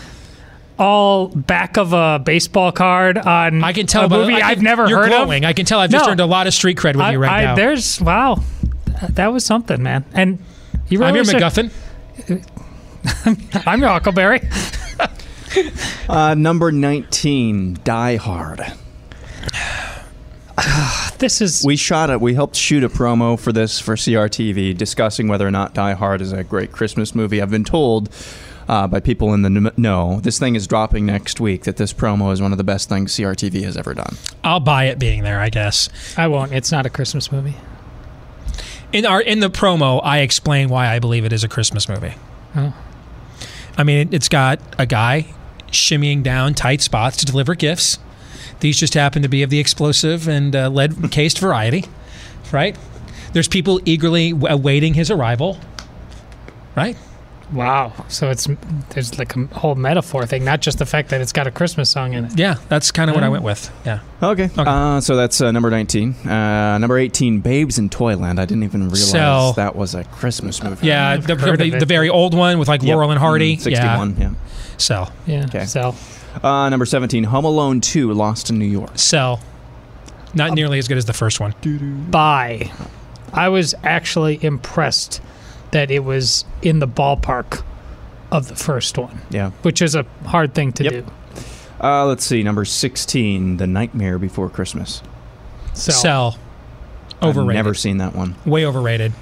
all 0.79 1.27
back 1.29 1.77
of 1.77 1.93
a 1.93 2.21
baseball 2.25 2.71
card 2.71 3.19
on. 3.19 3.65
I 3.65 3.73
can 3.73 3.87
tell 3.87 4.05
a 4.05 4.09
movie 4.09 4.35
I 4.35 4.41
can- 4.41 4.51
I've 4.51 4.63
never 4.63 4.87
you're 4.89 5.03
heard 5.03 5.09
glowing. 5.09 5.45
of. 5.45 5.49
I 5.49 5.53
can 5.53 5.67
tell 5.67 5.81
I've 5.81 5.91
just 5.91 6.05
No. 6.07 6.13
earned 6.13 6.21
a 6.21 6.27
lot 6.27 6.47
of 6.47 6.55
street 6.55 6.79
cred 6.79 6.95
with 6.95 7.01
I, 7.05 7.13
you 7.13 7.19
right 7.19 7.41
I- 7.41 7.45
now. 7.47 7.55
There's 7.57 8.01
wow, 8.01 8.39
that 9.09 9.33
was 9.33 9.45
something, 9.45 9.83
man. 9.83 10.05
And 10.13 10.39
you 10.89 11.03
I'm 11.03 11.15
really 11.15 11.31
your 11.39 11.51
should- 11.51 11.71
MacGuffin. 11.71 13.63
I'm 13.67 13.81
your 13.81 13.91
Huckleberry. 13.91 14.49
Uh, 16.09 16.35
number 16.35 16.71
19, 16.71 17.79
Die 17.83 18.17
Hard. 18.17 18.61
This 21.19 21.41
is 21.41 21.65
We 21.67 21.77
shot 21.77 22.11
it. 22.11 22.21
We 22.21 22.35
helped 22.35 22.57
shoot 22.57 22.85
a 22.85 22.89
promo 22.89 23.39
for 23.39 23.53
this 23.53 23.79
for 23.81 23.95
CRTV, 23.95 24.77
discussing 24.77 25.29
whether 25.29 25.47
or 25.47 25.51
not 25.51 25.75
Die 25.75 25.93
Hard 25.95 26.21
is 26.21 26.33
a 26.33 26.45
great 26.45 26.73
Christmas 26.73 27.15
movie. 27.15 27.43
I've 27.43 27.51
been 27.51 27.65
told 27.65 28.09
uh, 28.69 28.87
by 28.87 29.01
people 29.01 29.35
in 29.35 29.43
the 29.43 29.51
kn- 29.51 29.71
know 29.77 30.21
this 30.21 30.39
thing 30.39 30.55
is 30.55 30.67
dropping 30.67 31.05
next 31.07 31.41
week. 31.41 31.65
That 31.65 31.77
this 31.77 31.93
promo 31.93 32.33
is 32.33 32.41
one 32.41 32.53
of 32.53 32.59
the 32.59 32.65
best 32.65 32.89
things 32.89 33.15
CRTV 33.15 33.63
has 33.65 33.77
ever 33.77 33.93
done. 33.93 34.17
I'll 34.45 34.61
buy 34.61 34.85
it 34.85 34.99
being 34.99 35.23
there. 35.25 35.41
I 35.41 35.51
guess. 35.51 35.89
I 36.17 36.27
won't. 36.29 36.53
It's 36.53 36.73
not 36.73 36.87
a 36.87 36.91
Christmas 36.91 37.31
movie. 37.31 37.55
In 38.93 39.07
our 39.07 39.21
in 39.21 39.41
the 39.41 39.51
promo, 39.51 40.01
I 40.03 40.19
explain 40.19 40.69
why 40.69 40.89
I 40.89 40.99
believe 40.99 41.25
it 41.25 41.33
is 41.33 41.45
a 41.45 41.49
Christmas 41.49 41.89
movie. 41.89 42.15
Oh. 42.57 42.75
I 43.79 43.85
mean, 43.85 44.09
it, 44.09 44.15
it's 44.15 44.29
got 44.29 44.61
a 44.79 44.87
guy 44.87 45.27
shimmying 45.71 46.23
down 46.23 46.55
tight 46.55 46.81
spots 46.81 47.17
to 47.19 47.27
deliver 47.27 47.55
gifts. 47.55 47.99
These 48.59 48.79
just 48.79 48.95
happen 48.95 49.23
to 49.23 49.29
be 49.29 49.43
of 49.43 49.51
the 49.51 49.59
explosive 49.61 50.29
and 50.29 50.55
uh, 50.55 50.69
lead 50.69 50.97
cased 51.11 51.39
variety, 51.39 51.85
right? 52.53 52.77
There's 53.33 53.49
people 53.49 53.81
eagerly 53.85 54.31
awaiting 54.49 54.95
his 54.95 55.11
arrival, 55.11 55.59
right? 56.77 56.97
Wow. 57.53 57.93
So 58.09 58.31
it's 58.31 58.47
there's 58.91 59.19
like 59.19 59.35
a 59.37 59.47
whole 59.47 59.75
metaphor 59.75 60.25
thing, 60.27 60.45
not 60.45 60.61
just 60.61 60.79
the 60.79 60.87
fact 60.87 61.09
that 61.11 61.21
it's 61.21 61.33
got 61.33 61.47
a 61.47 61.51
Christmas 61.51 61.91
song 61.91 62.13
in 62.13 62.27
it. 62.27 62.39
Yeah, 62.39 62.57
that's 62.69 62.93
kind 62.93 63.11
of 63.11 63.17
what 63.17 63.25
I 63.25 63.29
went 63.29 63.43
with. 63.43 63.71
Yeah. 63.85 64.01
Okay. 64.23 64.49
Uh, 64.57 65.01
so 65.01 65.17
that's 65.17 65.41
uh, 65.41 65.51
number 65.51 65.71
19. 65.71 66.15
Uh, 66.27 66.79
number 66.79 66.99
18, 66.99 67.41
Babes 67.41 67.79
in 67.79 67.89
Toyland. 67.89 68.39
I 68.39 68.45
didn't 68.45 68.63
even 68.65 68.83
realize 68.83 69.11
Sell. 69.11 69.53
that 69.55 69.75
was 69.75 69.95
a 69.95 70.05
Christmas 70.05 70.63
movie. 70.63 70.87
Yeah, 70.87 71.17
the, 71.17 71.35
heard 71.37 71.59
the, 71.59 71.71
the 71.71 71.87
very 71.87 72.09
old 72.09 72.35
one 72.35 72.59
with 72.59 72.69
like 72.69 72.83
Yep. 72.83 72.95
Laurel 72.95 73.11
and 73.11 73.19
Hardy. 73.19 73.57
Mm, 73.57 73.61
61, 73.61 74.17
yeah. 74.19 74.35
Sell. 74.79 75.13
Yeah. 75.27 75.45
Okay. 75.47 75.65
So 75.67 75.95
Uh, 76.43 76.69
number 76.69 76.87
17, 76.87 77.25
Home 77.25 77.45
Alone 77.45 77.81
2, 77.81 78.13
Lost 78.13 78.51
in 78.51 78.59
New 78.59 78.65
York. 78.67 78.93
Sell. 78.95 79.41
Not 80.35 80.53
nearly 80.53 80.79
as 80.79 80.87
good 80.87 80.99
as 80.99 81.07
the 81.07 81.13
first 81.13 81.41
one. 81.41 81.55
buy. 82.11 82.71
I 83.33 83.49
was 83.49 83.75
actually 83.83 84.39
impressed 84.45 85.21
that 85.73 85.91
it 85.91 86.05
was 86.05 86.45
in 86.63 86.79
the 86.81 86.89
ballpark 86.89 87.63
of 88.31 88.49
the 88.49 88.57
first 88.57 88.97
one, 88.99 89.21
Yeah. 89.31 89.51
which 89.63 89.83
is 89.83 89.95
a 89.95 90.05
hard 90.27 90.55
thing 90.55 90.73
to 90.73 90.85
Yep. 90.85 90.93
do. 90.93 91.05
Uh, 91.83 92.05
let's 92.07 92.25
see, 92.25 92.43
number 92.43 92.65
16, 92.65 93.57
The 93.57 93.67
Nightmare 93.67 94.19
Before 94.19 94.49
Christmas. 94.49 95.03
So 95.75 95.93
Sell. 95.93 96.37
I've 97.23 97.31
Overrated. 97.37 97.55
never 97.55 97.75
seen 97.75 97.99
that 97.99 98.15
one. 98.15 98.35
Way 98.45 98.65
overrated. 98.67 99.13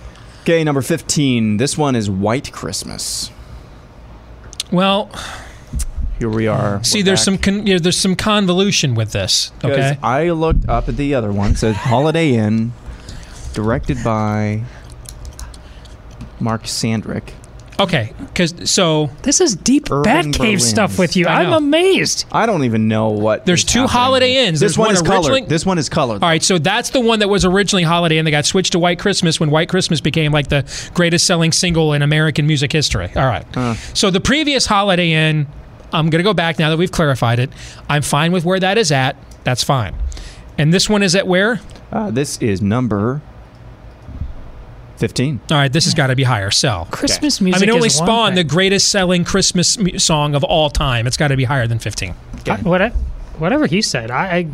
Okay, 0.42 0.64
number 0.64 0.82
15, 0.82 1.56
this 1.58 1.76
one 1.78 1.94
is 1.94 2.08
White 2.10 2.52
Christmas. 2.52 3.30
Well, 4.70 5.10
Here 6.18 6.28
we 6.28 6.46
are. 6.48 6.82
see, 6.82 6.98
We're 7.00 7.04
there's 7.04 7.20
back. 7.20 7.24
some 7.24 7.38
con- 7.38 7.66
yeah, 7.66 7.78
there's 7.80 7.96
some 7.98 8.16
convolution 8.16 8.94
with 8.94 9.12
this. 9.12 9.52
Okay. 9.64 9.96
I 10.02 10.30
looked 10.30 10.68
up 10.68 10.88
at 10.88 10.96
the 10.96 11.14
other 11.14 11.32
one. 11.32 11.52
It 11.52 11.58
says 11.58 11.76
Holiday 11.76 12.34
Inn, 12.34 12.72
directed 13.54 14.02
by 14.02 14.62
Mark 16.40 16.64
Sandrich. 16.64 17.30
Okay, 17.80 18.12
because 18.18 18.68
so 18.68 19.08
this 19.22 19.40
is 19.40 19.54
deep 19.54 19.88
Irving 19.92 20.32
Batcave 20.32 20.38
Berlin. 20.38 20.58
stuff 20.58 20.98
with 20.98 21.14
you. 21.14 21.26
I 21.28 21.42
I'm 21.44 21.50
know. 21.50 21.56
amazed. 21.58 22.24
I 22.32 22.44
don't 22.44 22.64
even 22.64 22.88
know 22.88 23.10
what. 23.10 23.46
There's 23.46 23.60
is 23.60 23.64
two 23.66 23.82
happening. 23.82 23.96
Holiday 24.00 24.36
Inns. 24.46 24.58
This 24.58 24.72
There's 24.72 24.78
one 24.78 24.86
one 24.86 24.94
is 24.96 25.02
originally- 25.02 25.22
colored. 25.42 25.48
This 25.48 25.64
one 25.64 25.78
is 25.78 25.88
colored. 25.88 26.20
All 26.24 26.28
right, 26.28 26.42
so 26.42 26.58
that's 26.58 26.90
the 26.90 26.98
one 26.98 27.20
that 27.20 27.28
was 27.28 27.44
originally 27.44 27.84
Holiday 27.84 28.18
Inn 28.18 28.24
They 28.24 28.32
got 28.32 28.46
switched 28.46 28.72
to 28.72 28.80
White 28.80 28.98
Christmas 28.98 29.38
when 29.38 29.50
White 29.50 29.68
Christmas 29.68 30.00
became 30.00 30.32
like 30.32 30.48
the 30.48 30.64
greatest 30.92 31.24
selling 31.24 31.52
single 31.52 31.92
in 31.92 32.02
American 32.02 32.48
music 32.48 32.72
history. 32.72 33.12
All 33.14 33.26
right. 33.26 33.46
So 33.96 34.10
the 34.10 34.20
previous 34.20 34.66
Holiday 34.66 35.12
Inn, 35.12 35.46
I'm 35.92 36.10
going 36.10 36.18
to 36.18 36.24
go 36.28 36.34
back 36.34 36.58
now 36.58 36.70
that 36.70 36.78
we've 36.78 36.90
clarified 36.90 37.38
it. 37.38 37.50
I'm 37.88 38.02
fine 38.02 38.32
with 38.32 38.44
where 38.44 38.58
that 38.58 38.76
is 38.76 38.90
at. 38.90 39.14
That's 39.44 39.62
fine. 39.62 39.94
And 40.58 40.74
this 40.74 40.88
one 40.90 41.04
is 41.04 41.14
at 41.14 41.28
where? 41.28 41.60
Uh, 41.92 42.10
this 42.10 42.38
is 42.38 42.60
number 42.60 43.22
fifteen. 44.98 45.40
All 45.50 45.56
right, 45.56 45.72
this 45.72 45.84
has 45.84 45.94
got 45.94 46.08
to 46.08 46.16
be 46.16 46.24
higher. 46.24 46.50
Sell. 46.50 46.86
Christmas 46.90 47.40
music. 47.40 47.56
I 47.56 47.60
mean, 47.60 47.68
it 47.70 47.72
only 47.74 47.86
is 47.86 47.98
one 47.98 48.06
spawned 48.06 48.36
the 48.36 48.44
greatest 48.44 48.88
selling 48.90 49.24
Christmas 49.24 49.78
mu- 49.78 49.98
song 49.98 50.34
of 50.34 50.44
all 50.44 50.68
time. 50.70 51.06
It's 51.06 51.16
got 51.16 51.28
to 51.28 51.36
be 51.36 51.44
higher 51.44 51.66
than 51.66 51.78
15. 51.78 52.14
I- 52.46 52.56
what- 52.56 52.92
whatever 53.38 53.66
he 53.66 53.80
said. 53.82 54.10
I, 54.10 54.36
I 54.36 54.46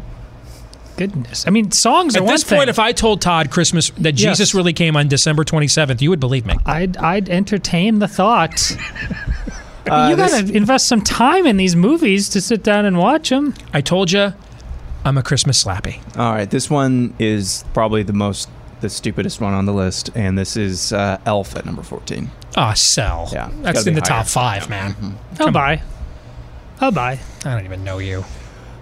goodness. 0.97 1.45
I 1.47 1.51
mean, 1.51 1.71
songs 1.73 2.15
are 2.15 2.19
At 2.19 2.25
one 2.25 2.35
this 2.35 2.45
point, 2.45 2.61
thing. 2.63 2.69
if 2.69 2.79
I 2.79 2.93
told 2.93 3.21
Todd 3.21 3.51
Christmas 3.51 3.91
that 3.99 4.19
Yes. 4.21 4.39
Jesus 4.39 4.55
really 4.55 4.73
came 4.73 4.97
on 4.97 5.09
December 5.09 5.45
27th, 5.45 6.01
you 6.01 6.11
would 6.11 6.21
believe 6.21 6.47
me. 6.47 6.55
I'd 6.67 6.97
I'd 6.99 7.29
entertain 7.29 7.99
the 7.99 8.09
thought. 8.09 8.77
Uh, 9.87 10.09
you 10.09 10.17
got 10.17 10.31
to 10.31 10.51
invest 10.57 10.89
some 10.89 11.03
time 11.03 11.45
in 11.45 11.59
these 11.59 11.77
movies 11.77 12.31
to 12.31 12.41
sit 12.41 12.63
down 12.63 12.87
and 12.87 12.97
watch 12.97 13.29
them. 13.29 13.53
I 13.75 13.83
told 13.83 14.11
you, 14.11 14.33
I'm 15.05 15.19
a 15.19 15.23
Christmas 15.23 15.63
slappy. 15.63 15.99
All 16.19 16.33
right, 16.33 16.49
this 16.49 16.71
one 16.71 17.13
is 17.19 17.67
probably 17.75 18.03
the 18.03 18.15
most, 18.15 18.49
the 18.85 18.91
stupidest 18.91 19.41
one 19.41 19.55
on 19.55 19.65
the 19.65 19.73
list, 19.73 20.11
and 20.15 20.37
this 20.37 20.59
is 20.59 20.93
uh, 20.93 21.19
Elf 21.25 21.57
at 21.57 21.65
number 21.65 21.83
fourteen. 21.83 22.31
Ah, 22.55 22.75
sell. 22.75 23.31
Yeah, 23.33 23.49
it's 23.65 23.87
in 23.87 23.95
the 23.95 24.03
higher. 24.03 24.21
top 24.23 24.27
five, 24.27 24.69
man. 24.69 25.19
I'll 25.41 25.51
buy. 25.51 25.81
I'll 26.83 26.91
buy. 26.93 27.19
I 27.47 27.55
don't 27.55 27.65
even 27.65 27.83
know 27.83 27.97
you. 27.97 28.25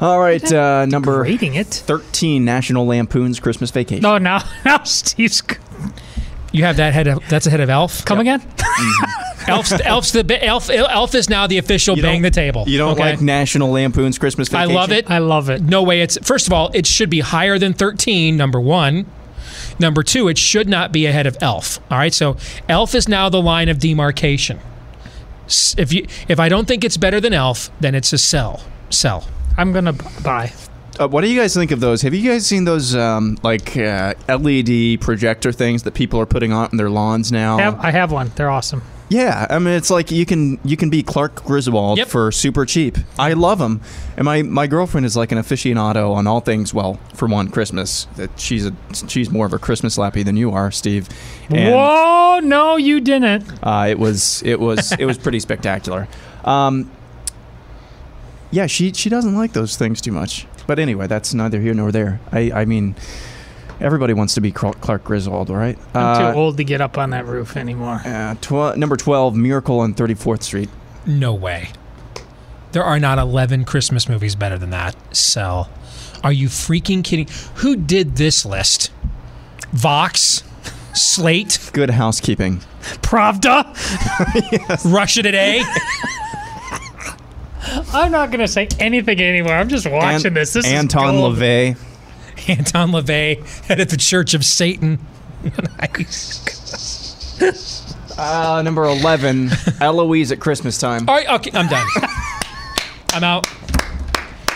All 0.00 0.18
right, 0.18 0.52
uh, 0.52 0.86
number 0.86 1.20
Rating 1.20 1.54
it. 1.54 1.68
thirteen, 1.68 2.44
National 2.44 2.84
Lampoon's 2.84 3.38
Christmas 3.38 3.70
Vacation. 3.70 4.02
No, 4.02 4.18
now 4.18 4.42
now 4.64 4.82
Steve's 4.82 5.40
You 6.50 6.64
have 6.64 6.78
that 6.78 6.92
head 6.94 7.06
of 7.06 7.22
that's 7.28 7.46
ahead 7.46 7.60
of 7.60 7.70
Elf. 7.70 8.04
come 8.04 8.18
again. 8.18 8.42
Elf's, 9.46 9.72
Elf's 9.72 10.12
the 10.12 10.44
Elf. 10.44 10.68
Elf 10.68 11.14
is 11.14 11.28
now 11.28 11.46
the 11.46 11.58
official 11.58 11.96
You 11.96 12.02
bang 12.02 12.22
the 12.22 12.30
table. 12.30 12.64
You 12.66 12.78
don't 12.78 12.92
okay? 12.92 13.12
like 13.12 13.20
National 13.20 13.70
Lampoon's 13.70 14.18
Christmas 14.18 14.48
Vacation? 14.48 14.70
I 14.70 14.74
love 14.74 14.90
it. 14.92 15.10
I 15.10 15.18
love 15.18 15.48
it. 15.50 15.62
No 15.62 15.82
way. 15.82 16.00
It's 16.00 16.16
first 16.26 16.48
of 16.48 16.52
all, 16.52 16.70
it 16.74 16.86
should 16.86 17.10
be 17.10 17.20
higher 17.20 17.58
than 17.58 17.72
13. 17.72 18.36
Number 18.36 18.60
one. 18.60 19.06
Number 19.82 20.04
two, 20.04 20.28
it 20.28 20.38
should 20.38 20.68
not 20.68 20.92
be 20.92 21.06
ahead 21.06 21.26
of 21.26 21.36
Elf. 21.40 21.80
All 21.90 21.98
right, 21.98 22.14
so 22.14 22.36
Elf 22.68 22.94
is 22.94 23.08
now 23.08 23.28
the 23.28 23.42
line 23.42 23.68
of 23.68 23.80
demarcation. 23.80 24.60
If 25.76 25.92
you, 25.92 26.06
if 26.28 26.38
I 26.38 26.48
don't 26.48 26.68
think 26.68 26.84
it's 26.84 26.96
better 26.96 27.20
than 27.20 27.32
Elf, 27.34 27.68
then 27.80 27.96
it's 27.96 28.12
a 28.12 28.18
sell. 28.18 28.62
Sell. 28.90 29.26
I'm 29.58 29.72
gonna 29.72 29.94
buy. 30.22 30.52
Uh, 31.00 31.08
what 31.08 31.22
do 31.22 31.28
you 31.28 31.38
guys 31.40 31.54
think 31.54 31.70
of 31.70 31.80
those? 31.80 32.02
Have 32.02 32.12
you 32.14 32.28
guys 32.30 32.46
seen 32.46 32.64
those 32.64 32.94
um, 32.94 33.38
like 33.42 33.76
uh, 33.76 34.14
LED 34.28 35.00
projector 35.00 35.50
things 35.52 35.82
that 35.84 35.94
people 35.94 36.20
are 36.20 36.26
putting 36.26 36.52
on 36.52 36.68
their 36.76 36.90
lawns 36.90 37.32
now? 37.32 37.58
Have, 37.58 37.80
I 37.80 37.90
have 37.90 38.12
one. 38.12 38.30
They're 38.36 38.50
awesome. 38.50 38.82
Yeah, 39.08 39.46
I 39.50 39.58
mean 39.58 39.74
it's 39.74 39.90
like 39.90 40.10
you 40.10 40.24
can 40.24 40.58
you 40.64 40.74
can 40.78 40.88
be 40.88 41.02
Clark 41.02 41.44
Griswold 41.44 41.98
Yep. 41.98 42.08
for 42.08 42.32
super 42.32 42.64
cheap. 42.64 42.96
I 43.18 43.34
love 43.34 43.58
them, 43.58 43.82
and 44.16 44.24
my, 44.24 44.40
my 44.40 44.66
girlfriend 44.66 45.04
is 45.04 45.16
like 45.18 45.32
an 45.32 45.38
aficionado 45.38 46.14
on 46.14 46.26
all 46.26 46.40
things. 46.40 46.72
Well, 46.72 46.98
for 47.12 47.28
one, 47.28 47.50
Christmas. 47.50 48.04
That 48.16 48.30
she's 48.40 48.64
a 48.64 48.72
she's 49.08 49.30
more 49.30 49.44
of 49.44 49.52
a 49.52 49.58
Christmas 49.58 49.98
lappy 49.98 50.22
than 50.22 50.38
you 50.38 50.52
are, 50.52 50.70
Steve. 50.70 51.10
And, 51.50 51.74
Whoa! 51.74 52.40
No, 52.42 52.76
you 52.78 53.00
didn't. 53.02 53.44
Uh, 53.62 53.86
it 53.90 53.98
was 53.98 54.42
it 54.44 54.58
was 54.58 54.92
it 54.92 55.04
was 55.04 55.18
pretty 55.18 55.40
spectacular. 55.48 56.08
Um, 56.44 56.90
yeah, 58.50 58.66
she 58.66 58.94
she 58.94 59.10
doesn't 59.10 59.34
like 59.34 59.52
those 59.52 59.76
things 59.76 60.00
too 60.00 60.12
much. 60.12 60.46
But 60.66 60.78
anyway, 60.78 61.06
that's 61.06 61.34
neither 61.34 61.60
here 61.60 61.74
nor 61.74 61.90
there. 61.92 62.20
I 62.30 62.50
I 62.52 62.64
mean, 62.64 62.94
everybody 63.80 64.12
wants 64.14 64.34
to 64.34 64.40
be 64.40 64.52
Clark 64.52 64.80
Clark 64.80 65.04
Griswold, 65.04 65.50
all 65.50 65.56
right? 65.56 65.78
I'm 65.94 66.02
Uh, 66.02 66.32
too 66.32 66.38
old 66.38 66.56
to 66.58 66.64
get 66.64 66.80
up 66.80 66.96
on 66.98 67.10
that 67.10 67.26
roof 67.26 67.56
anymore. 67.56 68.00
uh, 68.04 68.34
tw- 68.40 68.76
number 68.76 68.96
twelve, 68.96 69.34
Miracle 69.36 69.80
on 69.80 69.94
Thirty 69.94 70.14
Fourth 70.14 70.42
Street. 70.42 70.68
No 71.06 71.34
way. 71.34 71.70
There 72.72 72.84
are 72.84 72.98
not 72.98 73.18
11 73.18 73.66
Christmas 73.66 74.08
movies 74.08 74.34
better 74.34 74.56
than 74.56 74.70
that. 74.70 74.96
Sell. 75.14 75.68
Are 76.24 76.32
you 76.32 76.48
freaking 76.48 77.04
kidding? 77.04 77.26
Who 77.56 77.76
did 77.76 78.16
this 78.16 78.46
list? 78.46 78.90
Vox? 79.72 80.42
Slate? 80.94 81.70
Good 81.74 81.90
housekeeping. 81.90 82.60
Pravda. 83.02 83.64
Russia 84.90 85.22
Today? 85.22 85.62
I'm 87.62 88.10
not 88.10 88.30
gonna 88.30 88.48
say 88.48 88.68
anything 88.78 89.20
anymore. 89.20 89.52
I'm 89.54 89.68
just 89.68 89.86
watching 89.88 90.28
An- 90.28 90.34
this. 90.34 90.52
This 90.52 90.66
Anton 90.66 91.14
is 91.14 91.20
gold. 91.20 91.36
LaVey. 91.36 91.76
Anton 92.48 92.90
LaVey, 92.90 93.64
head 93.66 93.80
of 93.80 93.88
the 93.88 93.96
Church 93.96 94.34
of 94.34 94.44
Satan. 94.44 94.98
nice. 95.78 96.42
Uh, 98.18 98.62
number 98.62 98.84
eleven, 98.84 99.50
Eloise 99.80 100.32
at 100.32 100.40
Christmas 100.40 100.78
time. 100.78 101.08
All 101.08 101.14
right, 101.14 101.28
okay, 101.28 101.50
I'm 101.54 101.68
done. 101.68 101.86
I'm 103.12 103.24
out. 103.24 103.46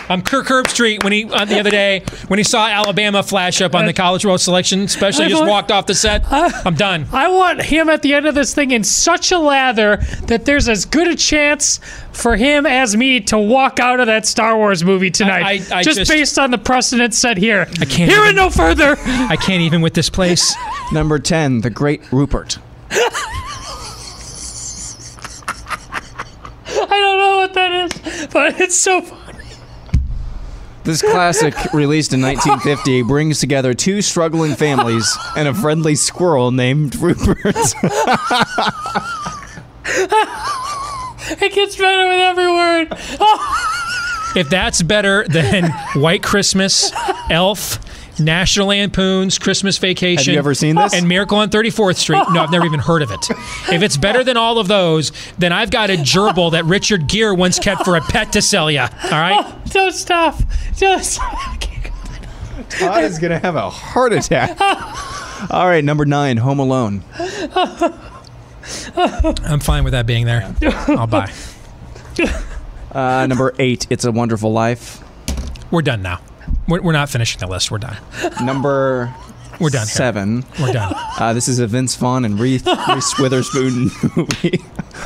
I'm 0.09 0.21
Kirk 0.21 0.45
Herbstreit 0.47 1.03
when 1.03 1.11
he 1.11 1.25
uh, 1.25 1.43
the 1.43 1.59
other 1.59 1.69
day 1.69 2.01
when 2.29 2.37
he 2.37 2.43
saw 2.43 2.65
Alabama 2.67 3.21
flash 3.23 3.61
up 3.61 3.75
on 3.75 3.85
the 3.85 3.93
College 3.93 4.25
World 4.25 4.39
Selection 4.39 4.87
special. 4.87 5.23
He 5.23 5.29
just 5.29 5.41
want- 5.41 5.49
walked 5.51 5.71
off 5.71 5.85
the 5.85 5.95
set. 5.95 6.23
I'm 6.31 6.75
done. 6.75 7.07
I 7.11 7.27
want 7.27 7.61
him 7.63 7.89
at 7.89 8.01
the 8.03 8.13
end 8.13 8.25
of 8.25 8.33
this 8.33 8.53
thing 8.55 8.71
in 8.71 8.83
such 8.85 9.31
a 9.33 9.37
lather 9.39 9.97
that 10.27 10.45
there's 10.45 10.69
as 10.69 10.85
good 10.85 11.07
a 11.07 11.15
chance 11.15 11.79
for 12.13 12.37
him 12.37 12.65
as 12.65 12.95
me 12.95 13.19
to 13.21 13.37
walk 13.37 13.79
out 13.79 13.99
of 13.99 14.07
that 14.07 14.25
Star 14.25 14.55
Wars 14.55 14.83
movie 14.83 15.11
tonight. 15.11 15.43
I- 15.71 15.79
I 15.79 15.83
just, 15.83 15.97
just- 15.99 16.11
based 16.11 16.39
on 16.39 16.51
the 16.51 16.57
precedent 16.57 17.13
set 17.13 17.35
here. 17.37 17.67
I 17.81 17.85
can't 17.85 18.09
Hear 18.09 18.19
even- 18.23 18.29
it 18.29 18.35
no 18.35 18.49
further. 18.49 18.95
I 19.05 19.35
can't 19.35 19.61
even 19.61 19.81
with 19.81 19.93
this 19.93 20.09
place. 20.09 20.55
Number 20.93 21.19
ten, 21.19 21.59
The 21.61 21.69
Great 21.69 22.01
Rupert. 22.13 22.59
I 26.69 26.89
don't 26.89 27.19
know 27.19 27.37
what 27.37 27.53
that 27.55 27.71
is, 28.07 28.27
but 28.27 28.59
it's 28.61 28.75
so 28.75 29.01
funny. 29.01 29.16
This 30.87 31.01
classic, 31.01 31.53
released 31.73 32.13
in 32.13 32.21
1950, 32.21 33.01
brings 33.01 33.41
together 33.41 33.73
two 33.73 34.01
struggling 34.01 34.55
families 34.55 35.17
and 35.35 35.45
a 35.45 35.53
friendly 35.53 35.95
squirrel 35.95 36.51
named 36.51 36.95
Rupert. 36.95 37.37
It 41.29 41.53
gets 41.53 41.75
better 41.75 42.07
with 42.07 42.19
every 42.19 42.47
word. 42.47 42.87
If 44.35 44.49
that's 44.49 44.81
better 44.83 45.25
than 45.27 45.71
White 45.95 46.21
Christmas, 46.21 46.91
Elf, 47.29 47.79
National 48.19 48.67
Lampoon's 48.67 49.37
Christmas 49.39 49.77
Vacation. 49.77 50.25
Have 50.25 50.33
you 50.33 50.39
ever 50.39 50.53
seen 50.53 50.75
this? 50.75 50.93
And 50.93 51.07
Miracle 51.07 51.37
on 51.37 51.49
34th 51.49 51.97
Street. 51.97 52.23
No, 52.31 52.41
I've 52.41 52.51
never 52.51 52.65
even 52.65 52.79
heard 52.79 53.01
of 53.01 53.11
it. 53.11 53.29
If 53.71 53.81
it's 53.81 53.97
better 53.97 54.23
than 54.23 54.37
all 54.37 54.59
of 54.59 54.67
those, 54.67 55.11
then 55.37 55.51
I've 55.51 55.71
got 55.71 55.89
a 55.89 55.93
gerbil 55.93 56.51
that 56.51 56.65
Richard 56.65 57.07
Gere 57.07 57.33
once 57.35 57.59
kept 57.59 57.83
for 57.85 57.95
a 57.95 58.01
pet 58.01 58.31
to 58.33 58.41
sell 58.41 58.71
you. 58.71 58.79
All 58.79 58.87
right? 59.11 59.45
oh, 59.45 59.61
don't 59.69 59.93
stop. 59.93 60.35
Just. 60.75 61.19
Todd 62.69 63.03
is 63.03 63.19
going 63.19 63.31
to 63.31 63.39
have 63.39 63.55
a 63.55 63.69
heart 63.69 64.13
attack. 64.13 64.59
All 65.51 65.67
right, 65.67 65.83
number 65.83 66.05
nine, 66.05 66.37
Home 66.37 66.59
Alone. 66.59 67.03
I'm 68.97 69.59
fine 69.59 69.83
with 69.83 69.91
that 69.93 70.05
being 70.05 70.25
there. 70.25 70.53
I'll 70.87 71.07
buy. 71.07 71.31
Uh, 72.91 73.27
number 73.27 73.53
eight, 73.59 73.85
It's 73.89 74.05
a 74.05 74.11
Wonderful 74.11 74.51
Life. 74.51 75.03
We're 75.71 75.83
done 75.83 76.01
now. 76.01 76.19
We're, 76.67 76.81
we're 76.81 76.91
not 76.91 77.09
finishing 77.09 77.39
the 77.39 77.47
list. 77.47 77.71
We're 77.71 77.77
done. 77.79 77.97
Number 78.43 79.13
We're 79.59 79.69
done 79.69 79.81
here. 79.81 79.95
seven. 79.95 80.45
We're 80.59 80.73
done. 80.73 80.93
Uh, 81.17 81.33
this 81.33 81.47
is 81.47 81.57
a 81.57 81.65
Vince 81.65 81.95
Vaughn 81.95 82.25
and 82.25 82.39
Reese, 82.39 82.63
Reese 82.93 83.17
Witherspoon 83.17 83.89
movie. 84.15 84.57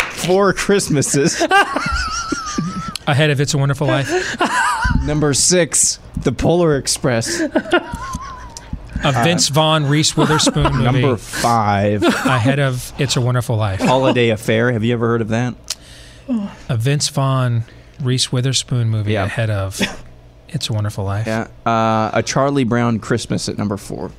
Four 0.10 0.52
Christmases. 0.52 1.40
Ahead 3.08 3.30
of 3.30 3.40
It's 3.40 3.54
a 3.54 3.58
Wonderful 3.58 3.88
Life. 3.88 4.10
Number 5.06 5.34
six, 5.34 6.00
The 6.18 6.34
Polar 6.34 6.76
Express. 6.76 7.40
A 7.40 9.12
Vince 9.24 9.48
Vaughn, 9.48 9.86
Reese 9.86 10.18
Witherspoon 10.18 10.74
movie. 10.74 10.84
Number 10.84 11.16
five, 11.18 12.04
ahead 12.04 12.60
of 12.60 12.92
It's 13.00 13.16
a 13.16 13.22
Wonderful 13.22 13.56
Life. 13.56 13.80
Holiday 13.80 14.30
Affair. 14.32 14.72
Have 14.74 14.84
you 14.84 14.92
ever 14.94 15.08
heard 15.08 15.22
of 15.22 15.30
that? 15.30 15.56
A 16.70 16.76
Vince 16.78 17.08
Vaughn, 17.08 17.64
Reese 18.02 18.32
Witherspoon 18.34 18.90
movie 18.90 19.14
Yeah. 19.14 19.24
ahead 19.26 19.50
of 19.50 19.80
It's 20.52 20.70
a 20.70 20.74
Wonderful 20.74 21.04
Life. 21.06 21.28
Yeah. 21.28 21.48
Uh, 21.66 22.12
a 22.14 22.22
Charlie 22.24 22.64
Brown 22.66 23.00
Christmas 23.00 23.48
at 23.50 23.58
number 23.58 23.78
four. 23.78 24.12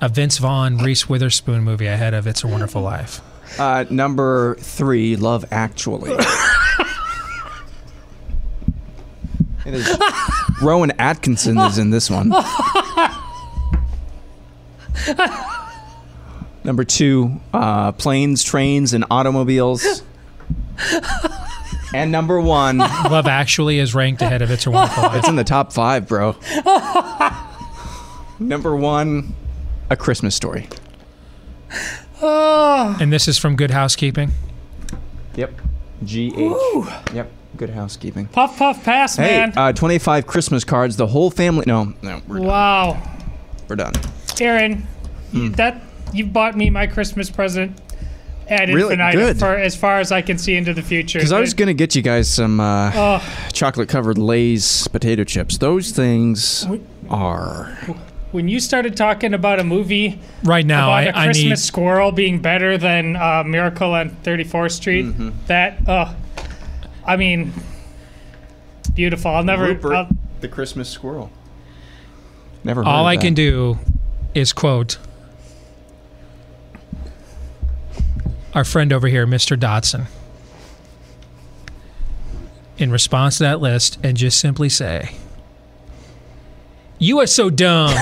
A 0.00 0.08
Vince 0.08 0.38
Vaughn, 0.38 0.76
Reese 0.78 1.08
Witherspoon 1.08 1.62
movie 1.64 1.86
ahead 1.86 2.12
of 2.14 2.26
It's 2.26 2.44
a 2.44 2.46
Wonderful 2.46 2.82
Life. 2.82 3.20
Uh, 3.58 3.84
number 3.88 4.56
three, 4.56 5.16
Love 5.16 5.44
Actually. 5.50 6.14
It 9.66 9.72
is- 9.72 9.98
Rowan 10.60 10.92
Atkinson 10.98 11.56
is 11.56 11.78
in 11.78 11.88
this 11.88 12.10
one. 12.10 12.28
Number 16.64 16.84
two, 16.84 17.40
uh, 17.54 17.92
planes, 17.92 18.42
trains, 18.44 18.92
and 18.92 19.06
automobiles. 19.10 20.02
and 21.94 22.10
number 22.12 22.40
one, 22.40 22.78
Love 23.10 23.26
Actually 23.26 23.78
is 23.78 23.94
ranked 23.94 24.20
ahead 24.22 24.42
of 24.42 24.50
It's 24.50 24.66
a 24.66 24.70
Wonderful 24.70 25.02
Life. 25.04 25.16
it's 25.16 25.28
in 25.28 25.36
the 25.36 25.44
top 25.44 25.72
five, 25.72 26.06
bro. 26.08 26.36
Number 28.38 28.74
one, 28.74 29.34
A 29.90 29.96
Christmas 29.96 30.34
Story. 30.34 30.68
Oh. 32.20 32.96
And 33.00 33.12
this 33.12 33.28
is 33.28 33.38
from 33.38 33.56
Good 33.56 33.70
Housekeeping. 33.70 34.32
Yep. 35.36 35.52
G 36.04 36.32
H. 36.36 36.86
Yep. 37.14 37.30
Good 37.56 37.70
housekeeping. 37.70 38.26
Puff 38.26 38.58
puff 38.58 38.82
pass, 38.84 39.14
Hey, 39.16 39.38
man. 39.38 39.52
uh, 39.56 39.72
25 39.72 40.26
Christmas 40.26 40.64
cards. 40.64 40.96
The 40.96 41.06
whole 41.06 41.30
family. 41.30 41.64
No, 41.68 41.94
no, 42.02 42.20
we're 42.26 42.38
done. 42.38 42.46
wow. 42.46 43.02
We're 43.68 43.76
done. 43.76 43.92
Aaron, 44.40 44.86
you- 45.32 45.50
that 45.50 45.80
you 46.12 46.26
bought 46.26 46.56
me 46.56 46.68
my 46.70 46.86
Christmas 46.88 47.30
present 47.30 47.80
ad. 48.48 48.68
Really? 48.68 48.94
infinitum 48.94 49.20
Good. 49.20 49.38
for 49.38 49.54
as 49.56 49.74
far 49.76 49.98
as 50.00 50.12
I 50.12 50.22
can 50.22 50.38
see 50.38 50.54
into 50.56 50.74
the 50.74 50.82
future. 50.82 51.18
Because 51.18 51.32
I 51.32 51.40
was 51.40 51.54
going 51.54 51.68
to 51.68 51.74
get 51.74 51.94
you 51.94 52.02
guys 52.02 52.28
some 52.28 52.60
uh, 52.60 52.90
Oh. 52.94 53.48
chocolate 53.52 53.88
covered 53.88 54.18
Lay's 54.18 54.86
potato 54.88 55.24
chips. 55.24 55.58
Those 55.58 55.90
things 55.92 56.66
are. 57.10 57.76
when 58.32 58.48
you 58.48 58.60
started 58.60 58.96
talking 58.96 59.32
about 59.34 59.60
a 59.60 59.64
movie 59.64 60.18
Right 60.42 60.66
now, 60.66 60.88
about 60.88 60.92
I, 60.94 61.02
a 61.04 61.08
I 61.16 61.24
Christmas 61.26 61.44
need. 61.44 61.58
squirrel 61.58 62.12
being 62.12 62.40
better 62.40 62.76
than 62.78 63.16
uh, 63.16 63.44
Miracle 63.44 63.92
on 63.94 64.10
34th 64.22 64.72
Street, 64.72 65.06
Mm-hmm. 65.06 65.30
that 65.46 65.88
uh, 65.88 66.14
I 67.06 67.16
mean, 67.16 67.52
beautiful. 68.94 69.30
I'll 69.30 69.44
never. 69.44 69.64
Rupert, 69.66 69.92
I'll, 69.92 70.08
the 70.40 70.48
Christmas 70.48 70.88
squirrel. 70.88 71.30
Never 72.64 72.82
heard 72.82 72.88
All 72.88 73.04
of 73.04 73.06
I 73.06 73.16
can 73.18 73.34
do 73.34 73.78
is 74.34 74.52
quote 74.52 74.98
our 78.54 78.64
friend 78.64 78.92
over 78.92 79.08
here, 79.08 79.26
Mr. 79.26 79.58
Dotson, 79.58 80.06
in 82.78 82.90
response 82.90 83.38
to 83.38 83.44
that 83.44 83.60
list 83.60 83.98
and 84.02 84.16
just 84.16 84.38
simply 84.40 84.68
say, 84.68 85.16
You 86.98 87.20
are 87.20 87.26
so 87.26 87.50
dumb. 87.50 87.94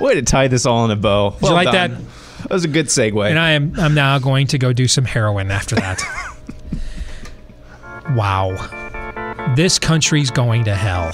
Way 0.00 0.14
to 0.14 0.22
tie 0.22 0.48
this 0.48 0.64
all 0.66 0.84
in 0.84 0.90
a 0.90 0.96
bow. 0.96 1.36
you 1.42 1.50
like 1.50 1.72
that? 1.72 1.90
That 2.42 2.50
was 2.50 2.64
a 2.64 2.68
good 2.68 2.86
segue. 2.86 3.28
and 3.28 3.38
I 3.38 3.50
am 3.50 3.74
I'm 3.78 3.94
now 3.94 4.18
going 4.18 4.46
to 4.48 4.58
go 4.58 4.72
do 4.72 4.86
some 4.86 5.04
heroin 5.04 5.50
after 5.50 5.74
that. 5.74 6.00
wow. 8.14 9.54
This 9.56 9.78
country's 9.78 10.30
going 10.30 10.64
to 10.64 10.74
hell. 10.74 11.10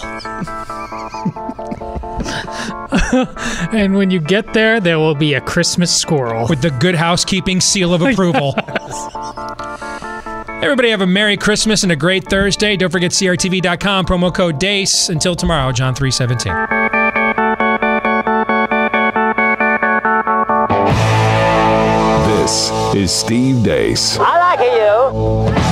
and 3.73 3.95
when 3.95 4.11
you 4.11 4.21
get 4.21 4.53
there, 4.53 4.81
there 4.81 4.99
will 4.99 5.15
be 5.15 5.35
a 5.35 5.41
Christmas 5.41 5.95
squirrel 5.95 6.47
with 6.49 6.63
the 6.63 6.71
good 6.71 6.95
housekeeping 6.95 7.61
seal 7.61 7.93
of 7.95 8.03
approval. 8.07 8.55
Everybody 10.63 10.91
have 10.91 11.03
a 11.03 11.07
Merry 11.07 11.37
Christmas 11.37 11.83
and 11.83 11.93
a 11.93 11.97
great 11.97 12.25
Thursday. 12.29 12.77
Don't 12.77 12.91
forget 12.91 13.11
CRTV.com, 13.11 14.07
promo 14.07 14.35
code 14.35 14.59
DEACE. 14.59 15.11
Until 15.11 15.35
tomorrow, 15.35 15.73
John 15.73 15.95
317. 15.95 16.53
This 22.27 22.71
is 22.95 23.13
Steve 23.13 23.65
Deace. 23.65 24.19
I 24.19 24.39
like 24.39 24.61
you. 24.61 25.64